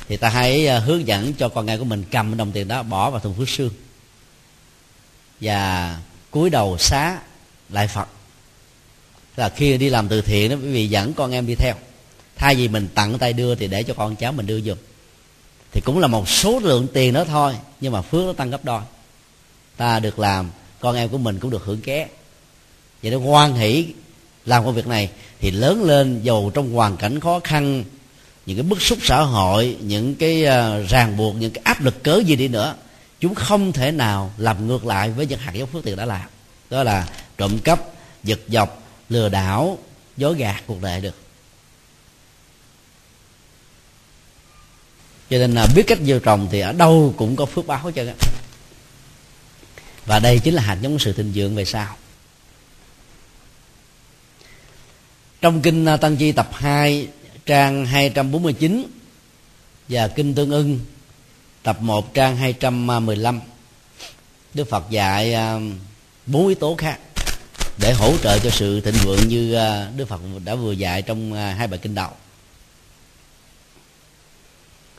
thì 0.07 0.17
ta 0.17 0.29
hãy 0.29 0.67
à, 0.67 0.79
hướng 0.79 1.07
dẫn 1.07 1.33
cho 1.33 1.49
con 1.49 1.67
em 1.67 1.79
của 1.79 1.85
mình 1.85 2.03
cầm 2.11 2.37
đồng 2.37 2.51
tiền 2.51 2.67
đó 2.67 2.83
bỏ 2.83 3.09
vào 3.09 3.19
thùng 3.19 3.33
phước 3.33 3.49
sương 3.49 3.71
và 5.41 5.97
cúi 6.31 6.49
đầu 6.49 6.77
xá 6.77 7.19
lại 7.69 7.87
phật. 7.87 8.07
Là 9.35 9.49
khi 9.49 9.77
đi 9.77 9.89
làm 9.89 10.07
từ 10.07 10.21
thiện 10.21 10.49
đó, 10.49 10.55
quý 10.55 10.71
vị 10.71 10.87
dẫn 10.87 11.13
con 11.13 11.31
em 11.31 11.47
đi 11.47 11.55
theo. 11.55 11.75
Thay 12.35 12.55
vì 12.55 12.67
mình 12.67 12.87
tặng 12.95 13.17
tay 13.17 13.33
đưa 13.33 13.55
thì 13.55 13.67
để 13.67 13.83
cho 13.83 13.93
con 13.93 14.15
cháu 14.15 14.31
mình 14.31 14.45
đưa 14.45 14.61
giùm 14.61 14.77
thì 15.71 15.81
cũng 15.81 15.99
là 15.99 16.07
một 16.07 16.29
số 16.29 16.59
lượng 16.59 16.87
tiền 16.93 17.13
đó 17.13 17.25
thôi, 17.25 17.53
nhưng 17.81 17.93
mà 17.93 18.01
phước 18.01 18.25
nó 18.25 18.33
tăng 18.33 18.49
gấp 18.49 18.65
đôi. 18.65 18.81
Ta 19.77 19.99
được 19.99 20.19
làm, 20.19 20.49
con 20.79 20.95
em 20.95 21.09
của 21.09 21.17
mình 21.17 21.39
cũng 21.39 21.51
được 21.51 21.63
hưởng 21.65 21.81
ké 21.81 22.07
vậy 23.03 23.11
nó 23.11 23.19
hoan 23.19 23.53
hỷ 23.53 23.87
làm 24.45 24.65
công 24.65 24.75
việc 24.75 24.87
này 24.87 25.09
thì 25.39 25.51
lớn 25.51 25.83
lên 25.83 26.21
giàu 26.23 26.51
trong 26.53 26.73
hoàn 26.73 26.97
cảnh 26.97 27.19
khó 27.19 27.39
khăn 27.43 27.83
những 28.45 28.57
cái 28.57 28.63
bức 28.63 28.81
xúc 28.81 28.99
xã 29.01 29.21
hội 29.21 29.77
những 29.81 30.15
cái 30.15 30.43
uh, 30.43 30.89
ràng 30.89 31.17
buộc 31.17 31.35
những 31.35 31.51
cái 31.51 31.61
áp 31.65 31.81
lực 31.81 32.03
cớ 32.03 32.21
gì 32.25 32.35
đi 32.35 32.47
nữa 32.47 32.75
chúng 33.23 33.35
không 33.35 33.71
thể 33.71 33.91
nào 33.91 34.33
làm 34.37 34.67
ngược 34.67 34.85
lại 34.85 35.11
với 35.11 35.25
những 35.25 35.39
hạt 35.39 35.51
giống 35.53 35.69
phước 35.69 35.83
tiền 35.83 35.95
đã 35.95 36.05
làm. 36.05 36.29
Đó 36.69 36.83
là 36.83 37.07
trộm 37.37 37.59
cắp 37.59 37.79
giật 38.23 38.39
dọc 38.47 38.83
lừa 39.09 39.29
đảo 39.29 39.77
dối 40.17 40.35
gạt 40.35 40.63
cuộc 40.67 40.81
đời 40.81 41.01
được. 41.01 41.15
Cho 45.29 45.37
nên 45.37 45.53
là 45.53 45.67
biết 45.75 45.83
cách 45.87 45.99
gieo 46.03 46.19
trồng 46.19 46.47
thì 46.51 46.59
ở 46.59 46.73
đâu 46.73 47.13
cũng 47.17 47.35
có 47.35 47.45
phước 47.45 47.67
báo 47.67 47.91
cho 47.91 48.03
và 50.05 50.19
đây 50.19 50.39
chính 50.39 50.53
là 50.53 50.61
hạt 50.61 50.77
giống 50.81 50.99
sự 50.99 51.13
thịnh 51.13 51.31
vượng 51.35 51.55
về 51.55 51.65
sau. 51.65 51.97
Trong 55.43 55.61
kinh 55.61 55.85
à, 55.85 55.97
Tăng 55.97 56.17
Chi 56.17 56.31
tập 56.31 56.49
2 56.53 57.07
trang 57.45 57.85
249 57.85 58.87
và 59.89 60.07
kinh 60.07 60.35
Tương 60.35 60.51
ưng, 60.51 60.79
tập 61.63 61.77
1 61.81 62.13
trang 62.13 62.37
215 62.37 63.39
Đức 64.53 64.69
Phật 64.69 64.89
dạy 64.89 65.33
à, 65.33 65.59
bốn 66.25 66.47
yếu 66.47 66.55
tố 66.55 66.75
khác 66.75 66.99
để 67.77 67.93
hỗ 67.93 68.17
trợ 68.17 68.39
cho 68.39 68.49
sự 68.49 68.81
thịnh 68.81 68.93
vượng 69.03 69.27
như 69.27 69.53
à, 69.53 69.89
Đức 69.97 70.07
Phật 70.07 70.21
đã 70.45 70.55
vừa 70.55 70.71
dạy 70.71 71.01
trong 71.01 71.33
hai 71.33 71.67
bài 71.67 71.79
kinh 71.81 71.95
đầu. 71.95 72.09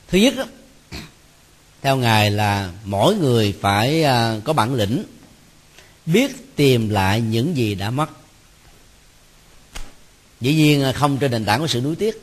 Thứ 0.09 0.19
nhất 0.19 0.49
theo 1.83 1.97
ngài 1.97 2.31
là 2.31 2.71
mỗi 2.85 3.15
người 3.15 3.55
phải 3.61 4.05
có 4.45 4.53
bản 4.53 4.75
lĩnh, 4.75 5.05
biết 6.07 6.57
tìm 6.57 6.89
lại 6.89 7.21
những 7.21 7.57
gì 7.57 7.75
đã 7.75 7.91
mất 7.91 8.11
dĩ 10.45 10.55
nhiên 10.55 10.93
không 10.95 11.19
trên 11.19 11.31
nền 11.31 11.45
tảng 11.45 11.61
của 11.61 11.67
sự 11.67 11.81
nuối 11.81 11.97
tiếc. 11.97 12.23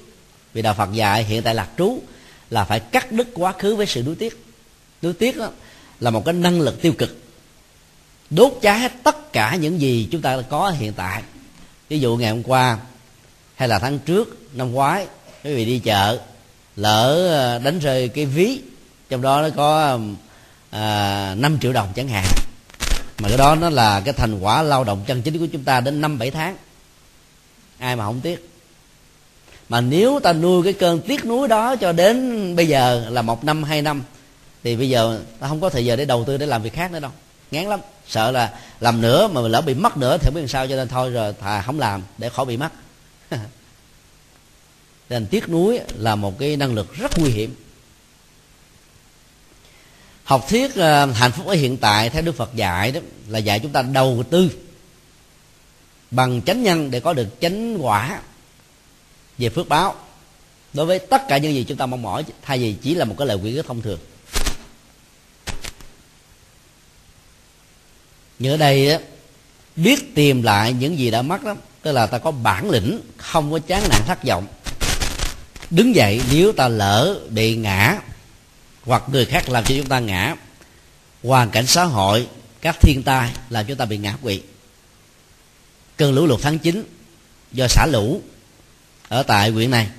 Vì 0.54 0.62
đạo 0.62 0.74
phật 0.74 0.94
dạy 0.94 1.24
hiện 1.24 1.44
tại 1.44 1.56
lạc 1.56 1.70
trú 1.78 2.00
là 2.50 2.64
phải 2.64 2.80
cắt 2.80 3.12
đứt 3.12 3.28
quá 3.34 3.54
khứ 3.60 3.76
với 3.76 3.86
sự 3.86 4.04
nuối 4.04 4.16
tiếc. 4.16 4.46
Nuối 5.02 5.14
tiếc 5.14 5.38
đó 5.38 5.50
là 6.00 6.10
một 6.10 6.26
cái 6.26 6.34
năng 6.34 6.62
lực 6.62 6.82
tiêu 6.82 6.94
cực. 6.98 7.18
Đốt 8.30 8.54
cháy 8.62 8.80
hết 8.80 8.92
tất 9.04 9.34
cả 9.34 9.56
những 9.56 9.82
gì 9.82 10.08
chúng 10.12 10.22
ta 10.22 10.42
có 10.50 10.70
hiện 10.70 10.94
tại. 10.94 11.24
Ví 11.90 12.00
dụ 12.00 12.18
ngày 12.18 12.32
hôm 12.32 12.44
qua 12.44 12.78
hay 13.56 13.68
là 13.68 13.80
tháng 13.80 14.00
trước 14.00 14.38
năm 14.54 14.72
ngoái 14.72 15.08
quý 15.44 15.54
vị 15.54 15.66
đi 15.66 15.80
chợ 15.80 16.20
lỡ 16.76 17.28
ờ, 17.30 17.60
đánh 17.60 17.80
rơi 17.80 18.08
cái 18.08 18.26
ví 18.26 18.60
trong 19.10 19.22
đó 19.22 19.42
nó 19.42 19.50
có 19.56 20.00
à, 20.70 21.36
5 21.38 21.58
triệu 21.62 21.74
đồng 21.74 21.90
chẳng 21.96 22.08
hạn. 22.08 22.26
Mà 23.20 23.30
cái 23.30 23.38
đó 23.38 23.56
nó 23.56 23.70
là 23.70 24.02
cái 24.06 24.14
thành 24.14 24.40
quả 24.40 24.62
lao 24.62 24.84
động 24.84 25.04
chân 25.08 25.22
chính 25.22 25.40
của 25.40 25.48
chúng 25.52 25.64
ta 25.64 25.82
đến 25.82 26.02
năm 26.02 26.18
bảy 26.18 26.32
tháng 26.32 26.58
ai 27.82 27.96
mà 27.96 28.06
không 28.06 28.20
tiếc. 28.22 28.50
Mà 29.70 29.82
nếu 29.82 30.20
ta 30.20 30.34
nuôi 30.34 30.64
cái 30.64 30.74
cơn 30.74 31.00
tiếc 31.00 31.26
nuối 31.26 31.48
đó 31.48 31.76
cho 31.76 31.92
đến 31.92 32.56
bây 32.56 32.68
giờ 32.68 33.10
là 33.10 33.22
một 33.22 33.44
năm, 33.44 33.64
hai 33.64 33.82
năm, 33.82 34.04
thì 34.64 34.76
bây 34.76 34.90
giờ 34.90 35.22
ta 35.40 35.48
không 35.48 35.62
có 35.62 35.70
thời 35.70 35.86
giờ 35.86 35.96
để 35.96 36.06
đầu 36.06 36.24
tư 36.28 36.38
để 36.38 36.46
làm 36.46 36.64
việc 36.64 36.74
khác 36.74 36.92
nữa 36.92 37.00
đâu. 37.00 37.12
Ngán 37.52 37.66
lắm. 37.66 37.80
Sợ 38.08 38.32
là 38.32 38.60
làm 38.80 39.02
nữa 39.02 39.28
mà 39.28 39.42
lỡ 39.42 39.62
bị 39.62 39.74
mất 39.74 39.98
nữa 39.98 40.18
thì 40.18 40.26
không 40.26 40.34
biết 40.34 40.42
làm 40.42 40.48
sao, 40.48 40.68
cho 40.68 40.76
nên 40.76 40.88
thôi 40.88 41.10
rồi 41.10 41.34
thà 41.42 41.62
không 41.62 41.80
làm 41.80 42.02
để 42.18 42.30
khỏi 42.30 42.46
bị 42.46 42.58
mất. 42.58 42.70
Nên 45.10 45.26
tiếc 45.26 45.50
nuối 45.50 45.80
là 45.96 46.16
một 46.16 46.40
cái 46.40 46.58
năng 46.58 46.74
lực 46.74 46.96
rất 46.96 47.20
nguy 47.20 47.30
hiểm. 47.30 47.56
Học 50.24 50.46
thuyết 50.50 50.76
ờ, 50.76 51.06
hạnh 51.06 51.32
phúc 51.32 51.48
ở 51.48 51.54
hiện 51.54 51.78
tại 51.78 52.10
theo 52.10 52.22
đức 52.22 52.36
phật 52.36 52.56
dạy 52.56 52.92
đó 52.92 53.00
là 53.28 53.40
dạy 53.40 53.60
chúng 53.60 53.72
ta 53.72 53.82
đầu 53.82 54.24
tư 54.30 54.50
bằng 56.12 56.42
chánh 56.42 56.64
nhân 56.64 56.92
để 56.92 57.00
có 57.00 57.14
được 57.14 57.28
chánh 57.42 57.86
quả. 57.86 58.22
Về 59.38 59.50
phước 59.50 59.70
báo, 59.70 59.96
đối 60.74 60.86
với 60.86 61.00
tất 61.00 61.22
cả 61.28 61.38
những 61.38 61.54
gì 61.54 61.64
chúng 61.64 61.78
ta 61.78 61.86
mong 61.86 62.02
mỏi, 62.02 62.24
thay 62.42 62.60
vì 62.60 62.76
chỉ 62.82 62.96
là 62.96 63.06
một 63.06 63.16
cái 63.18 63.28
lời 63.28 63.38
quy 63.38 63.56
ước 63.56 63.66
thông 63.68 63.82
thường. 63.82 64.00
Như 68.40 68.52
ở 68.52 68.58
đây 68.58 69.00
biết 69.76 70.16
tìm 70.16 70.42
lại 70.42 70.74
những 70.74 70.98
gì 70.98 71.12
đã 71.12 71.22
mất 71.22 71.44
đó 71.44 71.56
tức 71.82 71.92
là 71.92 72.06
ta 72.08 72.18
có 72.18 72.32
bản 72.32 72.70
lĩnh, 72.70 73.02
không 73.18 73.52
có 73.52 73.60
chán 73.60 73.84
nản 73.90 74.02
thất 74.08 74.24
vọng. 74.24 74.48
Đứng 75.70 75.96
dậy, 75.96 76.22
nếu 76.32 76.52
ta 76.52 76.68
lỡ 76.68 77.20
bị 77.30 77.56
ngã, 77.56 78.00
hoặc 78.84 79.04
người 79.12 79.26
khác 79.26 79.50
làm 79.50 79.64
cho 79.64 79.76
chúng 79.78 79.88
ta 79.88 80.00
ngã, 80.00 80.36
hoàn 81.24 81.50
cảnh 81.50 81.68
xã 81.68 81.84
hội, 81.84 82.28
các 82.62 82.76
thiên 82.82 83.04
tai 83.04 83.32
làm 83.50 83.66
chúng 83.66 83.78
ta 83.78 83.86
bị 83.86 83.98
ngã 83.98 84.18
quỵ 84.22 84.42
cơn 86.02 86.16
lũ 86.16 86.26
lụt 86.26 86.42
tháng 86.42 86.60
9 86.60 86.84
do 87.52 87.68
xả 87.68 87.86
lũ 87.86 88.22
ở 89.08 89.24
tại 89.24 89.50
huyện 89.50 89.72
này 89.72 89.90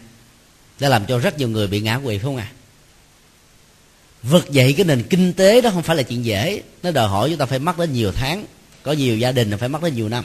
đã 0.80 0.88
làm 0.88 1.07
cho 1.07 1.18
rất 1.18 1.38
nhiều 1.38 1.48
người 1.48 1.66
bị 1.66 1.80
ngã 1.80 1.98
quỵ, 2.05 2.18
phải 2.18 2.24
không 2.24 2.36
à 2.36 2.53
vực 4.22 4.50
dậy 4.50 4.74
cái 4.76 4.86
nền 4.86 5.03
kinh 5.03 5.32
tế 5.32 5.61
đó 5.61 5.70
không 5.70 5.82
phải 5.82 5.96
là 5.96 6.03
chuyện 6.03 6.24
dễ. 6.24 6.62
Nó 6.82 6.90
đòi 6.90 7.09
hỏi 7.09 7.28
chúng 7.28 7.38
ta 7.38 7.46
phải 7.46 7.59
mất 7.59 7.78
đến 7.78 7.92
nhiều 7.92 8.12
tháng, 8.12 8.44
có 8.82 8.92
nhiều 8.92 9.16
gia 9.16 9.32
đình 9.32 9.50
là 9.50 9.57
phải 9.57 9.68
mất 9.68 9.82
đến 9.82 9.94
nhiều 9.94 10.09
năm. 10.09 10.24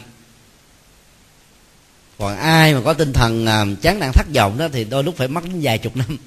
Còn 2.17 2.37
ai 2.37 2.73
mà 2.73 2.81
có 2.85 2.93
tinh 2.93 3.13
thần 3.13 3.45
à, 3.45 3.65
chán 3.81 3.99
nản 3.99 4.11
thất 4.13 4.27
vọng 4.35 4.57
đó 4.57 4.67
thì 4.73 4.83
đôi 4.83 5.03
lúc 5.03 5.17
phải 5.17 5.27
mất 5.27 5.43
đến 5.43 5.59
vài 5.61 5.77
chục 5.77 5.97
năm. 5.97 6.17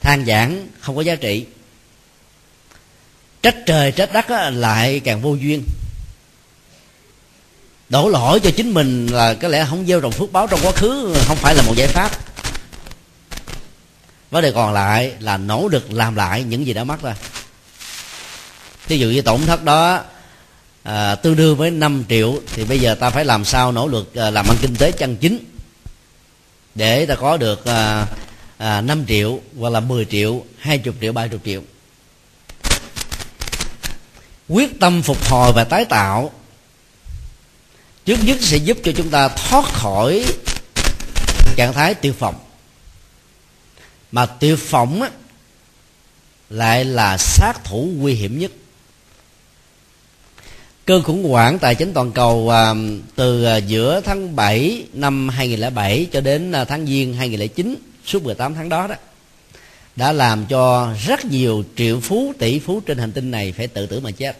Than 0.00 0.26
giảng 0.26 0.68
không 0.80 0.96
có 0.96 1.02
giá 1.02 1.14
trị. 1.14 1.46
Trách 3.42 3.56
trời 3.66 3.92
trách 3.92 4.12
đất 4.12 4.50
lại 4.50 5.00
càng 5.00 5.20
vô 5.20 5.34
duyên 5.34 5.62
đổ 7.90 8.08
lỗi 8.08 8.40
cho 8.40 8.50
chính 8.56 8.74
mình 8.74 9.06
là 9.06 9.34
có 9.34 9.48
lẽ 9.48 9.66
không 9.70 9.86
gieo 9.86 10.00
trồng 10.00 10.12
phước 10.12 10.32
báo 10.32 10.46
trong 10.46 10.60
quá 10.62 10.72
khứ 10.72 11.14
không 11.26 11.36
phải 11.36 11.54
là 11.54 11.62
một 11.62 11.74
giải 11.76 11.88
pháp 11.88 12.10
vấn 14.30 14.42
đề 14.42 14.52
còn 14.52 14.72
lại 14.72 15.12
là 15.20 15.36
nỗ 15.36 15.68
lực 15.68 15.92
làm 15.92 16.14
lại 16.14 16.42
những 16.42 16.66
gì 16.66 16.72
đã 16.72 16.84
mất 16.84 17.02
ra. 17.02 17.14
ví 18.88 18.98
dụ 18.98 19.08
như 19.08 19.22
tổn 19.22 19.40
thất 19.46 19.64
đó 19.64 20.02
à, 20.82 21.14
tương 21.14 21.36
đương 21.36 21.56
với 21.56 21.70
5 21.70 22.04
triệu 22.08 22.40
thì 22.54 22.64
bây 22.64 22.78
giờ 22.78 22.94
ta 22.94 23.10
phải 23.10 23.24
làm 23.24 23.44
sao 23.44 23.72
nỗ 23.72 23.88
lực 23.88 24.14
à, 24.14 24.30
làm 24.30 24.46
ăn 24.48 24.56
kinh 24.60 24.76
tế 24.76 24.92
chân 24.92 25.16
chính 25.16 25.38
để 26.74 27.06
ta 27.06 27.14
có 27.14 27.36
được 27.36 27.64
à, 27.64 28.06
à, 28.58 28.80
5 28.80 29.04
triệu 29.08 29.40
hoặc 29.58 29.70
là 29.70 29.80
10 29.80 30.04
triệu 30.04 30.44
20 30.58 30.94
triệu 31.00 31.12
30 31.12 31.40
triệu 31.44 31.62
quyết 34.48 34.80
tâm 34.80 35.02
phục 35.02 35.28
hồi 35.28 35.52
và 35.54 35.64
tái 35.64 35.84
tạo 35.84 36.30
trước 38.04 38.18
nhất 38.24 38.38
sẽ 38.40 38.56
giúp 38.56 38.78
cho 38.84 38.92
chúng 38.96 39.10
ta 39.10 39.28
thoát 39.28 39.64
khỏi 39.64 40.24
trạng 41.56 41.72
thái 41.72 41.94
tiêu 41.94 42.12
phòng 42.18 42.34
mà 44.12 44.26
tiêu 44.26 44.56
phòng 44.56 45.02
á, 45.02 45.10
lại 46.50 46.84
là 46.84 47.16
sát 47.18 47.64
thủ 47.64 47.88
nguy 47.96 48.14
hiểm 48.14 48.38
nhất. 48.38 48.52
Cơn 50.84 51.02
khủng 51.02 51.24
hoảng 51.24 51.58
tài 51.58 51.74
chính 51.74 51.92
toàn 51.92 52.12
cầu 52.12 52.50
à, 52.50 52.74
từ 53.14 53.44
à, 53.44 53.56
giữa 53.56 54.00
tháng 54.04 54.36
7 54.36 54.86
năm 54.92 55.28
2007 55.28 56.06
cho 56.12 56.20
đến 56.20 56.52
à, 56.52 56.64
tháng 56.64 56.86
Giêng 56.86 57.14
2009 57.14 57.74
suốt 58.06 58.22
18 58.22 58.54
tháng 58.54 58.68
đó 58.68 58.86
đó 58.86 58.94
đã 59.96 60.12
làm 60.12 60.46
cho 60.46 60.94
rất 61.06 61.24
nhiều 61.24 61.64
triệu 61.76 62.00
phú 62.00 62.32
tỷ 62.38 62.58
phú 62.58 62.80
trên 62.80 62.98
hành 62.98 63.12
tinh 63.12 63.30
này 63.30 63.52
phải 63.52 63.66
tự 63.66 63.86
tử 63.86 64.00
mà 64.00 64.10
chết. 64.10 64.36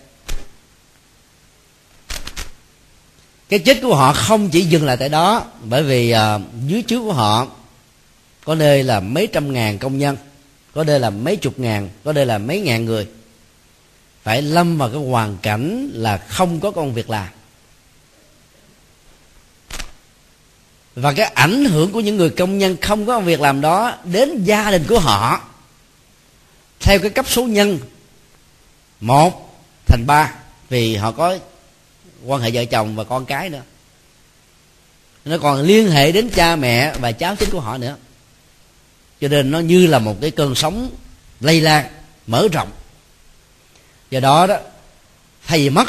Cái 3.51 3.59
chết 3.59 3.78
của 3.82 3.94
họ 3.94 4.12
không 4.12 4.51
chỉ 4.51 4.64
dừng 4.64 4.84
lại 4.84 4.96
tại 4.96 5.09
đó 5.09 5.44
bởi 5.64 5.82
vì 5.82 6.14
uh, 6.14 6.40
dưới 6.66 6.82
trước 6.82 7.01
của 7.01 7.12
họ 7.12 7.46
có 8.44 8.55
nơi 8.55 8.82
là 8.82 9.01
mấy 9.01 9.26
trăm 9.26 9.53
ngàn 9.53 9.78
công 9.78 9.98
nhân 9.98 10.16
có 10.74 10.84
nơi 10.84 11.01
là 11.01 11.11
mấy 11.11 11.36
chục 11.36 11.59
ngàn 11.59 11.88
có 12.05 12.12
nơi 12.12 12.26
là 12.26 12.38
mấy 12.38 12.61
ngàn 12.61 12.84
người. 12.84 13.09
Phải 14.22 14.42
lâm 14.42 14.78
vào 14.78 14.88
cái 14.88 15.01
hoàn 15.01 15.36
cảnh 15.42 15.90
là 15.94 16.18
không 16.18 16.61
có 16.61 16.70
công 16.70 16.94
việc 16.94 17.11
làm. 17.11 17.28
Và 20.94 21.12
cái 21.12 21.26
ảnh 21.26 21.64
hưởng 21.64 21.92
của 21.92 22.01
những 22.01 22.16
người 22.16 22.30
công 22.30 22.59
nhân 22.59 22.76
không 22.80 23.07
có 23.07 23.14
công 23.14 23.24
việc 23.24 23.40
làm 23.40 23.61
đó 23.61 23.94
đến 24.05 24.44
gia 24.44 24.70
đình 24.70 24.84
của 24.88 24.98
họ 24.98 25.40
theo 26.80 26.98
cái 26.98 27.11
cấp 27.11 27.26
số 27.28 27.44
nhân 27.44 27.78
một 29.01 29.61
thành 29.86 30.07
ba 30.07 30.34
vì 30.68 30.96
họ 30.96 31.12
có 31.12 31.38
quan 32.27 32.41
hệ 32.41 32.51
vợ 32.51 32.64
chồng 32.64 32.97
và 32.97 33.05
con 33.05 33.27
cái 33.27 33.49
nữa. 33.49 33.62
Nó 35.25 35.39
còn 35.39 35.62
liên 35.62 35.91
hệ 35.91 36.12
đến 36.12 36.31
cha 36.35 36.57
mẹ 36.57 36.95
và 37.01 37.12
cháu 37.12 37.37
chính 37.37 37.51
của 37.51 37.61
họ 37.61 37.79
nữa. 37.79 37.97
Cho 39.21 39.29
nên 39.29 39.51
nó 39.51 39.59
như 39.59 39.87
là 39.87 39.99
một 39.99 40.16
cái 40.21 40.31
cơn 40.31 40.55
sóng 40.55 40.91
lây 41.41 41.61
lan 41.61 41.87
mở 42.27 42.49
rộng. 42.53 42.71
Do 44.11 44.21
đó 44.21 44.47
đó 44.47 44.57
thay 45.47 45.59
vì 45.59 45.71
mất 45.71 45.89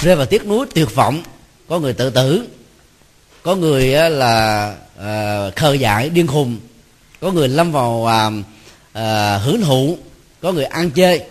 rơi 0.00 0.16
vào 0.16 0.26
tiếc 0.26 0.46
nuối 0.46 0.66
tuyệt 0.74 0.94
vọng. 0.94 1.22
Có 1.68 1.78
người 1.78 1.92
tự 1.92 2.10
tử 2.10 2.48
có 3.42 3.56
người 3.56 3.86
là 4.10 4.76
uh, 4.98 5.56
khờ 5.56 5.72
dại 5.72 6.10
điên 6.10 6.26
khùng. 6.26 6.58
Có 7.20 7.32
người 7.32 7.48
lâm 7.48 7.72
vào 7.72 7.90
uh, 7.90 8.32
uh, 8.98 9.42
hưởng 9.42 9.60
thụ 9.60 9.98
có 10.40 10.52
người 10.52 10.64
ăn 10.64 10.90
chơi 10.90 11.22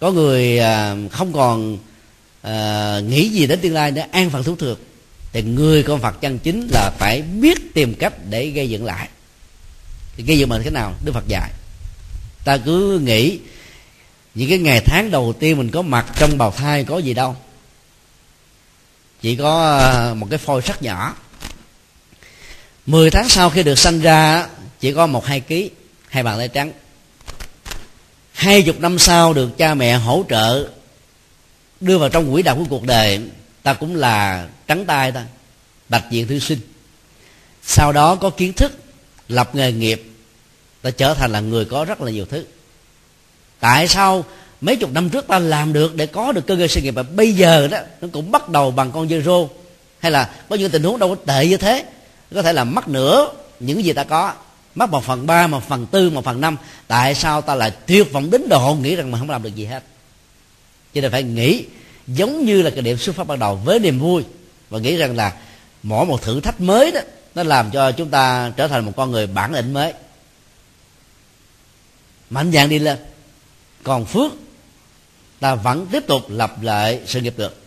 có 0.00 0.10
người 0.10 0.60
uh, 0.60 1.12
không 1.12 1.32
còn 1.32 1.78
à, 2.42 3.00
nghĩ 3.00 3.28
gì 3.28 3.46
đến 3.46 3.60
tương 3.60 3.74
lai 3.74 3.90
để 3.90 4.02
an 4.02 4.30
phận 4.30 4.44
thủ 4.44 4.56
thường 4.56 4.78
thì 5.32 5.42
người 5.42 5.82
con 5.82 6.00
phật 6.00 6.20
chân 6.20 6.38
chính 6.38 6.68
là 6.72 6.90
phải 6.98 7.22
biết 7.22 7.74
tìm 7.74 7.94
cách 7.94 8.12
để 8.28 8.46
gây 8.46 8.70
dựng 8.70 8.84
lại. 8.84 9.08
Thì 10.16 10.24
gây 10.24 10.38
dựng 10.38 10.48
mình 10.48 10.62
thế 10.62 10.70
nào? 10.70 10.94
Đức 11.04 11.12
phật 11.12 11.28
dạy. 11.28 11.50
Ta 12.44 12.56
cứ 12.56 12.98
nghĩ 12.98 13.38
những 14.34 14.48
cái 14.48 14.58
ngày 14.58 14.80
tháng 14.80 15.10
đầu 15.10 15.34
tiên 15.40 15.58
mình 15.58 15.70
có 15.70 15.82
mặt 15.82 16.06
trong 16.18 16.38
bào 16.38 16.50
thai 16.50 16.84
có 16.84 16.98
gì 16.98 17.14
đâu. 17.14 17.36
Chỉ 19.20 19.36
có 19.36 19.78
ờ, 19.78 20.14
một 20.14 20.26
cái 20.30 20.38
phôi 20.38 20.60
rất 20.60 20.82
nhỏ. 20.82 21.16
10 22.86 23.10
tháng 23.10 23.28
sau 23.28 23.50
khi 23.50 23.62
được 23.62 23.78
sanh 23.78 24.00
ra 24.00 24.46
chỉ 24.80 24.92
có 24.92 25.06
một 25.06 25.26
hai 25.26 25.40
ký 25.40 25.70
hai 26.08 26.22
bàn 26.22 26.38
tay 26.38 26.48
trắng. 26.48 26.72
Hai 28.32 28.62
chục 28.62 28.80
năm 28.80 28.98
sau 28.98 29.32
được 29.32 29.58
cha 29.58 29.74
mẹ 29.74 29.94
hỗ 29.94 30.24
trợ 30.28 30.68
đưa 31.80 31.98
vào 31.98 32.08
trong 32.08 32.32
quỹ 32.32 32.42
đạo 32.42 32.56
của 32.56 32.64
cuộc 32.68 32.84
đời, 32.84 33.20
ta 33.62 33.74
cũng 33.74 33.96
là 33.96 34.48
trắng 34.66 34.84
tay 34.86 35.12
ta, 35.12 35.24
bạch 35.88 36.04
diện 36.10 36.26
thư 36.26 36.38
sinh. 36.38 36.58
Sau 37.62 37.92
đó 37.92 38.14
có 38.14 38.30
kiến 38.30 38.52
thức, 38.52 38.72
lập 39.28 39.54
nghề 39.54 39.72
nghiệp, 39.72 40.02
ta 40.82 40.90
trở 40.90 41.14
thành 41.14 41.32
là 41.32 41.40
người 41.40 41.64
có 41.64 41.84
rất 41.84 42.00
là 42.00 42.10
nhiều 42.10 42.24
thứ. 42.24 42.44
Tại 43.60 43.88
sao 43.88 44.24
mấy 44.60 44.76
chục 44.76 44.92
năm 44.92 45.10
trước 45.10 45.26
ta 45.26 45.38
làm 45.38 45.72
được 45.72 45.94
để 45.94 46.06
có 46.06 46.32
được 46.32 46.46
cơ 46.46 46.56
ngơi 46.56 46.68
sự 46.68 46.80
nghiệp 46.80 46.90
mà 46.90 47.02
bây 47.02 47.32
giờ 47.32 47.68
đó, 47.68 47.78
nó 48.00 48.08
cũng 48.12 48.30
bắt 48.30 48.48
đầu 48.48 48.70
bằng 48.70 48.92
con 48.92 49.08
dơ 49.08 49.20
rô? 49.20 49.48
Hay 49.98 50.12
là 50.12 50.30
có 50.48 50.56
những 50.56 50.70
tình 50.70 50.82
huống 50.82 50.98
đâu 50.98 51.08
có 51.08 51.14
tệ 51.34 51.46
như 51.46 51.56
thế, 51.56 51.84
có 52.34 52.42
thể 52.42 52.52
là 52.52 52.64
mất 52.64 52.88
nửa 52.88 53.32
những 53.60 53.84
gì 53.84 53.92
ta 53.92 54.04
có 54.04 54.32
mất 54.74 54.90
một 54.90 55.04
phần 55.04 55.26
ba, 55.26 55.46
một 55.46 55.68
phần 55.68 55.86
tư, 55.86 56.10
một 56.10 56.24
phần 56.24 56.40
năm. 56.40 56.56
Tại 56.86 57.14
sao 57.14 57.40
ta 57.40 57.54
lại 57.54 57.70
tuyệt 57.86 58.12
vọng 58.12 58.30
đến 58.30 58.48
độ 58.48 58.74
nghĩ 58.74 58.96
rằng 58.96 59.10
mình 59.10 59.20
không 59.20 59.30
làm 59.30 59.42
được 59.42 59.54
gì 59.54 59.64
hết? 59.64 59.82
Cho 60.94 61.00
nên 61.00 61.10
phải 61.10 61.22
nghĩ 61.22 61.64
giống 62.06 62.44
như 62.44 62.62
là 62.62 62.70
cái 62.70 62.82
điểm 62.82 62.98
xuất 62.98 63.16
phát 63.16 63.26
ban 63.26 63.38
đầu 63.38 63.56
với 63.56 63.78
niềm 63.78 63.98
vui 63.98 64.24
và 64.70 64.78
nghĩ 64.78 64.96
rằng 64.96 65.16
là 65.16 65.32
mỗi 65.82 66.06
một 66.06 66.22
thử 66.22 66.40
thách 66.40 66.60
mới 66.60 66.92
đó 66.92 67.00
nó 67.34 67.42
làm 67.42 67.70
cho 67.70 67.92
chúng 67.92 68.10
ta 68.10 68.52
trở 68.56 68.68
thành 68.68 68.84
một 68.84 68.92
con 68.96 69.10
người 69.10 69.26
bản 69.26 69.54
lĩnh 69.54 69.72
mới. 69.72 69.92
Mạnh 72.30 72.52
dạn 72.52 72.68
đi 72.68 72.78
lên. 72.78 72.98
Còn 73.82 74.04
phước 74.04 74.32
ta 75.40 75.54
vẫn 75.54 75.86
tiếp 75.92 76.06
tục 76.06 76.22
lập 76.28 76.62
lại 76.62 77.00
sự 77.06 77.20
nghiệp 77.20 77.34
được. 77.36 77.62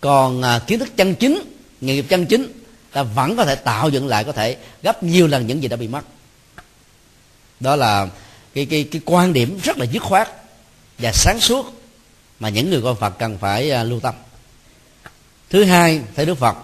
Còn 0.00 0.42
à, 0.42 0.58
kiến 0.66 0.78
thức 0.78 0.96
chân 0.96 1.14
chính 1.14 1.42
nghề 1.80 1.94
nghiệp 1.94 2.06
chân 2.08 2.26
chính 2.26 2.52
ta 2.92 3.02
vẫn 3.02 3.36
có 3.36 3.44
thể 3.44 3.54
tạo 3.54 3.88
dựng 3.88 4.06
lại 4.06 4.24
có 4.24 4.32
thể 4.32 4.56
gấp 4.82 5.02
nhiều 5.02 5.26
lần 5.26 5.46
những 5.46 5.62
gì 5.62 5.68
đã 5.68 5.76
bị 5.76 5.88
mất. 5.88 6.04
Đó 7.60 7.76
là 7.76 8.08
cái 8.54 8.66
cái 8.66 8.88
cái 8.90 9.00
quan 9.04 9.32
điểm 9.32 9.58
rất 9.62 9.78
là 9.78 9.84
dứt 9.84 10.02
khoát 10.02 10.28
và 11.02 11.12
sáng 11.12 11.40
suốt 11.40 11.82
mà 12.40 12.48
những 12.48 12.70
người 12.70 12.82
con 12.82 12.96
Phật 12.96 13.18
cần 13.18 13.38
phải 13.38 13.70
à, 13.70 13.82
lưu 13.82 14.00
tâm. 14.00 14.14
Thứ 15.50 15.64
hai 15.64 16.02
thầy 16.16 16.26
Đức 16.26 16.34
Phật, 16.34 16.56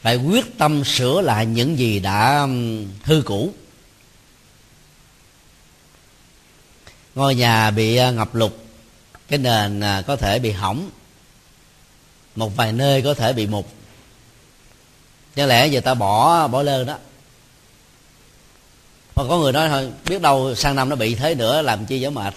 phải 0.00 0.16
quyết 0.16 0.58
tâm 0.58 0.84
sửa 0.84 1.20
lại 1.20 1.46
những 1.46 1.78
gì 1.78 2.00
đã 2.00 2.46
hư 3.02 3.22
cũ. 3.22 3.52
Ngôi 7.14 7.34
nhà 7.34 7.70
bị 7.70 7.96
à, 7.96 8.10
ngập 8.10 8.34
lụt, 8.34 8.52
cái 9.28 9.38
nền 9.38 9.80
à, 9.80 10.02
có 10.06 10.16
thể 10.16 10.38
bị 10.38 10.50
hỏng, 10.50 10.90
một 12.36 12.56
vài 12.56 12.72
nơi 12.72 13.02
có 13.02 13.14
thể 13.14 13.32
bị 13.32 13.46
mục. 13.46 13.68
Chẳng 15.36 15.48
lẽ 15.48 15.66
giờ 15.66 15.80
ta 15.80 15.94
bỏ 15.94 16.48
bỏ 16.48 16.62
lơ 16.62 16.84
đó. 16.84 16.98
Mà 19.16 19.22
có 19.28 19.38
người 19.38 19.52
nói 19.52 19.68
thôi, 19.68 19.90
biết 20.08 20.20
đâu 20.22 20.54
sang 20.54 20.76
năm 20.76 20.88
nó 20.88 20.96
bị 20.96 21.14
thế 21.14 21.34
nữa, 21.34 21.62
làm 21.62 21.86
chi 21.86 22.00
dở 22.00 22.10
mệt 22.10 22.34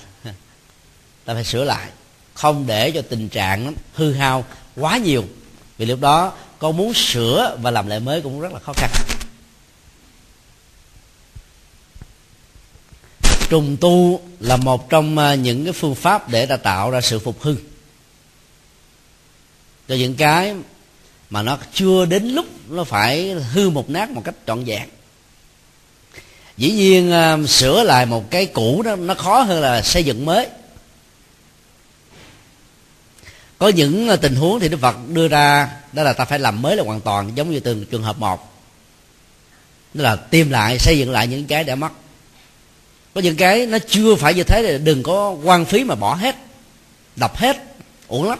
ta 1.28 1.34
phải 1.34 1.44
sửa 1.44 1.64
lại. 1.64 1.88
Không 2.34 2.68
để 2.68 2.92
cho 2.92 3.02
tình 3.02 3.30
trạng 3.30 3.74
hư 3.94 4.14
hao 4.14 4.46
quá 4.76 4.98
nhiều. 4.98 5.26
Vì 5.78 5.86
lúc 5.86 6.00
đó, 6.00 6.34
con 6.60 6.78
muốn 6.78 6.94
sửa 6.94 7.58
và 7.62 7.72
làm 7.72 7.88
lại 7.88 8.00
mới 8.00 8.22
cũng 8.22 8.42
rất 8.42 8.54
là 8.54 8.60
khó 8.60 8.74
khăn. 8.74 8.90
Trùng 13.50 13.78
tu 13.82 14.22
là 14.40 14.58
một 14.58 14.90
trong 14.90 15.18
à, 15.18 15.36
những 15.36 15.64
cái 15.64 15.74
phương 15.74 15.96
pháp 15.96 16.30
để 16.30 16.46
ta 16.46 16.58
tạo 16.58 16.92
ra 16.92 17.02
sự 17.02 17.20
phục 17.20 17.42
hưng. 17.42 17.58
Cho 19.88 19.96
những 19.96 20.16
cái 20.16 20.56
mà 21.30 21.42
nó 21.42 21.58
chưa 21.74 22.06
đến 22.06 22.28
lúc 22.28 22.46
nó 22.70 22.84
phải 22.84 23.32
hư 23.32 23.70
một 23.70 23.90
nát 23.90 24.10
một 24.10 24.22
cách 24.26 24.36
trọn 24.48 24.64
vẹn. 24.64 24.90
Dĩ 26.58 26.72
nhiên 26.72 27.12
à, 27.12 27.38
sửa 27.48 27.84
lại 27.84 28.06
một 28.06 28.32
cái 28.32 28.46
cũ 28.46 28.82
đó, 28.82 28.96
nó 28.96 29.14
khó 29.14 29.42
hơn 29.42 29.62
là 29.62 29.82
xây 29.82 30.04
dựng 30.04 30.26
mới 30.26 30.48
có 33.58 33.68
những 33.68 34.08
ờ, 34.08 34.16
tình 34.16 34.36
huống 34.36 34.60
thì 34.60 34.70
đức 34.70 34.80
phật 34.80 34.96
đưa 35.14 35.28
ra, 35.28 35.70
đó 35.94 36.04
là 36.04 36.14
ta 36.14 36.26
phải 36.26 36.40
làm 36.40 36.62
mới 36.62 36.76
là 36.76 36.84
hoàn 36.84 37.02
toàn, 37.02 37.32
giống 37.36 37.52
như 37.52 37.60
từng 37.60 37.86
trường 37.86 38.04
hợp 38.04 38.18
một. 38.18 38.54
Đó 39.94 40.04
là 40.04 40.16
tìm 40.16 40.50
lại, 40.50 40.80
xây 40.80 41.00
dựng 41.00 41.12
lại 41.12 41.28
những 41.28 41.46
cái 41.46 41.64
đã 41.64 41.76
mất. 41.76 41.92
Có 43.14 43.22
những 43.22 43.36
cái 43.36 43.66
nó 43.66 43.78
chưa 43.88 44.16
phải 44.16 44.34
như 44.34 44.44
thế 44.44 44.64
thì 44.64 44.78
đừng 44.84 45.04
có 45.04 45.36
quan 45.44 45.66
phí 45.66 45.84
mà 45.84 45.96
bỏ 45.96 46.16
hết, 46.16 46.36
đập 47.16 47.38
hết, 47.38 47.58
uổng 48.08 48.30
lắm. 48.30 48.40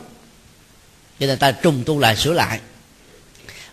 Cho 1.20 1.28
nên 1.28 1.40
ta 1.40 1.52
trùng 1.52 1.84
tu 1.86 2.00
lại, 2.00 2.16
sửa 2.16 2.34
lại. 2.34 2.60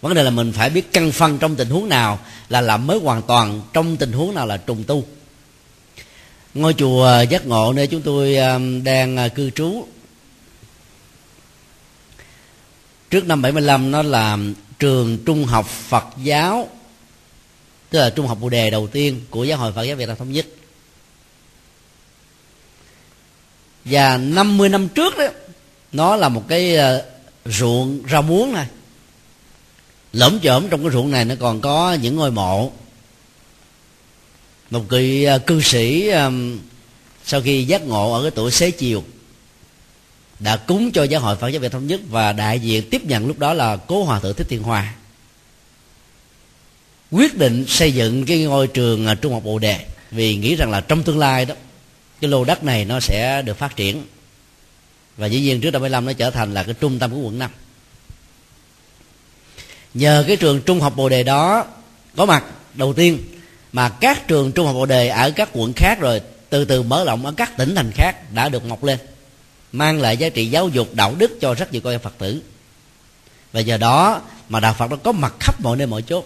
Vấn 0.01 0.15
đề 0.15 0.23
là 0.23 0.31
mình 0.31 0.53
phải 0.53 0.71
biết 0.71 0.93
căn 0.93 1.13
phân 1.13 1.39
trong 1.39 1.57
tình 1.57 1.71
huống 1.71 1.89
nào 1.89 2.19
là 2.49 2.61
làm 2.61 2.87
mới 2.87 2.99
hoàn 2.99 3.23
toàn, 3.23 3.63
trong 3.73 3.97
tình 3.97 4.13
huống 4.13 4.35
nào 4.35 4.47
là 4.47 4.57
trùng 4.57 4.85
tu. 4.85 5.05
Ngôi 6.55 6.75
chùa 6.75 7.23
giác 7.31 7.47
ngộ, 7.47 7.73
nơi 7.73 7.87
chúng 7.87 8.03
tôi 8.03 8.37
đang 8.85 9.17
ờ, 9.17 9.29
cư 9.29 9.51
trú 9.51 9.87
trước 13.15 13.27
năm 13.27 13.43
75 13.43 13.91
nó 13.91 14.03
là 14.03 14.39
trường 14.79 15.19
trung 15.27 15.45
học 15.45 15.67
Phật 15.67 16.05
giáo, 16.23 16.69
tức 17.91 17.99
là 17.99 18.11
trung 18.11 18.27
học 18.27 18.39
Bồ 18.41 18.49
đề 18.49 18.71
đầu 18.71 18.87
tiên 18.87 19.21
của 19.31 19.45
giáo 19.45 19.59
hội 19.59 19.73
Phật 19.73 19.83
giáo 19.83 19.97
Việt 19.97 20.09
Nam 20.09 20.17
thống 20.17 20.33
nhất. 20.33 20.47
Và 23.85 24.19
50 24.19 24.69
năm 24.69 24.89
trước 24.89 25.19
đó, 25.19 25.25
nó 25.93 26.17
là 26.17 26.29
một 26.29 26.45
cái 26.49 26.77
ờ, 26.77 27.05
ruộng 27.45 28.03
rau 28.11 28.23
muống 28.23 28.53
này. 28.53 28.67
Lởm 30.13 30.41
chởm 30.41 30.69
trong 30.69 30.83
cái 30.83 30.93
ruộng 30.93 31.11
này 31.11 31.25
nó 31.25 31.35
còn 31.41 31.61
có 31.61 31.97
những 32.03 32.17
ngôi 32.17 32.31
mộ. 32.31 32.73
Một 34.71 34.83
vị 34.89 35.25
ờ, 35.25 35.39
cư 35.39 35.63
sĩ 35.63 36.11
sau 37.25 37.41
khi 37.41 37.65
giác 37.65 37.83
ngộ 37.83 38.13
ở 38.13 38.23
cái 38.23 38.31
tuổi 38.31 38.51
xế 38.51 38.71
chiều 38.71 39.05
đã 40.39 40.57
cúng 40.57 40.93
cho 40.93 41.03
giáo 41.03 41.21
hội 41.21 41.37
Phật 41.37 41.49
giáo 41.49 41.61
Việt 41.61 41.73
thống 41.73 41.87
nhất 41.87 42.01
và 42.09 42.33
đại 42.33 42.61
diện 42.61 42.91
tiếp 42.91 43.05
nhận 43.05 43.27
lúc 43.27 43.39
đó 43.39 43.55
là 43.55 43.77
cố 43.77 44.05
hòa 44.05 44.21
thượng 44.21 44.35
thích 44.35 44.47
thiên 44.51 44.63
hòa 44.63 44.95
quyết 47.11 47.39
định 47.39 47.65
xây 47.69 47.93
dựng 47.93 48.27
cái 48.27 48.43
ngôi 48.43 48.67
trường 48.67 49.07
à, 49.07 49.15
trung 49.15 49.33
học 49.33 49.43
bồ 49.45 49.59
đề 49.59 49.87
vì 50.11 50.37
nghĩ 50.37 50.57
rằng 50.57 50.71
là 50.71 50.81
trong 50.81 51.03
tương 51.03 51.19
lai 51.19 51.45
đó, 51.45 51.55
cái 52.21 52.31
lô 52.31 52.45
đất 52.45 52.65
này 52.65 52.85
nó 52.85 53.01
sẽ 53.01 53.43
được 53.43 53.59
phát 53.59 53.77
triển. 53.77 54.03
Và 55.17 55.27
dĩ 55.27 55.41
nhiên 55.41 55.61
trước 55.61 55.71
năm 55.71 55.83
75 55.83 56.07
nó 56.07 56.13
trở 56.13 56.31
thành 56.31 56.55
là 56.55 56.63
cái 56.63 56.75
trung 56.81 56.99
tâm 56.99 57.11
của 57.11 57.19
quận 57.19 57.39
5 57.39 57.51
nhờ 59.95 60.25
cái 60.27 60.37
trường 60.37 60.61
trung 60.63 60.81
học 60.81 60.97
bồ 60.97 61.09
đề 61.09 61.23
đó, 61.23 61.67
có 62.17 62.27
mặt 62.27 62.45
đầu 62.75 62.93
tiên 62.93 63.19
mà 63.73 63.89
các 63.89 64.29
trường 64.29 64.53
trung 64.53 64.67
học 64.67 64.75
bồ 64.75 64.87
đề 64.87 65.09
ở 65.09 65.31
các 65.31 65.49
quận 65.53 65.73
khác 65.73 66.01
rồi 66.01 66.21
từ 66.51 66.65
từ 66.65 66.83
mở 66.83 67.05
rộng 67.05 67.27
ở 67.27 67.33
các 67.37 67.57
tỉnh 67.57 67.75
thành 67.75 67.91
khác 67.95 68.33
đã 68.33 68.49
được 68.49 68.65
mọc 68.65 68.85
lên 68.85 68.99
mang 69.75 70.01
lại 70.01 70.17
giá 70.17 70.29
trị 70.29 70.47
giáo 70.47 70.69
dục, 70.69 70.95
đạo 70.95 71.15
đức 71.19 71.41
cho 71.41 71.55
rất 71.55 71.73
nhiều 71.73 71.81
con 71.85 71.93
em 71.93 72.01
phật 72.01 72.15
tử. 72.19 72.43
Và 73.53 73.61
giờ 73.61 73.77
đó 73.77 74.23
mà 74.49 74.61
đạo 74.61 74.75
phật 74.79 74.91
nó 74.91 74.97
có 74.97 75.13
mặt 75.13 75.35
khắp 75.41 75.61
mọi 75.61 75.77
nơi, 75.77 75.87
mọi 75.87 76.03
chốt 76.03 76.25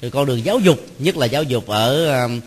rồi 0.00 0.10
con 0.10 0.26
đường 0.26 0.44
giáo 0.44 0.58
dục, 0.58 0.86
nhất 0.98 1.16
là 1.16 1.26
giáo 1.26 1.42
dục 1.42 1.66
ở 1.66 2.20
um, 2.22 2.40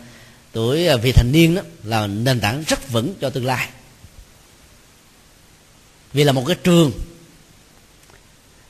tuổi 0.52 0.86
à, 0.86 0.96
vị 0.96 1.12
thành 1.12 1.32
niên 1.32 1.54
đó, 1.54 1.62
là 1.84 2.06
nền 2.06 2.40
tảng 2.40 2.64
rất 2.66 2.90
vững 2.90 3.14
cho 3.20 3.30
tương 3.30 3.46
lai. 3.46 3.68
Vì 6.12 6.24
là 6.24 6.32
một 6.32 6.44
cái 6.46 6.56
trường, 6.64 6.92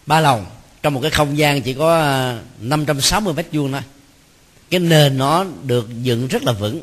ba 0.06 0.20
lầu, 0.20 0.46
trong 0.82 0.94
một 0.94 1.00
cái 1.02 1.10
không 1.10 1.38
gian 1.38 1.62
chỉ 1.62 1.74
có 1.74 2.00
à, 2.00 2.40
560 2.60 3.34
mét 3.34 3.46
vuông 3.52 3.72
thôi. 3.72 3.82
Cái 4.70 4.80
nền 4.80 5.18
nó 5.18 5.44
được 5.62 5.88
dựng 6.02 6.28
rất 6.28 6.42
là 6.42 6.52
vững. 6.52 6.82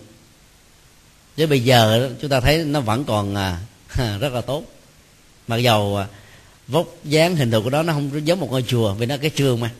Chứ 1.38 1.48
bây 1.48 1.64
giờ 1.64 2.10
chúng 2.22 2.30
ta 2.30 2.40
thấy 2.40 2.58
nó 2.58 2.82
vẫn 2.82 3.04
còn 3.04 3.36
à, 3.36 3.58
rất 3.98 4.34
là 4.34 4.42
tốt. 4.42 4.64
Mặc 5.48 5.58
dầu 5.58 5.98
à, 5.98 6.08
vóc 6.68 6.88
dáng, 7.04 7.36
hình 7.36 7.52
thù 7.52 7.62
của 7.62 7.70
đó 7.70 7.84
nó 7.84 7.94
không 7.94 8.28
giống 8.28 8.40
một 8.40 8.52
ngôi 8.52 8.64
chùa, 8.68 8.94
vì 8.94 9.06
nó 9.06 9.18
cái 9.18 9.30
trường 9.30 9.60
mà. 9.60 9.72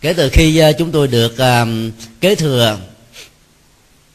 Kể 0.00 0.12
từ 0.12 0.30
khi 0.30 0.58
à, 0.58 0.72
chúng 0.72 0.92
tôi 0.92 1.08
được 1.08 1.38
à, 1.38 1.66
kế 2.20 2.34
thừa 2.34 2.78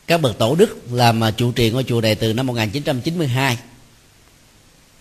các 0.07 0.21
bậc 0.21 0.37
tổ 0.37 0.55
đức 0.55 0.77
làm 0.91 1.21
trụ 1.37 1.51
trì 1.51 1.69
ngôi 1.69 1.83
chùa 1.83 2.01
này 2.01 2.15
từ 2.15 2.33
năm 2.33 2.47
1992 2.47 3.57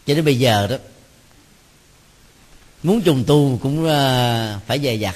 cho 0.07 0.15
đến 0.15 0.25
bây 0.25 0.39
giờ 0.39 0.67
đó, 0.67 0.77
muốn 2.83 3.03
trùng 3.03 3.25
tu 3.27 3.59
cũng 3.63 3.85
phải 4.67 4.81
dè 4.83 4.95
dặt. 4.95 5.15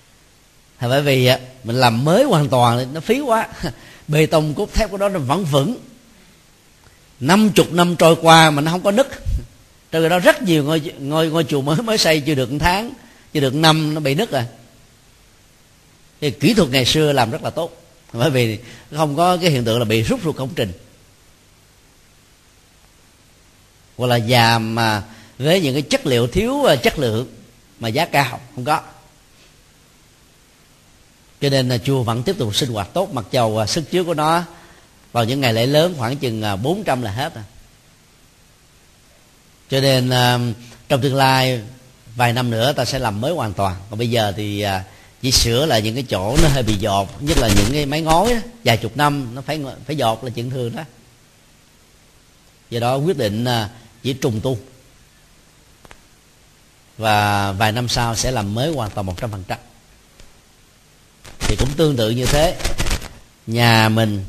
Bởi 0.80 1.02
vì 1.02 1.30
mình 1.64 1.76
làm 1.76 2.04
mới 2.04 2.24
hoàn 2.24 2.48
toàn 2.48 2.94
nó 2.94 3.00
phí 3.00 3.20
quá. 3.20 3.48
Bê 4.08 4.26
tông 4.26 4.54
cốt 4.54 4.72
thép 4.74 4.90
của 4.90 4.96
đó 4.96 5.08
nó 5.08 5.18
vẫn 5.18 5.44
vững 5.44 5.76
năm 7.20 7.50
chục 7.50 7.72
năm 7.72 7.96
trôi 7.96 8.16
qua 8.22 8.50
mà 8.50 8.62
nó 8.62 8.70
không 8.70 8.82
có 8.82 8.90
nứt. 8.90 9.08
Trong 9.90 10.08
đó 10.08 10.18
rất 10.18 10.42
nhiều 10.42 10.64
ngôi 10.64 10.92
ngôi 10.98 11.30
ngôi 11.30 11.44
chùa 11.44 11.60
mới 11.60 11.76
mới 11.76 11.98
xây 11.98 12.20
chưa 12.20 12.34
được 12.34 12.52
một 12.52 12.58
tháng, 12.60 12.92
chưa 13.32 13.40
được 13.40 13.54
năm, 13.54 13.94
nó 13.94 14.00
bị 14.00 14.14
nứt 14.14 14.30
rồi. 14.30 14.44
Thì 16.20 16.30
kỹ 16.30 16.54
thuật 16.54 16.70
ngày 16.70 16.84
xưa 16.84 17.12
làm 17.12 17.30
rất 17.30 17.42
là 17.42 17.50
tốt. 17.50 17.82
Bởi 18.12 18.30
vì 18.30 18.58
không 18.96 19.16
có 19.16 19.36
cái 19.36 19.50
hiện 19.50 19.64
tượng 19.64 19.78
là 19.78 19.84
bị 19.84 20.02
rút 20.02 20.20
ruột 20.24 20.36
công 20.36 20.54
trình. 20.56 20.72
Hoặc 23.96 24.06
là 24.06 24.16
già 24.16 24.58
mà 24.58 25.02
với 25.38 25.60
những 25.60 25.74
cái 25.74 25.82
chất 25.82 26.06
liệu 26.06 26.26
thiếu 26.26 26.64
à, 26.64 26.76
chất 26.76 26.98
lượng 26.98 27.26
mà 27.80 27.88
giá 27.88 28.06
cao, 28.06 28.40
không 28.54 28.64
có. 28.64 28.80
Cho 31.40 31.48
nên 31.48 31.68
là 31.68 31.78
chùa 31.78 32.02
vẫn 32.02 32.22
tiếp 32.22 32.38
tục 32.38 32.56
sinh 32.56 32.70
hoạt 32.70 32.88
tốt, 32.92 33.12
mặc 33.12 33.24
dầu 33.30 33.58
à, 33.58 33.66
sức 33.66 33.90
chứa 33.90 34.04
của 34.04 34.14
nó 34.14 34.44
vào 35.12 35.24
những 35.24 35.40
ngày 35.40 35.52
lễ 35.54 35.66
lớn 35.66 35.94
khoảng 35.98 36.16
chừng 36.16 36.42
à, 36.42 36.56
400 36.56 37.02
là 37.02 37.10
hết 37.10 37.34
à. 37.34 37.44
cho 39.70 39.80
nên 39.80 40.10
à, 40.10 40.38
trong 40.88 41.00
tương 41.00 41.14
lai 41.14 41.60
vài 42.16 42.32
năm 42.32 42.50
nữa 42.50 42.72
ta 42.72 42.84
sẽ 42.84 42.98
làm 42.98 43.20
mới 43.20 43.32
hoàn 43.32 43.52
toàn. 43.52 43.76
Còn 43.90 43.98
bây 43.98 44.10
giờ 44.10 44.32
thì 44.36 44.64
chỉ 45.22 45.32
sửa 45.32 45.66
lại 45.66 45.82
những 45.82 45.94
cái 45.94 46.04
chỗ 46.08 46.36
nó 46.42 46.48
hơi 46.48 46.62
bị 46.62 46.74
dột 46.74 47.22
nhất 47.22 47.38
là 47.38 47.48
những 47.48 47.72
cái 47.72 47.86
máy 47.86 48.00
ngói 48.02 48.34
đó, 48.34 48.40
vài 48.64 48.76
chục 48.76 48.96
năm 48.96 49.34
nó 49.34 49.42
phải 49.42 49.60
phải 49.86 49.96
dột 49.96 50.24
là 50.24 50.30
chuyện 50.30 50.50
thường 50.50 50.76
đó. 50.76 50.82
Do 52.70 52.80
đó 52.80 52.96
quyết 52.96 53.16
định 53.16 53.46
chỉ 54.02 54.12
trùng 54.12 54.40
tu. 54.40 54.58
Và 56.98 57.52
vài 57.52 57.72
năm 57.72 57.88
sau 57.88 58.14
sẽ 58.14 58.30
làm 58.30 58.54
mới 58.54 58.72
hoàn 58.72 58.90
toàn 58.90 59.06
một 59.06 59.14
trăm 59.20 59.30
phần 59.30 59.44
trăm. 59.48 59.58
Thì 61.40 61.56
cũng 61.56 61.68
tương 61.76 61.96
tự 61.96 62.10
như 62.10 62.26
thế. 62.26 62.56
Nhà 63.46 63.88
mình 63.88 64.24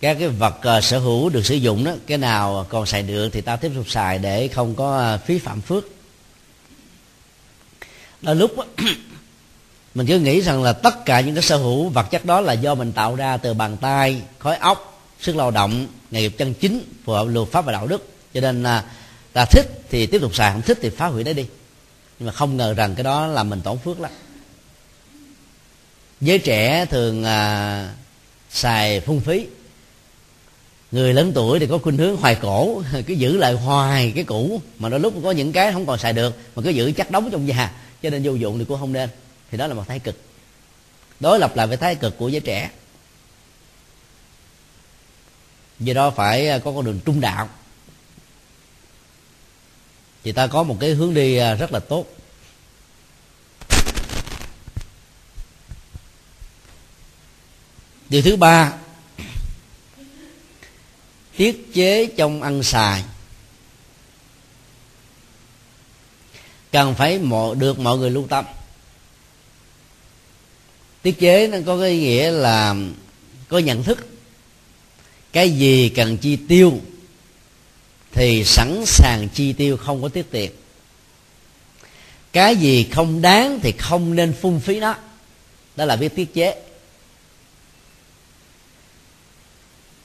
các 0.00 0.16
cái 0.20 0.28
vật 0.28 0.60
uh, 0.78 0.84
sở 0.84 0.98
hữu 0.98 1.28
được 1.28 1.46
sử 1.46 1.54
dụng 1.54 1.84
đó 1.84 1.92
cái 2.06 2.18
nào 2.18 2.66
còn 2.68 2.86
xài 2.86 3.02
được 3.02 3.28
thì 3.32 3.40
ta 3.40 3.56
tiếp 3.56 3.72
tục 3.74 3.90
xài 3.90 4.18
để 4.18 4.48
không 4.48 4.74
có 4.74 5.14
uh, 5.14 5.26
phí 5.26 5.38
phạm 5.38 5.60
phước. 5.60 5.84
Đôi 8.22 8.36
lúc 8.36 8.54
mình 9.94 10.06
cứ 10.06 10.18
nghĩ 10.18 10.40
rằng 10.40 10.62
là 10.62 10.72
tất 10.72 11.04
cả 11.04 11.20
những 11.20 11.34
cái 11.34 11.42
sở 11.42 11.56
hữu 11.56 11.88
vật 11.88 12.06
chất 12.10 12.24
đó 12.24 12.40
là 12.40 12.52
do 12.52 12.74
mình 12.74 12.92
tạo 12.92 13.14
ra 13.16 13.36
từ 13.36 13.54
bàn 13.54 13.76
tay 13.76 14.22
khói 14.38 14.56
óc 14.56 15.02
sức 15.20 15.36
lao 15.36 15.50
động 15.50 15.86
nghề 16.10 16.20
nghiệp 16.20 16.34
chân 16.38 16.54
chính 16.54 16.84
phù 17.04 17.12
hợp 17.12 17.24
luật 17.24 17.48
pháp 17.48 17.64
và 17.64 17.72
đạo 17.72 17.86
đức. 17.86 18.08
Cho 18.34 18.40
nên 18.40 18.62
là 18.62 18.84
ta 19.32 19.44
thích 19.44 19.66
thì 19.90 20.06
tiếp 20.06 20.18
tục 20.20 20.34
xài 20.34 20.52
không 20.52 20.62
thích 20.62 20.78
thì 20.82 20.90
phá 20.90 21.06
hủy 21.06 21.24
nó 21.24 21.32
đi. 21.32 21.46
Nhưng 22.18 22.26
mà 22.26 22.32
không 22.32 22.56
ngờ 22.56 22.74
rằng 22.74 22.94
cái 22.94 23.04
đó 23.04 23.26
là 23.26 23.42
mình 23.42 23.60
tổn 23.60 23.78
phước 23.78 24.00
lắm. 24.00 24.10
Giới 26.20 26.38
trẻ 26.38 26.86
thường 26.86 27.24
à, 27.24 27.88
xài 28.50 29.00
phung 29.00 29.20
phí 29.20 29.46
người 30.94 31.14
lớn 31.14 31.32
tuổi 31.34 31.58
thì 31.58 31.66
có 31.66 31.78
khuynh 31.78 31.96
hướng 31.96 32.16
hoài 32.16 32.34
cổ, 32.34 32.82
cứ 33.06 33.14
giữ 33.14 33.36
lại 33.36 33.52
hoài 33.52 34.12
cái 34.14 34.24
cũ, 34.24 34.62
mà 34.78 34.88
đôi 34.88 35.00
lúc 35.00 35.14
có 35.24 35.30
những 35.30 35.52
cái 35.52 35.72
không 35.72 35.86
còn 35.86 35.98
xài 35.98 36.12
được, 36.12 36.38
mà 36.54 36.62
cứ 36.62 36.70
giữ 36.70 36.92
chắc 36.96 37.10
đóng 37.10 37.28
trong 37.32 37.46
nhà, 37.46 37.72
cho 38.02 38.10
nên 38.10 38.22
vô 38.24 38.34
dụng 38.34 38.58
thì 38.58 38.64
cũng 38.64 38.80
không 38.80 38.92
nên. 38.92 39.08
Thì 39.50 39.58
đó 39.58 39.66
là 39.66 39.74
một 39.74 39.84
thái 39.88 39.98
cực. 39.98 40.20
Đối 41.20 41.38
lập 41.38 41.56
lại 41.56 41.66
với 41.66 41.76
thái 41.76 41.94
cực 41.94 42.18
của 42.18 42.28
giới 42.28 42.40
trẻ. 42.40 42.70
Do 45.80 45.94
đó 45.94 46.10
phải 46.10 46.48
à, 46.48 46.58
có 46.58 46.72
con 46.72 46.84
đường 46.84 47.00
trung 47.04 47.20
đạo. 47.20 47.48
Thì 50.24 50.32
ta 50.32 50.46
có 50.46 50.62
một 50.62 50.76
cái 50.80 50.90
hướng 50.90 51.14
đi 51.14 51.36
à, 51.36 51.54
rất 51.54 51.72
là 51.72 51.80
tốt. 51.80 52.06
Điều 58.08 58.22
thứ 58.22 58.36
ba 58.36 58.72
tiết 61.36 61.74
chế 61.74 62.06
trong 62.06 62.42
ăn 62.42 62.62
xài. 62.62 63.04
Cần 66.72 66.94
phải 66.94 67.20
được 67.58 67.78
mọi 67.78 67.98
người 67.98 68.10
lưu 68.10 68.26
tâm. 68.26 68.44
Tiết 71.02 71.20
chế 71.20 71.48
nó 71.48 71.58
có 71.66 71.80
cái 71.80 71.96
nghĩa 71.96 72.30
là 72.30 72.74
có 73.48 73.58
nhận 73.58 73.82
thức. 73.82 74.06
Cái 75.32 75.50
gì 75.50 75.88
cần 75.88 76.16
chi 76.16 76.36
tiêu 76.48 76.80
thì 78.12 78.44
sẵn 78.44 78.84
sàng 78.86 79.28
chi 79.34 79.52
tiêu, 79.52 79.76
không 79.76 80.02
có 80.02 80.08
tiết 80.08 80.30
tiền. 80.30 80.50
Cái 82.32 82.56
gì 82.56 82.88
không 82.92 83.22
đáng 83.22 83.60
thì 83.62 83.72
không 83.72 84.16
nên 84.16 84.32
phung 84.40 84.60
phí 84.60 84.80
nó. 84.80 84.94
Đó 85.76 85.84
là 85.84 85.96
biết 85.96 86.14
tiết 86.14 86.34
chế. 86.34 86.62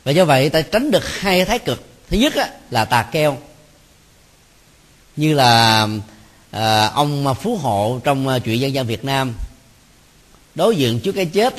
Và 0.10 0.14
do 0.14 0.26
vậy 0.26 0.50
ta 0.50 0.62
tránh 0.62 0.92
được 0.92 1.20
hai 1.20 1.46
thái 1.46 1.60
cực. 1.60 1.84
Thứ 2.10 2.18
nhất 2.18 2.36
á, 2.36 2.50
là 2.70 2.86
tà 2.86 3.04
keo 3.04 3.38
như 5.16 5.34
là 5.34 5.88
à, 6.52 6.88
ông 6.88 7.36
phú 7.42 7.58
hộ 7.58 8.00
trong 8.04 8.28
à, 8.28 8.40
chuyện 8.40 8.60
dân 8.60 8.74
gian 8.74 8.88
việt 8.88 9.06
nam 9.06 9.34
đối 10.56 10.76
diện 10.76 11.00
trước 11.00 11.12
cái 11.12 11.26
chết 11.26 11.54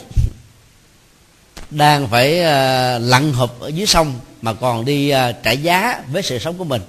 đang 1.70 2.08
phải 2.08 2.40
à, 2.40 2.98
lặn 2.98 3.32
hụp 3.32 3.60
ở 3.60 3.68
dưới 3.68 3.86
sông 3.86 4.14
mà 4.42 4.52
còn 4.52 4.84
đi 4.84 5.08
à, 5.08 5.32
trả 5.32 5.50
giá 5.50 6.02
với 6.12 6.22
sự 6.22 6.38
sống 6.38 6.58
của 6.58 6.64
mình. 6.64 6.82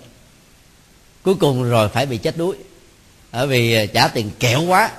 Cuối 1.24 1.36
cùng 1.36 1.64
rồi 1.64 1.90
phải 1.90 2.06
bị 2.06 2.18
chết 2.18 2.38
đuối. 2.38 2.56
Bởi 3.32 3.48
vì 3.48 3.74
à, 3.74 3.86
trả 3.94 4.08
tiền 4.08 4.32
kẹo 4.40 4.62
quá. 4.62 4.92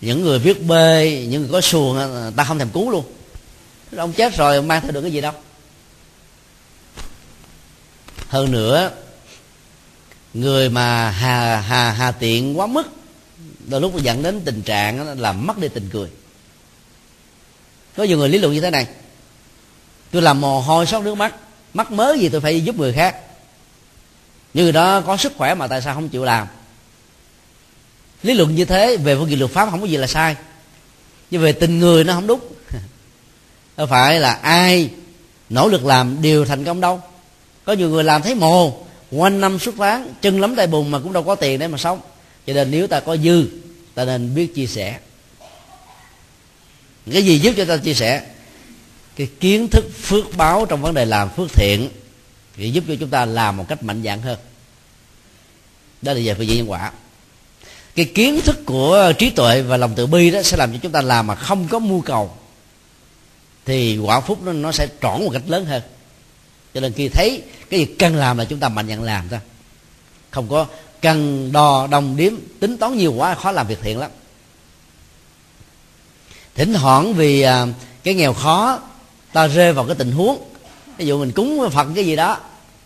Những 0.00 0.22
người 0.22 0.38
viết 0.38 0.66
bê 0.66 1.26
những 1.28 1.42
người 1.42 1.50
có 1.52 1.60
xuồng 1.60 1.98
ta 2.36 2.44
không 2.44 2.58
thèm 2.58 2.68
cứu 2.68 2.90
luôn 2.90 3.04
ông 3.96 4.12
chết 4.12 4.36
rồi, 4.36 4.62
mang 4.62 4.82
theo 4.82 4.90
được 4.90 5.02
cái 5.02 5.12
gì 5.12 5.20
đâu. 5.20 5.32
Hơn 8.28 8.52
nữa, 8.52 8.90
người 10.34 10.68
mà 10.68 11.10
hà 11.10 11.60
hà 11.60 11.90
hà 11.90 12.12
tiện 12.12 12.58
quá 12.58 12.66
mức, 12.66 12.86
đôi 13.66 13.80
lúc 13.80 14.02
dẫn 14.02 14.22
đến 14.22 14.40
tình 14.44 14.62
trạng 14.62 15.20
là 15.20 15.32
mất 15.32 15.58
đi 15.58 15.68
tình 15.68 15.88
cười. 15.92 16.08
Có 17.96 18.04
nhiều 18.04 18.18
người 18.18 18.28
lý 18.28 18.38
luận 18.38 18.52
như 18.52 18.60
thế 18.60 18.70
này. 18.70 18.86
Tôi 20.10 20.22
làm 20.22 20.40
mồ 20.40 20.60
hôi 20.60 20.86
sót 20.86 21.02
nước 21.02 21.14
mắt 21.14 21.34
mắc 21.74 21.92
mớ 21.92 22.16
gì 22.18 22.28
tôi 22.28 22.40
phải 22.40 22.60
giúp 22.60 22.78
người 22.78 22.92
khác. 22.92 23.16
Như 24.54 24.62
người 24.62 24.72
đó 24.72 25.00
có 25.00 25.16
sức 25.16 25.32
khỏe 25.36 25.54
mà 25.54 25.66
tại 25.66 25.82
sao 25.82 25.94
không 25.94 26.08
chịu 26.08 26.24
làm? 26.24 26.46
Lý 28.22 28.34
luận 28.34 28.54
như 28.54 28.64
thế, 28.64 28.96
về 28.96 29.16
phương 29.16 29.30
diện 29.30 29.38
luật 29.38 29.50
pháp 29.50 29.70
không 29.70 29.80
có 29.80 29.86
gì 29.86 29.96
là 29.96 30.06
sai. 30.06 30.36
Nhưng 31.30 31.42
về 31.42 31.52
tình 31.52 31.78
người 31.78 32.04
nó 32.04 32.12
không 32.12 32.26
đúng 32.26 32.40
đâu 33.76 33.86
phải 33.86 34.20
là 34.20 34.32
ai 34.32 34.90
nỗ 35.48 35.68
lực 35.68 35.84
làm 35.84 36.22
đều 36.22 36.44
thành 36.44 36.64
công 36.64 36.80
đâu. 36.80 37.00
Có 37.64 37.72
nhiều 37.72 37.88
người 37.88 38.04
làm 38.04 38.22
thấy 38.22 38.34
mồ 38.34 38.84
quanh 39.10 39.40
năm 39.40 39.58
xuất 39.58 39.74
phát, 39.76 40.02
chân 40.22 40.40
lắm 40.40 40.56
tay 40.56 40.66
bùn 40.66 40.90
mà 40.90 40.98
cũng 40.98 41.12
đâu 41.12 41.22
có 41.22 41.34
tiền 41.34 41.58
để 41.58 41.68
mà 41.68 41.78
sống. 41.78 42.00
Cho 42.46 42.52
nên 42.52 42.70
nếu 42.70 42.86
ta 42.86 43.00
có 43.00 43.16
dư 43.16 43.46
ta 43.94 44.04
nên 44.04 44.34
biết 44.34 44.54
chia 44.54 44.66
sẻ. 44.66 44.98
Cái 47.12 47.22
gì 47.22 47.38
giúp 47.38 47.54
cho 47.56 47.64
ta 47.64 47.76
chia 47.76 47.94
sẻ? 47.94 48.22
Cái 49.16 49.28
kiến 49.40 49.68
thức 49.68 49.84
phước 50.02 50.36
báo 50.36 50.66
trong 50.66 50.82
vấn 50.82 50.94
đề 50.94 51.04
làm 51.04 51.30
phước 51.30 51.52
thiện 51.52 51.88
thì 52.56 52.70
giúp 52.70 52.84
cho 52.88 52.94
chúng 53.00 53.10
ta 53.10 53.24
làm 53.24 53.56
một 53.56 53.64
cách 53.68 53.82
mạnh 53.82 54.02
dạn 54.04 54.22
hơn. 54.22 54.38
Đó 56.02 56.12
là 56.12 56.20
về 56.24 56.34
phương 56.34 56.46
diện 56.46 56.56
nhân 56.56 56.70
quả. 56.70 56.92
Cái 57.94 58.04
kiến 58.04 58.40
thức 58.40 58.58
của 58.66 59.12
trí 59.18 59.30
tuệ 59.30 59.62
và 59.62 59.76
lòng 59.76 59.92
từ 59.96 60.06
bi 60.06 60.30
đó 60.30 60.42
sẽ 60.42 60.56
làm 60.56 60.72
cho 60.72 60.78
chúng 60.82 60.92
ta 60.92 61.00
làm 61.00 61.26
mà 61.26 61.34
không 61.34 61.68
có 61.68 61.78
mưu 61.78 62.00
cầu 62.00 62.36
thì 63.66 63.98
quả 63.98 64.20
phúc 64.20 64.38
nó, 64.42 64.52
nó 64.52 64.72
sẽ 64.72 64.88
trọn 65.02 65.24
một 65.24 65.30
cách 65.32 65.42
lớn 65.46 65.64
hơn. 65.64 65.82
Cho 66.74 66.80
nên 66.80 66.92
khi 66.92 67.08
thấy 67.08 67.42
cái 67.70 67.80
việc 67.80 67.98
cần 67.98 68.16
làm 68.16 68.38
là 68.38 68.44
chúng 68.44 68.58
ta 68.58 68.68
mạnh 68.68 68.88
dạn 68.88 69.02
làm 69.02 69.28
thôi. 69.28 69.40
Không 70.30 70.48
có 70.48 70.66
cần 71.00 71.52
đo 71.52 71.86
đồng 71.86 72.16
điếm 72.16 72.32
tính 72.60 72.78
toán 72.78 72.96
nhiều 72.96 73.12
quá 73.12 73.34
khó 73.34 73.52
làm 73.52 73.66
việc 73.66 73.78
thiện 73.82 73.98
lắm. 73.98 74.10
Thỉnh 76.54 76.74
thoảng 76.74 77.14
vì 77.14 77.42
à, 77.42 77.66
cái 78.04 78.14
nghèo 78.14 78.32
khó 78.32 78.80
ta 79.32 79.46
rơi 79.46 79.72
vào 79.72 79.86
cái 79.86 79.94
tình 79.94 80.12
huống 80.12 80.52
ví 80.98 81.06
dụ 81.06 81.18
mình 81.18 81.32
cúng 81.32 81.70
phật 81.72 81.86
cái 81.94 82.06
gì 82.06 82.16
đó 82.16 82.38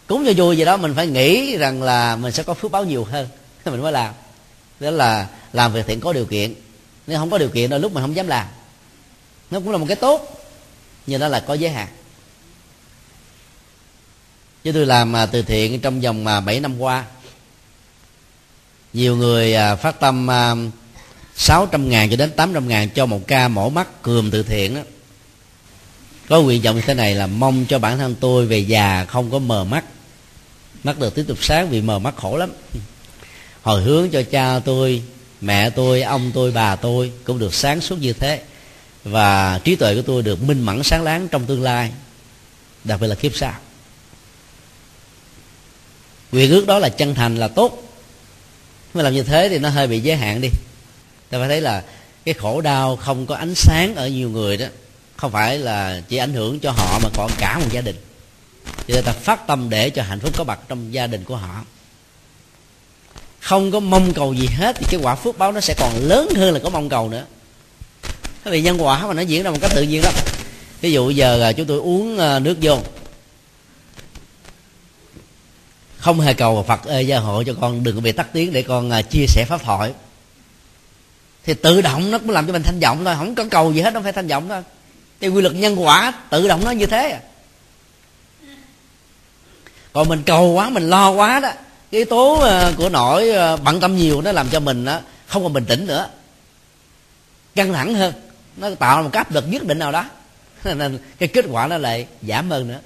cúng 0.06 0.24
cho 0.26 0.32
vui 0.36 0.56
gì 0.56 0.64
đó 0.64 0.76
mình 0.76 0.94
phải 0.94 1.06
nghĩ 1.06 1.56
rằng 1.56 1.82
là 1.82 2.16
mình 2.16 2.32
sẽ 2.32 2.42
có 2.42 2.54
phước 2.54 2.70
báo 2.70 2.84
nhiều 2.84 3.04
hơn. 3.04 3.28
Mình 3.64 3.82
mới 3.82 3.92
làm. 3.92 4.14
Đó 4.80 4.90
là 4.90 5.28
làm 5.52 5.72
việc 5.72 5.86
thiện 5.86 6.00
có 6.00 6.12
điều 6.12 6.24
kiện. 6.24 6.54
Nếu 7.06 7.18
không 7.18 7.30
có 7.30 7.38
điều 7.38 7.48
kiện 7.48 7.70
đôi 7.70 7.80
lúc 7.80 7.92
mình 7.92 8.02
không 8.02 8.16
dám 8.16 8.26
làm. 8.26 8.46
Nó 9.50 9.60
cũng 9.60 9.70
là 9.70 9.78
một 9.78 9.84
cái 9.88 9.96
tốt 9.96 10.45
nhưng 11.06 11.20
đó 11.20 11.28
là 11.28 11.40
có 11.40 11.54
giới 11.54 11.70
hạn. 11.70 11.88
Chứ 14.64 14.72
tôi 14.72 14.86
làm 14.86 15.16
à, 15.16 15.26
từ 15.26 15.42
thiện 15.42 15.80
trong 15.80 16.00
vòng 16.00 16.26
à, 16.26 16.40
7 16.40 16.60
năm 16.60 16.78
qua, 16.78 17.04
nhiều 18.92 19.16
người 19.16 19.54
à, 19.54 19.76
phát 19.76 20.00
tâm 20.00 20.28
600 21.36 21.90
ngàn 21.90 22.10
cho 22.10 22.16
đến 22.16 22.30
800 22.30 22.68
ngàn 22.68 22.90
cho 22.90 23.06
một 23.06 23.20
ca 23.26 23.48
mổ 23.48 23.70
mắt 23.70 24.02
cườm 24.02 24.30
từ 24.30 24.42
thiện 24.42 24.74
đó 24.74 24.80
có 26.28 26.42
nguyện 26.42 26.62
vọng 26.62 26.76
như 26.76 26.82
thế 26.86 26.94
này 26.94 27.14
là 27.14 27.26
mong 27.26 27.66
cho 27.68 27.78
bản 27.78 27.98
thân 27.98 28.14
tôi 28.20 28.46
về 28.46 28.58
già 28.58 29.04
không 29.04 29.30
có 29.30 29.38
mờ 29.38 29.64
mắt. 29.64 29.84
Mắt 30.84 30.98
được 30.98 31.14
tiếp 31.14 31.24
tục 31.28 31.38
sáng 31.40 31.68
vì 31.70 31.80
mờ 31.80 31.98
mắt 31.98 32.16
khổ 32.16 32.36
lắm. 32.36 32.52
Hồi 33.62 33.82
hướng 33.82 34.10
cho 34.10 34.22
cha 34.22 34.58
tôi, 34.58 35.02
mẹ 35.40 35.70
tôi, 35.70 36.02
ông 36.02 36.30
tôi, 36.34 36.52
bà 36.52 36.76
tôi 36.76 37.12
cũng 37.24 37.38
được 37.38 37.54
sáng 37.54 37.80
suốt 37.80 37.98
như 38.00 38.12
thế 38.12 38.42
và 39.06 39.60
trí 39.64 39.76
tuệ 39.76 39.94
của 39.94 40.02
tôi 40.02 40.22
được 40.22 40.42
minh 40.42 40.62
mẫn 40.62 40.82
sáng 40.82 41.02
láng 41.02 41.28
trong 41.28 41.46
tương 41.46 41.62
lai, 41.62 41.92
đặc 42.84 43.00
biệt 43.00 43.06
là 43.06 43.14
kiếp 43.14 43.36
sau. 43.36 43.54
Nguyện 46.32 46.50
ước 46.50 46.66
đó 46.66 46.78
là 46.78 46.88
chân 46.88 47.14
thành 47.14 47.36
là 47.36 47.48
tốt. 47.48 47.82
Mà 48.94 49.02
làm 49.02 49.14
như 49.14 49.22
thế 49.22 49.48
thì 49.48 49.58
nó 49.58 49.68
hơi 49.68 49.86
bị 49.86 50.00
giới 50.00 50.16
hạn 50.16 50.40
đi. 50.40 50.48
Ta 51.30 51.38
phải 51.38 51.48
thấy 51.48 51.60
là 51.60 51.82
cái 52.24 52.34
khổ 52.34 52.60
đau 52.60 52.96
không 52.96 53.26
có 53.26 53.34
ánh 53.34 53.54
sáng 53.54 53.94
ở 53.94 54.08
nhiều 54.08 54.30
người 54.30 54.56
đó, 54.56 54.66
không 55.16 55.32
phải 55.32 55.58
là 55.58 56.00
chỉ 56.08 56.16
ảnh 56.16 56.32
hưởng 56.32 56.60
cho 56.60 56.70
họ 56.70 56.98
mà 57.02 57.08
còn 57.14 57.30
cả 57.38 57.58
một 57.58 57.66
gia 57.72 57.80
đình. 57.80 57.96
Cho 58.64 58.94
nên 58.94 59.04
ta 59.04 59.12
phát 59.12 59.46
tâm 59.46 59.70
để 59.70 59.90
cho 59.90 60.02
hạnh 60.02 60.20
phúc 60.20 60.32
có 60.36 60.44
mặt 60.44 60.60
trong 60.68 60.94
gia 60.94 61.06
đình 61.06 61.24
của 61.24 61.36
họ. 61.36 61.64
Không 63.40 63.72
có 63.72 63.80
mong 63.80 64.14
cầu 64.14 64.34
gì 64.34 64.46
hết 64.46 64.76
thì 64.78 64.86
cái 64.90 65.00
quả 65.02 65.14
phước 65.14 65.38
báo 65.38 65.52
nó 65.52 65.60
sẽ 65.60 65.74
còn 65.78 65.92
lớn 65.96 66.28
hơn 66.36 66.54
là 66.54 66.60
có 66.62 66.70
mong 66.70 66.88
cầu 66.88 67.08
nữa 67.08 67.24
nó 68.46 68.52
bị 68.52 68.62
nhân 68.62 68.82
quả 68.82 69.06
mà 69.06 69.14
nó 69.14 69.22
diễn 69.22 69.42
ra 69.42 69.50
một 69.50 69.58
cách 69.60 69.70
tự 69.74 69.82
nhiên 69.82 70.02
lắm 70.02 70.14
ví 70.80 70.92
dụ 70.92 71.10
giờ 71.10 71.36
là 71.36 71.52
chúng 71.52 71.66
tôi 71.66 71.78
uống 71.78 72.18
à, 72.18 72.38
nước 72.38 72.56
vô. 72.62 72.78
Không 75.98 76.20
hề 76.20 76.34
cầu 76.34 76.64
phật 76.68 76.84
ơi 76.84 77.06
gia 77.06 77.18
hộ 77.18 77.42
cho 77.42 77.54
con, 77.60 77.84
đừng 77.84 77.94
có 77.94 78.00
bị 78.00 78.12
tắt 78.12 78.26
tiếng 78.32 78.52
để 78.52 78.62
con 78.62 78.90
à, 78.90 79.02
chia 79.02 79.26
sẻ 79.26 79.44
pháp 79.48 79.62
thoại. 79.64 79.92
Thì 81.44 81.54
tự 81.54 81.80
động 81.80 82.10
nó 82.10 82.18
cũng 82.18 82.30
làm 82.30 82.46
cho 82.46 82.52
mình 82.52 82.62
thanh 82.62 82.80
vọng 82.80 83.04
thôi, 83.04 83.14
không 83.18 83.34
có 83.34 83.44
cầu 83.50 83.72
gì 83.72 83.80
hết, 83.80 83.94
nó 83.94 84.00
phải 84.00 84.12
thanh 84.12 84.28
vọng 84.28 84.48
thôi. 84.48 84.62
Thì 85.20 85.28
quy 85.28 85.42
luật 85.42 85.54
nhân 85.54 85.82
quả 85.82 86.12
tự 86.30 86.48
động 86.48 86.64
nó 86.64 86.70
như 86.70 86.86
thế 86.86 87.10
à. 87.10 87.20
Còn 89.92 90.08
mình 90.08 90.22
cầu 90.26 90.46
quá, 90.46 90.70
mình 90.70 90.90
lo 90.90 91.10
quá 91.10 91.40
đó, 91.40 91.50
cái 91.90 91.98
yếu 91.98 92.04
tố 92.04 92.40
à, 92.40 92.72
của 92.76 92.88
nỗi 92.88 93.32
bận 93.64 93.80
tâm 93.80 93.96
nhiều 93.96 94.20
nó 94.20 94.32
làm 94.32 94.48
cho 94.48 94.60
mình 94.60 94.86
không 95.26 95.42
còn 95.42 95.52
bình 95.52 95.64
tĩnh 95.64 95.86
nữa. 95.86 96.08
Căng 97.54 97.72
thẳng 97.72 97.94
hơn 97.94 98.12
nó 98.56 98.74
tạo 98.74 99.02
một 99.02 99.10
cái 99.12 99.20
áp 99.20 99.32
lực 99.32 99.44
nhất 99.48 99.64
định 99.64 99.78
nào 99.78 99.92
đó. 99.92 100.04
Nên 100.64 100.98
cái 101.18 101.28
kết 101.28 101.44
quả 101.50 101.66
nó 101.66 101.78
lại 101.78 102.06
giảm 102.22 102.50
hơn 102.50 102.68
nữa. 102.68 102.80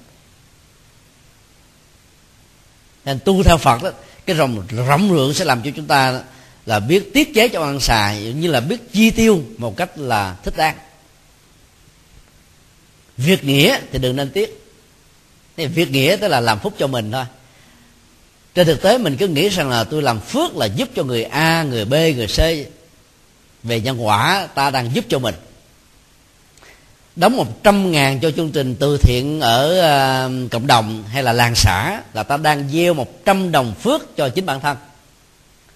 Nên 3.05 3.19
tu 3.19 3.43
theo 3.43 3.57
phật 3.57 3.83
đó, 3.83 3.91
cái 4.25 4.35
rộng 4.35 4.63
rộng 4.87 5.13
lượng 5.13 5.33
sẽ 5.33 5.45
làm 5.45 5.61
cho 5.63 5.71
chúng 5.75 5.87
ta 5.87 6.21
là 6.65 6.79
biết 6.79 7.13
tiết 7.13 7.33
chế 7.35 7.47
cho 7.47 7.63
ăn 7.63 7.79
xài 7.79 8.33
như 8.33 8.51
là 8.51 8.59
biết 8.59 8.93
chi 8.93 9.11
tiêu 9.11 9.43
một 9.57 9.77
cách 9.77 9.97
là 9.97 10.35
thích 10.43 10.53
đáng. 10.57 10.77
Việc 13.17 13.43
nghĩa 13.43 13.79
thì 13.91 13.99
đừng 13.99 14.15
nên 14.15 14.29
tiếc. 14.29 14.67
Thì 15.57 15.67
việc 15.67 15.91
nghĩa 15.91 16.15
tức 16.21 16.27
là 16.27 16.39
làm 16.39 16.59
phúc 16.59 16.73
cho 16.77 16.87
mình 16.87 17.11
thôi. 17.11 17.25
Trên 18.55 18.67
thực 18.67 18.81
tế 18.81 18.97
mình 18.97 19.17
cứ 19.17 19.27
nghĩ 19.27 19.49
rằng 19.49 19.69
là 19.69 19.83
tôi 19.83 20.01
làm 20.01 20.19
phước 20.19 20.57
là 20.57 20.65
giúp 20.65 20.89
cho 20.95 21.03
người 21.03 21.23
a, 21.23 21.63
người 21.63 21.85
b, 21.85 21.93
người 21.93 22.27
c. 22.27 22.39
Về 23.63 23.81
nhân 23.81 24.05
quả 24.05 24.47
ta 24.55 24.69
đang 24.69 24.95
giúp 24.95 25.05
cho 25.09 25.19
mình 25.19 25.35
đóng 27.15 27.37
một 27.37 27.63
trăm 27.63 27.91
ngàn 27.91 28.19
cho 28.19 28.31
chương 28.31 28.51
trình 28.51 28.75
từ 28.79 28.97
thiện 28.97 29.39
ở 29.41 29.69
uh, 30.25 30.51
cộng 30.51 30.67
đồng 30.67 31.03
hay 31.07 31.23
là 31.23 31.33
làng 31.33 31.55
xã 31.55 32.01
là 32.13 32.23
ta 32.23 32.37
đang 32.37 32.69
gieo 32.69 32.93
một 32.93 33.25
trăm 33.25 33.51
đồng 33.51 33.73
phước 33.73 34.17
cho 34.17 34.29
chính 34.29 34.45
bản 34.45 34.59
thân. 34.59 34.77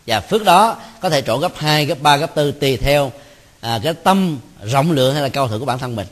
Và 0.07 0.19
phước 0.19 0.43
đó 0.43 0.77
có 1.01 1.09
thể 1.09 1.21
trổ 1.21 1.37
gấp 1.37 1.51
2, 1.55 1.85
gấp 1.85 2.01
3, 2.01 2.17
gấp 2.17 2.35
4 2.35 2.51
tùy 2.59 2.77
theo 2.77 3.11
à, 3.61 3.79
cái 3.83 3.93
tâm 3.93 4.37
rộng 4.63 4.91
lượng 4.91 5.13
hay 5.13 5.23
là 5.23 5.29
cao 5.29 5.47
thượng 5.47 5.59
của 5.59 5.65
bản 5.65 5.79
thân 5.79 5.95
mình. 5.95 6.07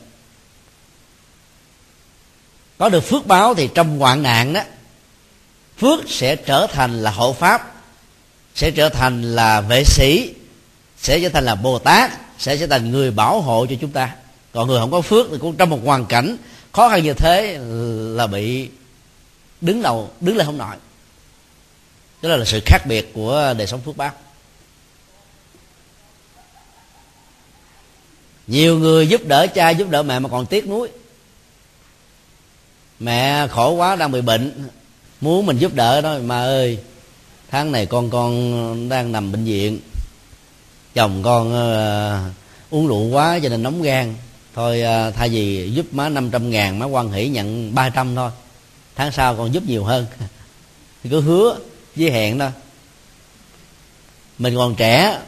Có 2.78 2.88
được 2.88 3.00
phước 3.00 3.26
báo 3.26 3.54
thì 3.54 3.68
trong 3.74 3.98
hoạn 3.98 4.22
nạn 4.22 4.52
đó 4.52 4.60
phước 5.78 6.00
sẽ 6.08 6.36
trở 6.36 6.66
thành 6.66 7.02
là 7.02 7.10
hộ 7.10 7.32
pháp 7.32 7.74
sẽ 8.54 8.70
trở 8.70 8.88
thành 8.88 9.22
là 9.22 9.60
vệ 9.60 9.84
sĩ 9.84 10.34
sẽ 10.98 11.20
trở 11.20 11.28
thành 11.28 11.44
là 11.44 11.54
bồ 11.54 11.78
tát 11.78 12.10
sẽ 12.38 12.56
trở 12.56 12.66
thành 12.66 12.90
người 12.90 13.10
bảo 13.10 13.40
hộ 13.40 13.66
cho 13.66 13.74
chúng 13.80 13.90
ta 13.90 14.10
còn 14.54 14.68
người 14.68 14.78
không 14.80 14.90
có 14.90 15.00
phước 15.00 15.26
thì 15.30 15.38
cũng 15.38 15.56
trong 15.56 15.70
một 15.70 15.80
hoàn 15.84 16.06
cảnh 16.06 16.36
khó 16.72 16.88
khăn 16.88 17.02
như 17.02 17.14
thế 17.14 17.58
là 18.16 18.26
bị 18.26 18.68
đứng 19.60 19.82
đầu 19.82 20.10
đứng 20.20 20.36
lên 20.36 20.46
không 20.46 20.58
nổi. 20.58 20.76
Đó 22.22 22.36
là 22.36 22.44
sự 22.44 22.60
khác 22.66 22.86
biệt 22.88 23.10
của 23.14 23.54
đời 23.58 23.66
sống 23.66 23.80
phước 23.80 23.96
báo 23.96 24.12
nhiều 28.46 28.78
người 28.78 29.08
giúp 29.08 29.20
đỡ 29.26 29.46
cha 29.46 29.70
giúp 29.70 29.90
đỡ 29.90 30.02
mẹ 30.02 30.18
mà 30.18 30.28
còn 30.28 30.46
tiếc 30.46 30.68
nuối. 30.68 30.88
Mẹ 33.00 33.46
khổ 33.48 33.70
quá 33.70 33.96
đang 33.96 34.12
bị 34.12 34.20
bệnh 34.20 34.68
muốn 35.20 35.46
mình 35.46 35.58
giúp 35.58 35.74
đỡ 35.74 36.00
đó 36.00 36.18
mà 36.24 36.42
ơi 36.42 36.78
tháng 37.50 37.72
này 37.72 37.86
con 37.86 38.10
con 38.10 38.88
đang 38.88 39.12
nằm 39.12 39.32
bệnh 39.32 39.44
viện 39.44 39.80
chồng 40.94 41.22
con 41.22 41.48
uh, 41.48 42.32
uống 42.70 42.86
rượu 42.86 43.08
quá 43.08 43.38
cho 43.42 43.48
nên 43.48 43.62
nóng 43.62 43.82
gan 43.82 44.14
thôi 44.54 44.82
à, 44.82 45.10
thay 45.10 45.28
vì 45.28 45.70
giúp 45.74 45.86
má 45.92 46.08
500 46.08 46.50
ngàn, 46.50 46.78
má 46.78 46.86
quan 46.86 47.12
hỷ 47.12 47.28
nhận 47.28 47.74
300 47.74 48.14
thôi. 48.14 48.30
Tháng 48.94 49.12
sau 49.12 49.36
còn 49.36 49.54
giúp 49.54 49.62
nhiều 49.66 49.84
hơn. 49.84 50.06
Thì 51.02 51.10
cứ 51.10 51.20
hứa 51.20 51.58
với 51.96 52.10
hẹn 52.10 52.38
đó 52.38 52.50
mình 54.38 54.56
còn 54.56 54.74
trẻ, 54.74 55.20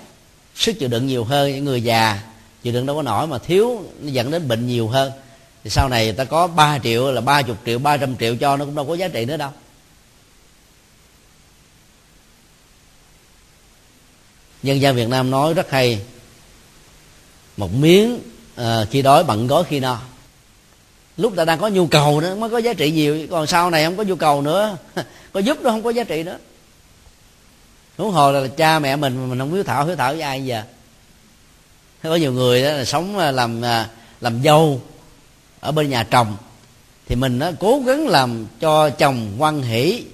sức 0.54 0.72
chịu 0.78 0.88
đựng 0.88 1.06
nhiều 1.06 1.24
hơn, 1.24 1.52
những 1.52 1.64
người 1.64 1.82
già, 1.82 2.22
chịu 2.62 2.72
đựng 2.72 2.86
đâu 2.86 2.96
có 2.96 3.02
nổi 3.02 3.26
mà 3.26 3.38
thiếu, 3.38 3.82
nó 4.00 4.08
dẫn 4.08 4.30
đến 4.30 4.48
bệnh 4.48 4.66
nhiều 4.66 4.88
hơn. 4.88 5.12
Thì 5.64 5.70
sau 5.70 5.88
này 5.88 6.12
ta 6.12 6.24
có 6.24 6.46
3 6.46 6.78
triệu 6.78 7.12
là 7.12 7.20
ba 7.20 7.42
chục 7.42 7.56
triệu, 7.66 7.78
ba 7.78 7.96
trăm 7.96 8.16
triệu 8.16 8.36
cho 8.36 8.56
nó 8.56 8.64
cũng 8.64 8.74
đâu 8.74 8.86
có 8.86 8.94
giá 8.94 9.08
trị 9.08 9.24
nữa 9.24 9.36
đâu. 9.36 9.50
Dân 14.62 14.80
gian 14.80 14.96
việt 14.96 15.08
nam 15.08 15.30
nói 15.30 15.54
rất 15.54 15.70
hay, 15.70 16.00
một 17.56 17.74
miếng 17.74 18.20
à, 18.56 18.84
khi 18.90 19.02
đói 19.02 19.24
bận 19.24 19.46
gói 19.46 19.64
khi 19.64 19.80
no. 19.80 19.98
Lúc 21.16 21.32
ta 21.36 21.44
đang 21.44 21.58
có 21.58 21.68
nhu 21.68 21.86
cầu 21.86 22.20
nữa 22.20 22.34
mới 22.34 22.50
có 22.50 22.58
giá 22.58 22.72
trị 22.72 22.90
nhiều. 22.90 23.26
Còn 23.30 23.46
sau 23.46 23.70
này 23.70 23.84
không 23.84 23.96
có 23.96 24.02
nhu 24.02 24.16
cầu 24.16 24.42
nữa. 24.42 24.76
Có 25.32 25.40
giúp 25.40 25.58
nó 25.62 25.70
không 25.70 25.82
có 25.82 25.90
giá 25.90 26.04
trị 26.04 26.22
nữa. 26.22 26.38
Huống 27.96 28.10
hồ 28.10 28.32
là 28.32 28.48
cha 28.56 28.78
mẹ 28.78 28.96
mình 28.96 29.30
mình 29.30 29.38
không 29.38 29.54
hiếu 29.54 29.64
thảo 29.64 29.86
hiếu 29.86 29.96
thảo 29.96 30.12
với 30.12 30.20
ai 30.20 30.44
giờ? 30.44 30.62
Có 32.02 32.14
nhiều 32.14 32.32
người 32.32 32.62
đó 32.62 32.70
là 32.70 32.84
sống 32.84 33.18
à, 33.18 33.30
làm 33.30 33.64
à, 33.64 33.88
làm 34.20 34.42
dâu 34.42 34.80
ở 35.60 35.72
bên 35.72 35.90
nhà 35.90 36.04
chồng 36.04 36.36
thì 37.06 37.16
mình 37.16 37.38
nó 37.38 37.50
cố 37.60 37.82
gắng 37.86 38.08
làm 38.08 38.46
cho 38.60 38.90
chồng 38.90 39.34
quan 39.38 39.62
hỷ 39.62 40.04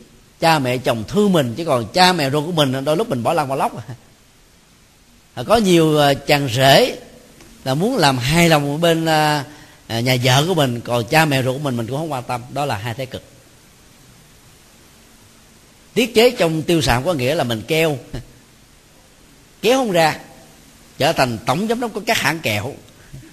cha 0.40 0.58
mẹ 0.58 0.78
chồng 0.78 1.04
thương 1.08 1.32
mình. 1.32 1.54
Chứ 1.56 1.64
còn 1.64 1.86
cha 1.92 2.12
mẹ 2.12 2.30
ruột 2.30 2.46
của 2.46 2.52
mình 2.52 2.84
đôi 2.84 2.96
lúc 2.96 3.08
mình 3.08 3.22
bỏ 3.22 3.32
lăn 3.32 3.48
bỏ 3.48 3.54
lóc. 3.54 3.72
Có 5.46 5.56
nhiều 5.56 5.98
à, 5.98 6.14
chàng 6.14 6.48
rể 6.54 6.98
là 7.64 7.74
muốn 7.74 7.96
làm 7.96 8.18
hài 8.18 8.48
lòng 8.48 8.80
bên 8.80 9.06
à, 9.06 9.44
à, 9.86 10.00
nhà 10.00 10.16
vợ 10.22 10.44
của 10.48 10.54
mình, 10.54 10.80
còn 10.80 11.04
cha 11.04 11.24
mẹ 11.24 11.42
ruột 11.42 11.54
của 11.54 11.58
mình 11.58 11.76
mình 11.76 11.86
cũng 11.86 11.96
không 11.96 12.12
quan 12.12 12.24
tâm. 12.24 12.42
Đó 12.50 12.64
là 12.64 12.76
hai 12.76 12.94
thái 12.94 13.06
cực. 13.06 13.22
Tiết 15.94 16.14
chế 16.14 16.30
trong 16.30 16.62
tiêu 16.62 16.82
sản 16.82 17.02
có 17.04 17.14
nghĩa 17.14 17.34
là 17.34 17.44
mình 17.44 17.62
keo, 17.68 17.98
kéo 19.62 19.78
không 19.78 19.92
ra, 19.92 20.18
trở 20.98 21.12
thành 21.12 21.38
tổng 21.46 21.68
giám 21.68 21.80
đốc 21.80 21.92
của 21.92 22.02
các 22.06 22.18
hãng 22.18 22.40
kẹo. 22.40 22.74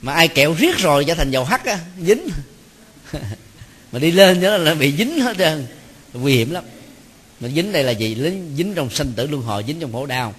Mà 0.00 0.12
ai 0.12 0.28
kẹo 0.28 0.54
riết 0.58 0.78
rồi 0.78 1.04
trở 1.04 1.14
thành 1.14 1.30
dầu 1.30 1.44
hắt 1.44 1.64
á, 1.64 1.78
dính. 2.00 2.28
Mà 3.92 3.98
đi 3.98 4.10
lên 4.10 4.40
nữa 4.40 4.56
là 4.58 4.74
bị 4.74 4.96
dính 4.96 5.20
hết 5.20 5.36
trơn, 5.38 5.66
nguy 6.12 6.36
hiểm 6.36 6.50
lắm 6.50 6.64
mà 7.40 7.48
dính 7.48 7.72
đây 7.72 7.84
là 7.84 7.90
gì? 7.90 8.16
Dính 8.56 8.72
trong 8.74 8.90
sanh 8.90 9.12
tử 9.12 9.26
luân 9.26 9.42
hồi, 9.42 9.64
dính 9.66 9.80
trong 9.80 9.92
khổ 9.92 10.06
đau. 10.06 10.34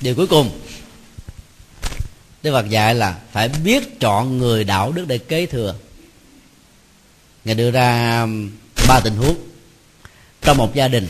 Điều 0.00 0.14
cuối 0.14 0.26
cùng, 0.26 0.60
Đức 2.42 2.52
Phật 2.52 2.68
dạy 2.68 2.94
là 2.94 3.18
phải 3.32 3.48
biết 3.48 4.00
chọn 4.00 4.38
người 4.38 4.64
đạo 4.64 4.92
đức 4.92 5.04
để 5.08 5.18
kế 5.18 5.46
thừa. 5.46 5.74
Ngài 7.44 7.54
đưa 7.54 7.70
ra 7.70 8.20
um, 8.20 8.50
ba 8.88 9.00
tình 9.00 9.16
huống 9.16 9.36
Trong 10.42 10.56
một 10.56 10.74
gia 10.74 10.88
đình. 10.88 11.06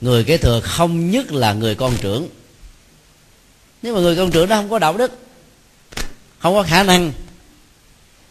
Người 0.00 0.24
kế 0.24 0.36
thừa 0.36 0.60
không 0.60 1.10
nhất 1.10 1.32
là 1.32 1.52
người 1.52 1.74
con 1.74 1.96
trưởng. 2.00 2.28
Nếu 3.82 3.94
mà 3.94 4.00
người 4.00 4.16
con 4.16 4.30
trưởng 4.30 4.48
đó 4.48 4.56
không 4.56 4.70
có 4.70 4.78
đạo 4.78 4.96
đức, 4.96 5.18
Không 6.38 6.54
có 6.54 6.62
khả 6.62 6.82
năng, 6.82 7.12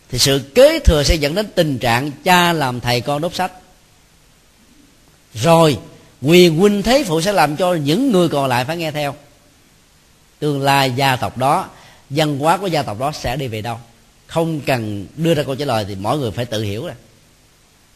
Thì 0.10 0.20
sự 0.20 0.52
kế 0.56 0.80
thừa 0.80 1.04
sẽ 1.04 1.16
dẫn 1.16 1.36
đến 1.36 1.48
tình 1.56 1.80
trạng 1.80 2.12
cha 2.24 2.54
làm 2.54 2.80
thầy 2.80 3.02
con 3.02 3.22
đốt 3.22 3.36
sách. 3.36 3.52
Rồi 5.44 5.78
quyền 6.22 6.58
huynh 6.58 6.84
thế 6.84 7.04
phụ 7.08 7.22
sẽ 7.22 7.32
làm 7.32 7.56
cho 7.56 7.74
những 7.74 8.12
người 8.12 8.30
còn 8.30 8.50
lại 8.50 8.66
phải 8.66 8.78
nghe 8.78 8.92
theo. 8.92 9.16
Tương 10.40 10.62
lai 10.62 10.92
gia 10.96 11.16
tộc 11.16 11.38
đó, 11.38 11.70
văn 12.10 12.40
hóa 12.40 12.58
của 12.58 12.68
gia 12.68 12.84
tộc 12.84 13.00
đó 13.00 13.12
sẽ 13.12 13.36
đi 13.36 13.48
về 13.48 13.62
đâu. 13.62 13.78
Không 14.28 14.62
cần 14.62 15.08
đưa 15.16 15.34
ra 15.34 15.44
câu 15.44 15.56
trả 15.56 15.66
lời 15.66 15.86
thì 15.88 15.96
mỗi 15.96 16.18
người 16.18 16.32
phải 16.32 16.46
tự 16.46 16.64
hiểu 16.64 16.82
rồi. 16.86 16.96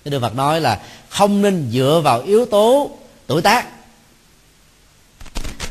Cái 0.04 0.12
Đức 0.12 0.20
Phật 0.20 0.36
nói 0.36 0.62
là 0.62 0.80
không 1.10 1.42
nên 1.42 1.70
dựa 1.72 2.02
vào 2.04 2.22
yếu 2.22 2.46
tố 2.46 2.92
tuổi 3.28 3.42
tác 3.42 3.68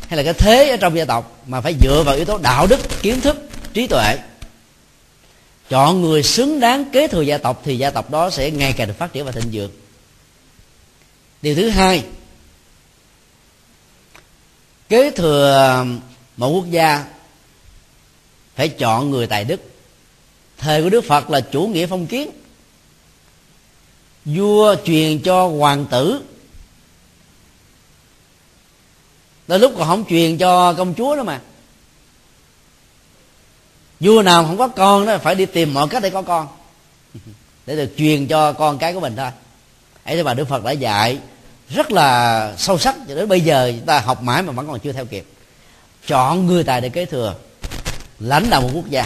hay 0.08 0.16
là 0.16 0.22
cái 0.22 0.34
thế 0.34 0.70
ở 0.70 0.76
trong 0.76 0.96
gia 0.96 1.04
tộc, 1.04 1.42
mà 1.46 1.60
phải 1.60 1.74
dựa 1.82 2.02
vào 2.06 2.14
yếu 2.14 2.24
tố 2.24 2.38
đạo 2.38 2.66
đức, 2.66 2.80
kiến 3.02 3.20
thức, 3.20 3.36
trí 3.72 3.86
tuệ. 3.86 4.18
Chọn 5.68 6.02
người 6.02 6.22
xứng 6.22 6.60
đáng 6.60 6.84
kế 6.92 7.08
thừa 7.08 7.22
gia 7.22 7.38
tộc 7.38 7.62
thì 7.64 7.78
gia 7.78 7.90
tộc 7.90 8.10
đó 8.10 8.30
sẽ 8.30 8.50
ngày 8.50 8.72
càng 8.72 8.88
được 8.88 8.94
phát 8.98 9.12
triển 9.12 9.24
và 9.24 9.32
thịnh 9.32 9.48
vượng 9.52 9.70
điều 11.42 11.54
thứ 11.54 11.68
hai, 11.68 12.04
kế 14.88 15.10
thừa 15.10 15.84
một 16.36 16.48
quốc 16.48 16.70
gia 16.70 17.04
phải 18.54 18.68
chọn 18.68 19.10
người 19.10 19.26
tài 19.26 19.44
đức. 19.44 19.60
Thời 20.58 20.82
của 20.82 20.90
đức 20.90 21.04
phật 21.04 21.30
là 21.30 21.40
chủ 21.40 21.66
nghĩa 21.66 21.86
phong 21.86 22.06
kiến. 22.06 22.30
Vua 24.24 24.76
truyền 24.84 25.22
cho 25.22 25.48
hoàng 25.48 25.86
tử. 25.90 26.22
Tới 29.46 29.58
lúc 29.58 29.72
còn 29.78 29.88
không 29.88 30.04
truyền 30.08 30.38
cho 30.38 30.72
công 30.72 30.94
chúa 30.94 31.14
nữa 31.16 31.22
mà. 31.22 31.40
Vua 34.00 34.22
nào 34.22 34.44
không 34.44 34.58
có 34.58 34.68
con 34.68 35.06
đó 35.06 35.18
phải 35.18 35.34
đi 35.34 35.46
tìm 35.46 35.74
mọi 35.74 35.88
cách 35.88 36.02
để 36.02 36.10
có 36.10 36.22
con. 36.22 36.48
Để 37.66 37.76
được 37.76 37.94
truyền 37.96 38.26
cho 38.26 38.52
con 38.52 38.78
cái 38.78 38.92
của 38.92 39.00
mình 39.00 39.16
thôi 39.16 39.30
ấy 40.08 40.16
thế 40.16 40.22
mà 40.22 40.34
đức 40.34 40.48
phật 40.48 40.64
đã 40.64 40.70
dạy 40.70 41.18
rất 41.70 41.92
là 41.92 42.54
sâu 42.58 42.78
sắc, 42.78 42.94
cho 43.08 43.14
đến 43.14 43.28
bây 43.28 43.40
giờ 43.40 43.72
chúng 43.76 43.86
ta 43.86 44.00
học 44.00 44.22
mãi 44.22 44.42
mà 44.42 44.52
vẫn 44.52 44.66
còn 44.66 44.80
chưa 44.80 44.92
theo 44.92 45.04
kịp. 45.04 45.24
Chọn 46.06 46.46
người 46.46 46.64
tài 46.64 46.80
để 46.80 46.88
kế 46.88 47.04
thừa, 47.04 47.34
lãnh 48.18 48.50
đạo 48.50 48.60
một 48.60 48.70
quốc 48.74 48.90
gia. 48.90 49.04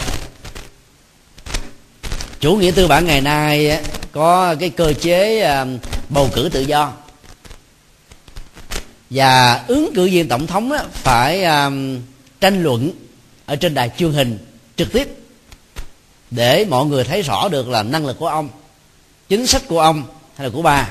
Chủ 2.39 2.55
nghĩa 2.55 2.71
tư 2.71 2.87
bản 2.87 3.05
ngày 3.05 3.21
nay 3.21 3.83
có 4.11 4.55
cái 4.59 4.69
cơ 4.69 4.93
chế 4.93 5.41
à, 5.41 5.65
bầu 6.09 6.29
cử 6.33 6.49
tự 6.53 6.61
do. 6.61 6.91
Và 9.09 9.63
ứng 9.67 9.91
cử 9.95 10.05
viên 10.05 10.27
tổng 10.27 10.47
thống 10.47 10.71
phải 10.91 11.43
à, 11.43 11.69
tranh 12.41 12.63
luận 12.63 12.91
ở 13.45 13.55
trên 13.55 13.73
đài 13.73 13.91
truyền 13.97 14.11
hình 14.11 14.37
trực 14.75 14.93
tiếp 14.93 15.07
để 16.31 16.65
mọi 16.69 16.85
người 16.85 17.03
thấy 17.03 17.21
rõ 17.21 17.49
được 17.49 17.69
là 17.69 17.83
năng 17.83 18.05
lực 18.05 18.19
của 18.19 18.27
ông, 18.27 18.49
chính 19.29 19.47
sách 19.47 19.61
của 19.67 19.79
ông 19.79 20.03
hay 20.35 20.47
là 20.47 20.53
của 20.53 20.61
bà. 20.61 20.89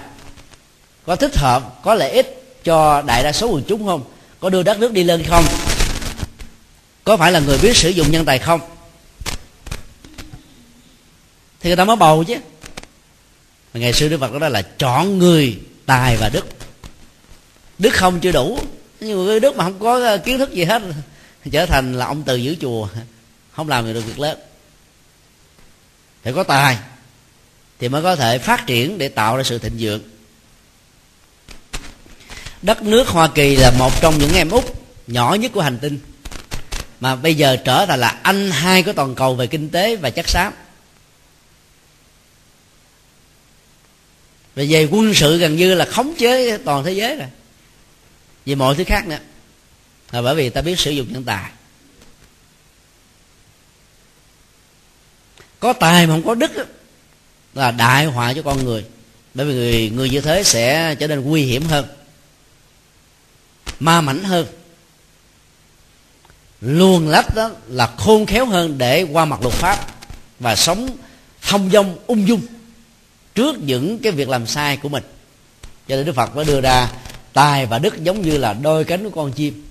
Có 1.07 1.17
thích 1.17 1.37
hợp, 1.37 1.83
có 1.83 1.95
lợi 1.95 2.11
ích 2.11 2.55
cho 2.65 3.03
đại 3.03 3.23
đa 3.23 3.33
số 3.33 3.49
quần 3.49 3.65
chúng 3.69 3.87
không? 3.87 4.05
Có 4.41 4.51
đưa 4.51 4.63
đất 4.63 4.79
nước 4.79 4.93
đi 4.93 5.05
lên 5.05 5.25
không? 5.29 5.45
Có 7.05 7.17
phải 7.17 7.33
là 7.33 7.41
người 7.41 7.59
biết 7.59 7.77
sử 7.77 7.89
dụng 7.89 8.11
nhân 8.11 8.25
tài 8.25 8.39
không? 8.39 8.61
Thì 11.61 11.71
người 11.71 11.77
ta 11.77 11.85
mới 11.85 11.97
bầu 11.97 12.25
chứ. 12.25 12.35
Mà 13.75 13.81
ngày 13.81 13.93
xưa 13.93 14.09
đức 14.09 14.19
phật 14.21 14.33
đó 14.33 14.49
là 14.49 14.63
chọn 14.63 15.19
người, 15.19 15.59
tài 15.87 16.17
và 16.17 16.29
đức. 16.29 16.47
Đức 17.79 17.95
không 17.95 18.21
chưa 18.21 18.33
đủ. 18.33 18.59
Nhưng 19.01 19.25
người 19.25 19.41
đức 19.41 19.57
mà 19.57 19.65
không 19.65 19.79
có 19.79 20.01
ờ, 20.05 20.19
kiến 20.19 20.39
thức 20.39 20.53
gì 20.53 20.65
hết, 20.65 20.83
trở 21.53 21.67
thành 21.67 21.95
là 21.95 22.07
ông 22.07 22.23
từ 22.23 22.37
giữ 22.37 22.57
chùa, 22.61 22.89
không 23.53 23.69
làm 23.69 23.95
được 23.95 24.07
việc 24.07 24.19
lớn. 24.19 24.39
Phải 26.23 26.33
có 26.33 26.45
tài 26.45 26.79
thì 27.83 27.89
mới 27.89 28.03
có 28.03 28.17
thể 28.17 28.39
phát 28.39 28.67
triển 28.67 28.99
để 28.99 29.09
tạo 29.09 29.37
ra 29.37 29.43
sự 29.43 29.59
thịnh 29.59 29.77
vượng. 29.79 30.03
Đất 32.63 32.83
nước 32.83 33.09
hoa 33.09 33.29
kỳ 33.35 33.57
là 33.57 33.71
một 33.79 34.01
trong 34.01 34.19
những 34.19 34.35
em 34.35 34.51
út 34.51 34.65
nhỏ 35.07 35.35
nhất 35.35 35.53
của 35.55 35.61
hành 35.61 35.79
tinh. 35.79 35.99
Mà 37.01 37.17
bây 37.17 37.35
giờ 37.35 37.57
trở 37.65 37.87
thành 37.87 38.01
là 38.01 38.09
anh 38.23 38.51
hai 38.51 38.83
của 38.83 38.93
toàn 38.93 39.15
cầu 39.15 39.35
về 39.35 39.47
kinh 39.47 39.71
tế 39.71 39.97
và 39.97 40.11
chất 40.11 40.29
xám. 40.29 40.53
Về 44.55 44.67
về 44.67 44.85
quân 44.85 45.15
sự 45.15 45.39
gần 45.39 45.57
như 45.57 45.75
là 45.75 45.85
khống 45.85 46.15
chế 46.19 46.59
toàn 46.59 46.85
thế 46.85 46.93
giới 46.93 47.17
rồi. 47.17 47.29
Về 48.47 48.55
mọi 48.55 48.75
thứ 48.75 48.85
khác 48.85 49.07
nữa. 49.07 49.19
Là 50.11 50.23
bởi 50.23 50.35
vì 50.35 50.51
ta 50.51 50.61
biết 50.61 50.81
sử 50.81 50.91
dụng 50.91 51.13
nhân 51.13 51.25
tài. 51.25 51.51
Có 55.61 55.73
tài 55.73 56.07
mà 56.07 56.15
không 56.15 56.27
có 56.27 56.35
đức 56.35 56.53
là 57.55 57.71
đại 57.71 58.07
họa 58.07 58.33
cho 58.35 58.43
con 58.43 58.65
người. 58.65 58.85
Bởi 59.35 59.47
vì 59.47 59.55
người 59.55 59.91
người 59.91 60.11
như 60.11 60.21
thế 60.21 60.43
sẽ 60.43 60.95
trở 60.95 61.07
nên 61.07 61.21
nguy 61.21 61.43
hiểm 61.43 61.65
hơn, 61.65 61.87
ma 63.81 64.01
mảnh 64.01 64.25
hơn. 64.25 64.47
Luồn 66.61 67.07
lách 67.07 67.35
đó 67.35 67.51
là 67.67 67.87
khôn 67.97 68.27
khéo 68.27 68.47
hơn 68.47 68.79
để 68.79 69.03
qua 69.03 69.25
mặt 69.25 69.43
luật 69.43 69.55
pháp 69.55 69.87
và 70.41 70.57
sống 70.57 70.89
thông 71.43 71.71
dong, 71.71 71.99
ung 72.07 72.29
dung 72.29 72.41
trước 73.35 73.59
những 73.59 73.99
cái 73.99 74.13
việc 74.13 74.29
làm 74.29 74.47
sai 74.47 74.77
của 74.77 74.89
mình. 74.89 75.03
Cho 75.89 75.97
nên 75.97 76.07
đức 76.07 76.15
phật 76.15 76.37
mới 76.37 76.45
đưa 76.45 76.61
ra 76.61 76.89
tài 77.33 77.67
và 77.67 77.79
đức 77.79 78.05
giống 78.05 78.23
như 78.23 78.39
là 78.39 78.53
đôi 78.53 78.85
cánh 78.85 79.05
của 79.05 79.11
con 79.11 79.33
chim. 79.33 79.67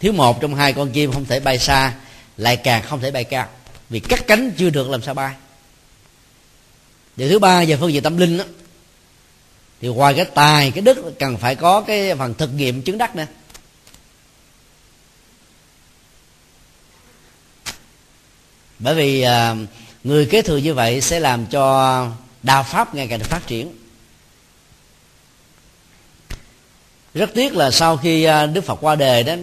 Thiếu 0.00 0.12
một 0.12 0.40
trong 0.40 0.54
hai 0.54 0.72
con 0.72 0.90
chim 0.90 1.12
không 1.12 1.24
thể 1.24 1.40
bay 1.40 1.58
xa, 1.58 1.94
lại 2.36 2.56
càng 2.56 2.82
không 2.82 3.00
thể 3.00 3.10
bay 3.10 3.24
cao. 3.24 3.48
Vì 3.90 4.00
cắt 4.00 4.26
cánh 4.26 4.50
chưa 4.58 4.70
được 4.70 4.90
làm 4.90 5.02
sao 5.02 5.14
bay 5.14 5.34
điều 7.16 7.28
thứ 7.28 7.38
ba 7.38 7.64
về 7.64 7.76
phương 7.76 7.92
diện 7.92 8.02
tâm 8.02 8.16
linh 8.16 8.38
đó, 8.38 8.44
thì 9.80 9.88
ngoài 9.88 10.14
cái 10.14 10.24
tài 10.24 10.70
cái 10.70 10.82
đức 10.82 11.18
cần 11.18 11.36
phải 11.36 11.54
có 11.54 11.80
cái 11.80 12.14
phần 12.14 12.34
thực 12.34 12.54
nghiệm 12.54 12.82
chứng 12.82 12.98
đắc 12.98 13.16
nữa. 13.16 13.26
Bởi 18.78 18.94
vì 18.94 19.22
à, 19.22 19.56
người 20.04 20.26
kế 20.26 20.42
thừa 20.42 20.56
như 20.56 20.74
vậy 20.74 21.00
sẽ 21.00 21.20
làm 21.20 21.46
cho 21.46 22.06
đạo 22.42 22.62
pháp 22.62 22.94
ngày 22.94 23.06
càng 23.06 23.18
được 23.18 23.28
phát 23.28 23.46
triển. 23.46 23.72
Rất 27.14 27.30
tiếc 27.34 27.56
là 27.56 27.70
sau 27.70 27.96
khi 27.96 28.24
à, 28.24 28.46
đức 28.46 28.64
phật 28.64 28.78
qua 28.80 28.94
đời 28.94 29.22
đó 29.22 29.34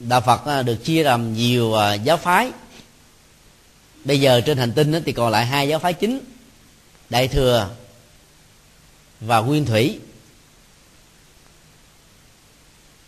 đạo 0.00 0.20
phật 0.20 0.46
à, 0.46 0.62
được 0.62 0.84
chia 0.84 1.02
làm 1.02 1.34
nhiều 1.34 1.74
à, 1.74 1.94
giáo 1.94 2.16
phái. 2.16 2.50
Bây 4.04 4.20
giờ 4.20 4.40
trên 4.40 4.58
hành 4.58 4.72
tinh 4.72 5.02
thì 5.06 5.12
còn 5.12 5.32
lại 5.32 5.46
hai 5.46 5.68
giáo 5.68 5.78
phái 5.78 5.92
chính 5.92 6.20
đại 7.10 7.28
thừa 7.28 7.70
và 9.20 9.38
nguyên 9.38 9.66
thủy. 9.66 10.00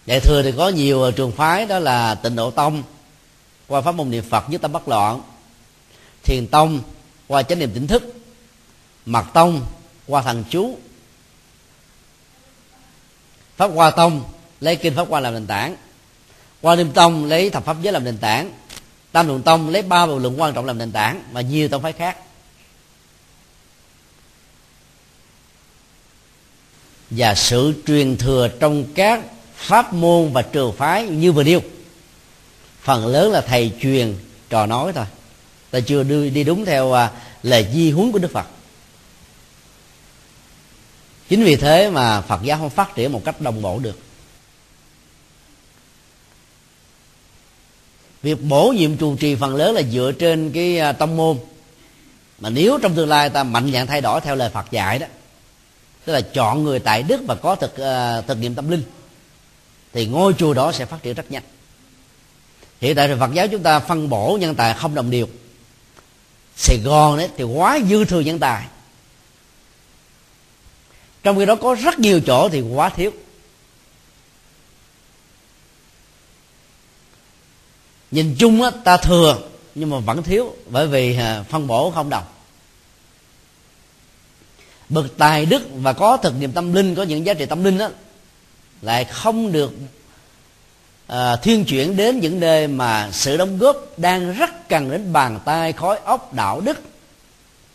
Đại 0.07 0.20
thừa 0.20 0.42
thì 0.42 0.53
có 0.57 0.68
nhiều 0.68 1.11
trường 1.11 1.32
phái, 1.32 1.66
đó 1.66 1.78
là 1.78 2.14
tịnh 2.14 2.36
độ 2.36 2.51
tông, 2.51 2.82
qua 3.66 3.80
pháp 3.80 3.92
môn 3.92 4.11
niệm 4.11 4.24
phật 4.30 4.48
với 4.48 4.59
tâm 4.59 4.72
bất 4.72 4.88
loạn, 4.88 5.22
thiền 6.22 6.46
tông, 6.46 6.80
qua 7.26 7.42
chánh 7.42 7.59
niệm 7.59 7.70
tỉnh 7.74 7.86
thức 7.86 8.14
mật 9.07 9.24
tông, 9.34 9.66
qua 10.07 10.22
thần 10.22 10.44
chú, 10.51 10.78
pháp 13.57 13.66
hoa 13.66 13.90
tông, 13.90 14.24
lấy 14.61 14.76
kinh 14.76 14.94
pháp 14.94 15.09
hoa 15.09 15.20
làm 15.20 15.34
nền 15.34 15.46
tảng, 15.46 15.76
qua 16.61 16.76
niệm 16.76 16.92
tông, 16.92 17.24
lấy 17.24 17.51
thập 17.51 17.64
pháp 17.64 17.76
giới 17.82 17.92
làm 17.92 18.05
nền 18.05 18.18
tảng, 18.18 18.53
tam 19.12 19.26
luận 19.26 19.42
tông, 19.42 19.68
lấy 19.68 19.82
ba 19.82 20.07
bộ 20.07 20.18
luận 20.18 20.40
quan 20.40 20.55
trọng 20.55 20.64
làm 20.64 20.78
nền 20.78 20.92
tảng 20.92 21.22
và 21.32 21.40
nhiều 21.40 21.68
tông 21.68 21.82
phái 21.82 21.92
khác. 21.92 22.16
Và 27.11 27.35
sự 27.35 27.75
truyền 27.87 28.17
thừa 28.17 28.49
trong 28.61 28.85
các 28.95 29.21
pháp 29.55 29.93
môn 29.93 30.33
và 30.33 30.43
trường 30.43 30.73
phái 30.73 31.07
như 31.07 31.33
vừa 31.33 31.43
nêu. 31.43 31.61
Phần 32.83 33.07
lớn 33.07 33.33
là 33.33 33.41
thầy 33.41 33.73
truyền 33.81 34.17
trò 34.51 34.67
nói 34.67 34.93
thôi. 34.93 35.05
Ta 35.71 35.81
chưa 35.81 36.03
đi, 36.03 36.31
đi 36.31 36.45
đúng 36.45 36.65
theo 36.65 36.93
à, 36.93 37.11
lời 37.43 37.67
di 37.73 37.91
huấn 37.91 38.13
của 38.13 38.19
đức 38.19 38.33
phật. 38.33 38.47
Chính 41.29 41.45
vì 41.45 41.57
thế 41.57 41.91
mà 41.91 42.21
phật 42.21 42.41
giáo 42.43 42.59
không 42.59 42.71
phát 42.71 42.95
triển 42.95 43.13
một 43.13 43.25
cách 43.25 43.41
đồng 43.41 43.63
bộ 43.63 43.79
được. 43.79 43.99
Việc 48.23 48.43
bổ 48.43 48.73
nhiệm 48.77 48.97
trụ 48.97 49.17
trì 49.17 49.35
phần 49.35 49.57
lớn 49.57 49.75
là 49.75 49.83
dựa 49.83 50.13
trên 50.19 50.53
cái 50.53 50.79
à, 50.79 50.93
tông 50.93 51.17
môn. 51.17 51.39
Mà 52.39 52.51
nếu 52.51 52.79
trong 52.83 52.95
tương 52.95 53.09
lai 53.09 53.31
ta 53.31 53.45
mạnh 53.45 53.71
dạng 53.73 53.87
thay 53.87 54.01
đổi 54.01 54.21
theo 54.21 54.37
lời 54.37 54.51
phật 54.51 54.71
dạy 54.71 54.99
đó 54.99 55.07
tức 56.05 56.12
là 56.12 56.20
chọn 56.20 56.64
người 56.64 56.78
tại 56.78 57.03
đức 57.03 57.20
và 57.26 57.34
có 57.34 57.55
thực 57.55 57.70
uh, 57.70 58.26
thực 58.26 58.38
nghiệm 58.38 58.55
tâm 58.55 58.70
linh 58.70 58.82
thì 59.92 60.07
ngôi 60.07 60.34
chùa 60.38 60.55
đó 60.55 60.72
sẽ 60.72 60.84
phát 60.84 61.03
triển 61.03 61.14
rất 61.14 61.30
nhanh. 61.30 61.42
Hiện 62.80 62.96
tại 62.96 63.09
thì 63.09 63.14
phật 63.20 63.30
giáo 63.32 63.48
chúng 63.48 63.62
ta 63.62 63.78
phân 63.78 64.09
bổ 64.09 64.38
nhân 64.40 64.55
tài 64.55 64.74
không 64.74 64.94
đồng 64.94 65.11
đều. 65.11 65.26
Sài 66.57 66.78
gòn 66.84 67.16
đấy 67.16 67.28
thì 67.36 67.44
quá 67.44 67.78
dư 67.90 68.05
thừa 68.05 68.20
nhân 68.20 68.38
tài. 68.38 68.66
Trong 71.22 71.38
khi 71.38 71.46
đó 71.46 71.57
có 71.57 71.74
rất 71.74 71.98
nhiều 71.98 72.20
chỗ 72.20 72.48
thì 72.48 72.61
quá 72.61 72.88
thiếu. 72.88 73.11
Nhìn 78.11 78.36
chung 78.38 78.62
á, 78.62 78.70
ta 78.84 78.96
thừa 78.96 79.38
nhưng 79.74 79.90
mà 79.90 79.98
vẫn 79.98 80.22
thiếu 80.22 80.55
bởi 80.66 80.86
vì 80.86 81.16
ờ, 81.16 81.44
phân 81.48 81.66
bổ 81.66 81.90
không 81.90 82.11
đồng 82.11 82.24
bậc 84.91 85.18
tài 85.18 85.47
đức 85.47 85.62
và 85.74 85.93
có 85.93 86.16
thực 86.16 86.34
nghiệm 86.41 86.53
tâm 86.53 86.72
linh 86.72 86.95
có 86.95 87.03
những 87.03 87.26
giá 87.26 87.34
trị 87.34 87.47
tâm 87.47 87.64
linh 87.64 87.78
đó 87.78 87.88
lại 88.82 89.05
không 89.05 89.53
được 89.53 89.72
à, 91.07 91.36
thiên 91.36 91.64
chuyển 91.64 91.97
đến 91.97 92.20
những 92.20 92.41
nơi 92.41 92.66
mà 92.66 93.11
sự 93.12 93.36
đóng 93.36 93.59
góp 93.59 93.76
đang 93.97 94.32
rất 94.32 94.68
cần 94.68 94.91
đến 94.91 95.12
bàn 95.12 95.41
tay 95.45 95.72
khói 95.72 95.99
óc 96.05 96.34
đạo 96.34 96.61
đức 96.61 96.80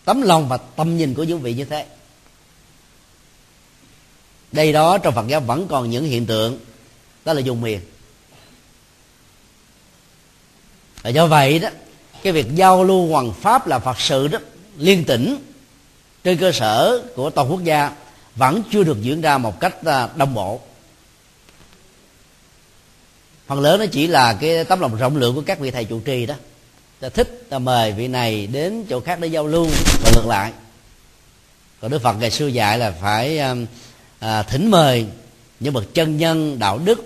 tấm 0.05 0.21
lòng 0.21 0.47
và 0.47 0.57
tâm 0.57 0.97
nhìn 0.97 1.13
của 1.13 1.23
những 1.23 1.41
vị 1.41 1.53
như 1.53 1.65
thế. 1.65 1.85
Đây 4.51 4.73
đó 4.73 4.97
trong 4.97 5.15
phật 5.15 5.27
giáo 5.27 5.39
vẫn 5.39 5.67
còn 5.67 5.89
những 5.89 6.05
hiện 6.05 6.25
tượng 6.25 6.59
đó 7.25 7.33
là 7.33 7.39
dùng 7.39 7.61
miền 7.61 7.79
và 11.01 11.09
do 11.09 11.27
vậy 11.27 11.59
đó 11.59 11.69
cái 12.23 12.33
việc 12.33 12.55
giao 12.55 12.83
lưu 12.83 13.07
hoàng 13.07 13.33
pháp 13.33 13.67
là 13.67 13.79
phật 13.79 13.99
sự 13.99 14.27
đó 14.27 14.39
liên 14.77 15.03
tỉnh 15.03 15.37
trên 16.25 16.37
cơ 16.37 16.51
sở 16.51 17.01
của 17.15 17.29
toàn 17.29 17.51
quốc 17.51 17.63
gia 17.63 17.91
vẫn 18.35 18.61
chưa 18.71 18.83
được 18.83 19.01
diễn 19.01 19.21
ra 19.21 19.37
một 19.37 19.59
cách 19.59 19.85
à, 19.85 20.09
đồng 20.15 20.33
bộ. 20.33 20.59
Phần 23.47 23.59
lớn 23.59 23.79
nó 23.79 23.85
chỉ 23.85 24.07
là 24.07 24.33
cái 24.33 24.63
tấm 24.63 24.79
lòng 24.79 24.95
rộng 24.95 25.17
lượng 25.17 25.35
của 25.35 25.41
các 25.45 25.59
vị 25.59 25.71
thầy 25.71 25.85
trụ 25.85 25.99
trì 25.99 26.25
đó. 26.25 26.35
Ta 26.99 27.09
thích 27.09 27.45
ta 27.49 27.59
mời 27.59 27.91
vị 27.91 28.07
này 28.07 28.47
đến 28.47 28.85
chỗ 28.89 28.99
khác 28.99 29.19
để 29.19 29.27
giao 29.27 29.47
lưu 29.47 29.67
và 30.03 30.11
ngược 30.15 30.27
lại. 30.27 30.51
Còn 31.81 31.91
đức 31.91 32.01
phật 32.01 32.13
ngày 32.13 32.31
xưa 32.31 32.47
dạy 32.47 32.79
là 32.79 32.91
phải 33.01 33.39
à, 33.39 33.55
à 34.19 34.43
thỉnh 34.43 34.71
mời 34.71 35.05
những 35.59 35.73
bậc 35.73 35.93
chân 35.93 36.17
nhân 36.17 36.59
đạo 36.59 36.77
đức 36.77 36.99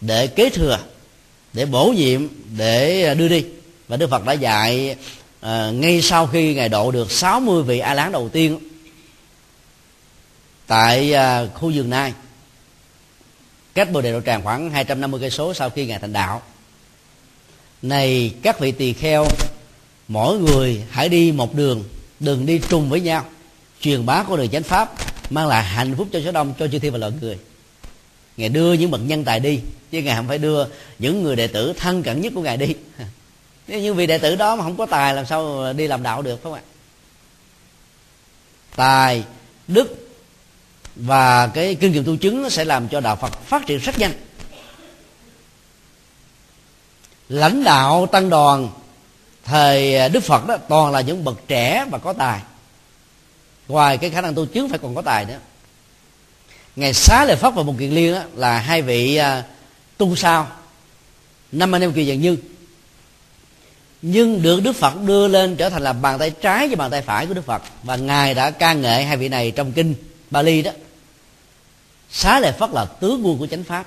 để 0.00 0.26
kế 0.26 0.50
thừa 0.50 0.78
để 1.52 1.66
bổ 1.66 1.86
nhiệm 1.96 2.28
để 2.56 3.04
à, 3.04 3.14
đưa 3.14 3.28
đi. 3.28 3.44
Và 3.88 3.96
đức 3.96 4.10
phật 4.10 4.24
đã 4.24 4.32
dạy 4.32 4.96
à, 5.46 5.70
ngay 5.70 6.02
sau 6.02 6.26
khi 6.26 6.54
ngài 6.54 6.68
độ 6.68 6.90
được 6.90 7.12
60 7.12 7.62
vị 7.62 7.78
a 7.78 7.94
lán 7.94 8.12
đầu 8.12 8.28
tiên 8.28 8.58
tại 10.66 11.14
à, 11.14 11.46
khu 11.54 11.72
vườn 11.74 11.90
nai 11.90 12.12
cách 13.74 13.92
bồ 13.92 14.00
đề 14.00 14.12
độ 14.12 14.20
tràng 14.20 14.42
khoảng 14.42 14.70
250 14.70 15.20
cây 15.20 15.30
số 15.30 15.54
sau 15.54 15.70
khi 15.70 15.86
ngài 15.86 15.98
thành 15.98 16.12
đạo. 16.12 16.42
Này 17.82 18.34
các 18.42 18.60
vị 18.60 18.72
tỳ 18.72 18.92
kheo 18.92 19.26
mỗi 20.08 20.38
người 20.38 20.82
hãy 20.90 21.08
đi 21.08 21.32
một 21.32 21.54
đường 21.54 21.84
đừng 22.20 22.46
đi 22.46 22.60
trùng 22.68 22.90
với 22.90 23.00
nhau. 23.00 23.24
Truyền 23.80 24.06
bá 24.06 24.22
của 24.22 24.36
đường 24.36 24.48
chánh 24.48 24.62
pháp 24.62 24.94
mang 25.30 25.46
lại 25.46 25.64
hạnh 25.64 25.94
phúc 25.96 26.08
cho 26.12 26.20
số 26.24 26.32
đông 26.32 26.54
cho 26.58 26.68
chư 26.68 26.78
thiên 26.78 26.92
và 26.92 26.98
loài 26.98 27.12
người. 27.20 27.38
Ngài 28.36 28.48
đưa 28.48 28.72
những 28.72 28.90
bậc 28.90 29.00
nhân 29.00 29.24
tài 29.24 29.40
đi 29.40 29.60
chứ 29.90 30.02
ngài 30.02 30.16
không 30.16 30.28
phải 30.28 30.38
đưa 30.38 30.64
những 30.98 31.22
người 31.22 31.36
đệ 31.36 31.46
tử 31.46 31.72
thân 31.72 32.02
cận 32.02 32.20
nhất 32.20 32.32
của 32.34 32.42
ngài 32.42 32.56
đi. 32.56 32.74
nếu 33.66 33.80
như 33.80 33.94
vị 33.94 34.06
đệ 34.06 34.18
tử 34.18 34.36
đó 34.36 34.56
mà 34.56 34.64
không 34.64 34.76
có 34.76 34.86
tài 34.86 35.14
làm 35.14 35.26
sao 35.26 35.72
đi 35.72 35.86
làm 35.86 36.02
đạo 36.02 36.22
được 36.22 36.42
phải 36.42 36.42
không 36.42 36.54
ạ? 36.54 36.62
Tài 38.76 39.24
đức 39.68 40.08
và 40.96 41.46
cái 41.46 41.74
kinh 41.74 41.92
nghiệm 41.92 42.04
tu 42.04 42.16
chứng 42.16 42.42
nó 42.42 42.48
sẽ 42.48 42.64
làm 42.64 42.88
cho 42.88 43.00
đạo 43.00 43.16
phật 43.16 43.40
phát 43.42 43.66
triển 43.66 43.78
rất 43.78 43.98
nhanh. 43.98 44.12
Lãnh 47.28 47.64
đạo 47.64 48.06
tăng 48.06 48.30
đoàn 48.30 48.70
thời 49.44 50.08
đức 50.08 50.20
phật 50.20 50.46
đó 50.46 50.56
toàn 50.68 50.92
là 50.92 51.00
những 51.00 51.24
bậc 51.24 51.40
trẻ 51.48 51.86
và 51.90 51.98
có 51.98 52.12
tài. 52.12 52.40
Ngoài 53.68 53.98
cái 53.98 54.10
khả 54.10 54.20
năng 54.20 54.34
tu 54.34 54.46
chứng 54.46 54.68
phải 54.68 54.78
còn 54.78 54.94
có 54.94 55.02
tài 55.02 55.24
nữa. 55.24 55.38
Ngày 56.76 56.92
xá 56.92 57.24
lợi 57.24 57.36
phất 57.36 57.54
và 57.54 57.62
một 57.62 57.74
kiền 57.78 57.90
liên 57.90 58.14
đó, 58.14 58.22
là 58.34 58.58
hai 58.58 58.82
vị 58.82 59.20
uh, 59.20 59.44
tu 59.96 60.16
sao? 60.16 60.48
Năm 61.52 61.74
anh 61.74 61.82
em 61.82 61.92
kiều 61.92 62.04
dạng 62.04 62.20
như 62.20 62.36
nhưng 64.08 64.42
được 64.42 64.62
đức 64.62 64.72
phật 64.72 65.02
đưa 65.06 65.28
lên 65.28 65.56
trở 65.56 65.70
thành 65.70 65.82
là 65.82 65.92
bàn 65.92 66.18
tay 66.18 66.30
trái 66.30 66.68
và 66.68 66.76
bàn 66.76 66.90
tay 66.90 67.02
phải 67.02 67.26
của 67.26 67.34
đức 67.34 67.44
phật. 67.44 67.62
Và 67.82 67.96
ngài 67.96 68.34
đã 68.34 68.50
ca 68.50 68.72
ngợi 68.72 69.04
hai 69.04 69.16
vị 69.16 69.28
này 69.28 69.50
trong 69.50 69.72
kinh 69.72 69.94
bali 70.30 70.62
đó. 70.62 70.70
Xá 72.10 72.40
lợi 72.40 72.52
phất 72.52 72.70
là 72.70 72.84
tướng 72.84 73.26
quân 73.26 73.38
của 73.38 73.46
chánh 73.46 73.64
pháp. 73.64 73.86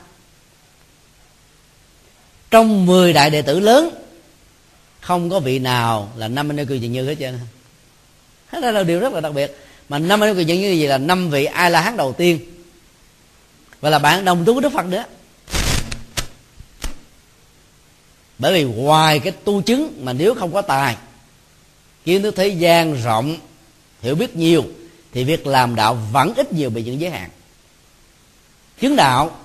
Trong 2.51 2.85
10 2.85 3.13
đại 3.13 3.29
đệ 3.29 3.41
tử 3.41 3.59
lớn, 3.59 3.89
không 4.99 5.29
có 5.29 5.39
vị 5.39 5.59
nào 5.59 6.11
là 6.15 6.27
năm 6.27 6.51
anh 6.51 6.57
em 6.57 6.67
kiều 6.67 6.77
như 6.77 7.07
hết 7.07 7.15
trơn. 7.19 7.39
Đó 8.51 8.59
là 8.59 8.83
điều 8.83 8.99
rất 8.99 9.13
là 9.13 9.19
đặc 9.19 9.33
biệt. 9.33 9.57
Mà 9.89 9.99
năm 9.99 10.23
anh 10.23 10.37
em 10.37 10.47
như 10.47 10.75
vậy 10.79 10.87
là 10.87 10.97
năm 10.97 11.29
vị 11.29 11.45
ai 11.45 11.71
la 11.71 11.81
hán 11.81 11.97
đầu 11.97 12.13
tiên. 12.13 12.39
Và 13.81 13.89
là 13.89 13.99
bạn 13.99 14.25
đồng 14.25 14.45
tu 14.45 14.53
của 14.53 14.61
đức 14.61 14.73
phật 14.73 14.85
nữa. 14.85 15.03
Bởi 18.39 18.53
vì 18.53 18.63
ngoài 18.63 19.19
cái 19.19 19.33
tu 19.43 19.61
chứng 19.61 20.05
mà 20.05 20.13
nếu 20.13 20.35
không 20.35 20.53
có 20.53 20.61
tài, 20.61 20.95
kiến 22.05 22.21
thức 22.21 22.35
thế 22.35 22.47
gian 22.47 23.03
rộng, 23.03 23.37
hiểu 24.01 24.15
biết 24.15 24.35
nhiều, 24.35 24.65
thì 25.11 25.23
việc 25.23 25.47
làm 25.47 25.75
đạo 25.75 25.97
vẫn 26.11 26.33
ít 26.35 26.53
nhiều 26.53 26.69
bị 26.69 26.83
những 26.83 27.01
giới 27.01 27.09
hạn. 27.09 27.29
Chứng 28.81 28.95
đạo 28.95 29.39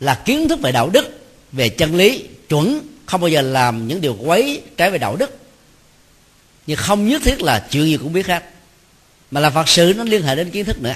là 0.00 0.14
kiến 0.14 0.48
thức 0.48 0.60
về 0.60 0.72
đạo 0.72 0.88
đức, 0.88 1.20
về 1.52 1.68
chân 1.68 1.96
lý, 1.96 2.24
chuẩn, 2.48 2.80
không 3.06 3.20
bao 3.20 3.28
giờ 3.28 3.40
làm 3.40 3.88
những 3.88 4.00
điều 4.00 4.14
quấy 4.14 4.62
trái 4.76 4.90
về 4.90 4.98
đạo 4.98 5.16
đức. 5.16 5.38
Nhưng 6.66 6.76
không 6.76 7.08
nhất 7.08 7.22
thiết 7.24 7.42
là 7.42 7.66
chuyện 7.70 7.84
gì 7.84 7.96
cũng 7.96 8.12
biết 8.12 8.26
hết, 8.26 8.50
mà 9.30 9.40
là 9.40 9.50
phật 9.50 9.68
sự 9.68 9.94
nó 9.96 10.04
liên 10.04 10.22
hệ 10.22 10.36
đến 10.36 10.50
kiến 10.50 10.64
thức 10.64 10.82
nữa 10.82 10.94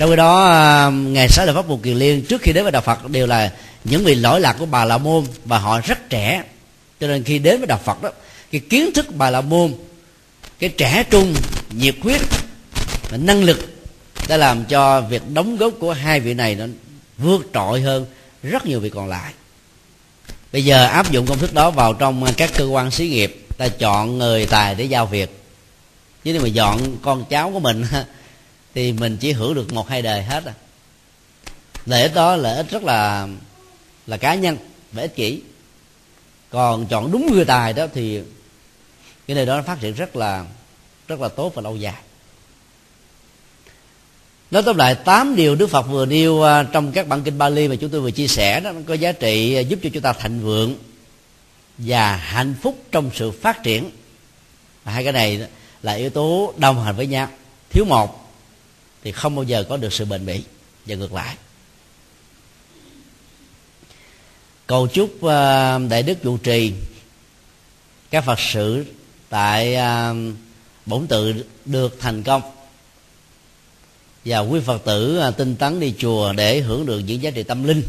trong 0.00 0.10
khi 0.10 0.16
đó 0.16 0.44
à, 0.44 0.90
ngày 0.90 1.28
sáu 1.28 1.46
đại 1.46 1.54
pháp 1.54 1.68
bồ 1.68 1.76
kiền 1.76 1.96
liên, 1.96 2.22
trước 2.22 2.42
khi 2.42 2.52
đến 2.52 2.64
với 2.64 2.72
đạo 2.72 2.82
phật, 2.82 3.08
đều 3.08 3.26
là 3.26 3.52
những 3.84 4.04
vị 4.04 4.14
lỗi 4.14 4.40
lạc 4.40 4.56
của 4.58 4.66
bà 4.66 4.84
la 4.84 4.98
môn 4.98 5.24
và 5.44 5.58
họ 5.58 5.80
rất 5.80 6.10
trẻ. 6.10 6.42
Cho 7.00 7.06
nên 7.06 7.24
khi 7.24 7.38
đến 7.38 7.58
với 7.58 7.66
đạo 7.66 7.80
phật 7.84 8.02
đó, 8.02 8.10
cái 8.52 8.60
kiến 8.70 8.90
thức 8.94 9.06
bà 9.14 9.30
la 9.30 9.40
môn, 9.40 9.74
cái 10.58 10.70
trẻ 10.70 11.04
trung, 11.10 11.34
nhiệt 11.70 11.94
huyết 12.02 12.20
và 13.10 13.16
năng 13.16 13.44
lực 13.44 13.58
đã 14.28 14.36
làm 14.36 14.64
cho 14.64 15.00
việc 15.00 15.22
đóng 15.34 15.56
góp 15.56 15.72
của 15.80 15.92
hai 15.92 16.20
vị 16.20 16.34
này 16.34 16.54
nó 16.54 16.64
vượt 17.18 17.46
trội 17.54 17.80
hơn 17.80 18.06
rất 18.42 18.66
nhiều 18.66 18.80
vị 18.80 18.90
còn 18.90 19.08
lại. 19.08 19.32
Bây 20.52 20.64
giờ 20.64 20.84
áp 20.86 21.10
dụng 21.10 21.26
công 21.26 21.38
thức 21.38 21.54
đó 21.54 21.70
vào 21.70 21.94
trong 21.94 22.26
các 22.36 22.50
cơ 22.56 22.64
quan 22.64 22.90
xí 22.90 23.08
nghiệp, 23.08 23.46
ta 23.58 23.68
chọn 23.68 24.18
người 24.18 24.46
tài 24.46 24.74
để 24.74 24.84
giao 24.84 25.06
việc. 25.06 25.42
Chứ 26.24 26.32
nếu 26.32 26.42
mà 26.42 26.48
dọn 26.48 26.96
con 27.02 27.24
cháu 27.30 27.50
của 27.52 27.60
mình 27.60 27.84
thì 28.74 28.92
mình 28.92 29.16
chỉ 29.16 29.32
hưởng 29.32 29.54
được 29.54 29.72
một 29.72 29.88
hai 29.88 30.02
đời 30.02 30.22
hết 30.22 30.44
à. 30.44 30.54
Lợi 31.86 32.02
ích 32.02 32.14
đó 32.14 32.36
lợi 32.36 32.56
ích 32.56 32.70
rất 32.70 32.82
là 32.82 33.28
là 34.06 34.16
cá 34.16 34.34
nhân 34.34 34.56
và 34.92 35.02
ích 35.02 35.16
kỷ. 35.16 35.42
Còn 36.50 36.86
chọn 36.86 37.12
đúng 37.12 37.32
người 37.32 37.44
tài 37.44 37.72
đó 37.72 37.86
thì 37.94 38.20
cái 39.26 39.34
nơi 39.34 39.46
đó 39.46 39.56
nó 39.56 39.62
phát 39.62 39.80
triển 39.80 39.94
rất 39.94 40.16
là 40.16 40.44
rất 41.08 41.20
là 41.20 41.28
tốt 41.28 41.52
và 41.54 41.62
lâu 41.62 41.76
dài. 41.76 41.94
Nói 44.50 44.62
tóm 44.62 44.76
lại, 44.76 44.94
tám 44.94 45.36
điều 45.36 45.54
Đức 45.54 45.66
Phật 45.66 45.82
vừa 45.82 46.06
nêu 46.06 46.42
à, 46.42 46.62
trong 46.62 46.92
các 46.92 47.08
bản 47.08 47.22
kinh 47.22 47.38
Bali 47.38 47.68
mà 47.68 47.76
chúng 47.76 47.90
tôi 47.90 48.00
vừa 48.00 48.10
chia 48.10 48.26
sẻ 48.26 48.60
đó, 48.60 48.72
nó 48.72 48.80
có 48.86 48.94
giá 48.94 49.12
trị 49.12 49.54
à, 49.54 49.60
giúp 49.60 49.78
cho 49.82 49.90
chúng 49.92 50.02
ta 50.02 50.12
thành 50.12 50.40
vượng 50.40 50.74
và 51.78 52.16
hạnh 52.16 52.54
phúc 52.62 52.82
trong 52.92 53.10
sự 53.14 53.30
phát 53.30 53.62
triển. 53.62 53.90
Hai 54.84 55.04
cái 55.04 55.12
này 55.12 55.46
là 55.82 55.92
yếu 55.92 56.10
tố 56.10 56.54
đồng 56.56 56.84
hành 56.84 56.96
với 56.96 57.06
nhau. 57.06 57.28
Thiếu 57.70 57.84
một 57.84 58.19
thì 59.04 59.12
không 59.12 59.34
bao 59.36 59.42
giờ 59.42 59.64
có 59.68 59.76
được 59.76 59.92
sự 59.92 60.04
bền 60.04 60.26
bỉ 60.26 60.42
và 60.86 60.96
ngược 60.96 61.12
lại. 61.12 61.36
Cầu 64.66 64.86
chúc 64.86 65.24
à, 65.24 65.78
đại 65.78 66.02
đức 66.02 66.22
trụ 66.22 66.36
trì, 66.36 66.72
các 68.10 68.24
phật 68.24 68.40
sự 68.40 68.84
tại 69.28 69.74
à, 69.74 70.12
bổn 70.86 71.06
tự 71.06 71.44
được 71.64 71.96
thành 72.00 72.22
công. 72.22 72.42
Và 74.24 74.38
quý 74.38 74.60
phật 74.66 74.84
tử 74.84 75.18
à, 75.18 75.30
tinh 75.30 75.56
tấn 75.56 75.80
đi 75.80 75.94
chùa 75.98 76.32
để 76.32 76.60
hưởng 76.60 76.86
được 76.86 76.98
những 76.98 77.22
giá 77.22 77.30
trị 77.30 77.42
tâm 77.42 77.64
linh. 77.64 77.82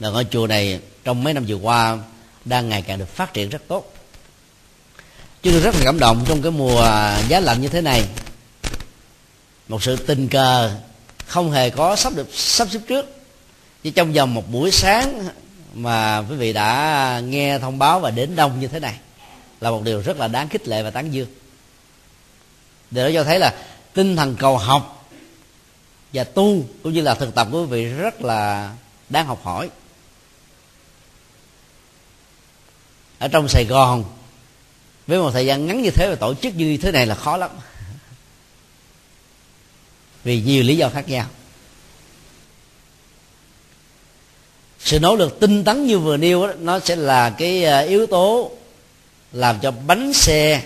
Là 0.00 0.10
ngôi 0.10 0.26
chùa 0.30 0.46
này 0.46 0.80
trong 1.04 1.24
mấy 1.24 1.34
năm 1.34 1.44
vừa 1.48 1.56
qua 1.56 1.98
đang 2.44 2.68
ngày 2.68 2.82
càng 2.82 2.98
được 2.98 3.08
phát 3.08 3.34
triển 3.34 3.48
rất 3.48 3.62
tốt. 3.68 3.94
Chúng 5.42 5.52
tôi 5.52 5.62
rất 5.62 5.74
là 5.74 5.80
cảm 5.84 5.98
động 5.98 6.24
trong 6.28 6.42
cái 6.42 6.52
mùa 6.52 6.82
giá 7.28 7.40
lạnh 7.40 7.60
như 7.60 7.68
thế 7.68 7.80
này 7.80 8.04
một 9.68 9.82
sự 9.82 9.96
tình 9.96 10.28
cờ 10.28 10.70
không 11.26 11.52
hề 11.52 11.70
có 11.70 11.96
sắp 11.96 12.12
được, 12.16 12.28
sắp 12.32 12.68
xếp 12.70 12.80
trước. 12.88 13.16
Chỉ 13.82 13.90
trong 13.90 14.12
vòng 14.12 14.34
một 14.34 14.50
buổi 14.50 14.70
sáng 14.70 15.28
mà 15.74 16.18
quý 16.30 16.36
vị 16.36 16.52
đã 16.52 17.20
nghe 17.24 17.58
thông 17.58 17.78
báo 17.78 18.00
và 18.00 18.10
đến 18.10 18.36
đông 18.36 18.60
như 18.60 18.68
thế 18.68 18.80
này, 18.80 18.94
là 19.60 19.70
một 19.70 19.82
điều 19.82 20.02
rất 20.02 20.16
là 20.16 20.28
đáng 20.28 20.48
khích 20.48 20.68
lệ 20.68 20.82
và 20.82 20.90
tán 20.90 21.14
dương. 21.14 21.28
Điều 22.90 23.04
đó 23.04 23.10
cho 23.14 23.24
thấy 23.24 23.38
là 23.38 23.54
tinh 23.92 24.16
thần 24.16 24.36
cầu 24.38 24.58
học 24.58 25.10
và 26.12 26.24
tu 26.24 26.64
cũng 26.82 26.92
như 26.92 27.00
là 27.00 27.14
thực 27.14 27.34
tập 27.34 27.48
của 27.52 27.60
quý 27.60 27.66
vị 27.66 27.84
rất 27.84 28.22
là 28.22 28.72
đáng 29.08 29.26
học 29.26 29.40
hỏi. 29.44 29.70
Ở 33.18 33.28
trong 33.28 33.48
sài 33.48 33.64
gòn, 33.64 34.04
với 35.06 35.18
một 35.18 35.30
thời 35.30 35.46
gian 35.46 35.66
ngắn 35.66 35.82
như 35.82 35.90
thế 35.90 36.08
và 36.08 36.14
tổ 36.14 36.34
chức 36.34 36.54
như 36.54 36.76
thế 36.76 36.92
này 36.92 37.06
là 37.06 37.14
khó 37.14 37.36
lắm 37.36 37.50
vì 40.24 40.40
nhiều 40.40 40.62
lý 40.62 40.76
do 40.76 40.88
khác 40.88 41.08
nhau. 41.08 41.26
Sự 44.78 45.00
nỗ 45.00 45.16
lực 45.16 45.40
tinh 45.40 45.64
tấn 45.64 45.86
như 45.86 45.98
vừa 45.98 46.16
nêu 46.16 46.46
đó, 46.46 46.52
nó 46.58 46.80
sẽ 46.80 46.96
là 46.96 47.30
cái 47.30 47.64
ờ, 47.64 47.80
yếu 47.80 48.06
tố 48.06 48.50
làm 49.32 49.60
cho 49.60 49.70
bánh 49.70 50.12
xe 50.12 50.62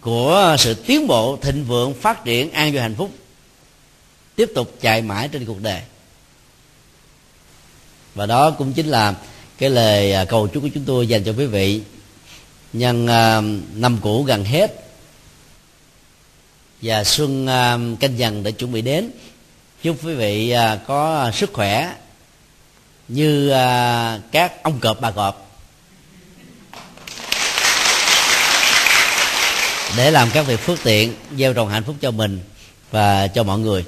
của 0.00 0.56
sự 0.58 0.74
tiến 0.74 1.06
bộ 1.06 1.36
thịnh 1.36 1.64
vượng 1.64 1.94
phát 1.94 2.24
triển 2.24 2.50
an 2.50 2.72
vui 2.72 2.80
hạnh 2.80 2.94
phúc 2.94 3.10
tiếp 4.36 4.50
tục 4.54 4.74
chạy 4.80 5.02
mãi 5.02 5.28
trên 5.28 5.44
cuộc 5.44 5.62
đời. 5.62 5.80
Và 8.14 8.26
đó 8.26 8.50
cũng 8.50 8.72
chính 8.72 8.86
là 8.86 9.14
cái 9.58 9.70
lời 9.70 10.12
ờ, 10.12 10.24
cầu 10.24 10.48
chúc 10.48 10.62
của 10.62 10.68
chúng 10.74 10.84
tôi 10.84 11.06
dành 11.06 11.24
cho 11.24 11.32
quý 11.38 11.46
vị. 11.46 11.82
Nhân 12.72 13.06
ờ, 13.06 13.42
năm 13.74 13.98
cũ 14.02 14.22
gần 14.22 14.44
hết 14.44 14.87
và 16.82 17.04
xuân 17.04 17.46
à, 17.46 17.78
canh 18.00 18.18
dần 18.18 18.42
để 18.42 18.52
chuẩn 18.52 18.72
bị 18.72 18.82
đến. 18.82 19.10
Chúc 19.82 19.96
quý 20.04 20.14
vị 20.14 20.50
à, 20.50 20.78
có 20.86 21.30
sức 21.34 21.52
khỏe 21.52 21.94
như 23.08 23.50
à, 23.50 24.20
các 24.32 24.62
ông 24.62 24.80
cọp, 24.80 25.00
bà 25.00 25.10
cọp. 25.10 25.44
Để 29.96 30.10
làm 30.10 30.30
các 30.30 30.46
việc 30.46 30.60
phước 30.60 30.82
tiện, 30.82 31.14
gieo 31.36 31.54
trồng 31.54 31.68
hạnh 31.68 31.84
phúc 31.84 31.96
cho 32.00 32.10
mình 32.10 32.40
và 32.90 33.26
cho 33.26 33.42
mọi 33.42 33.58
người. 33.58 33.84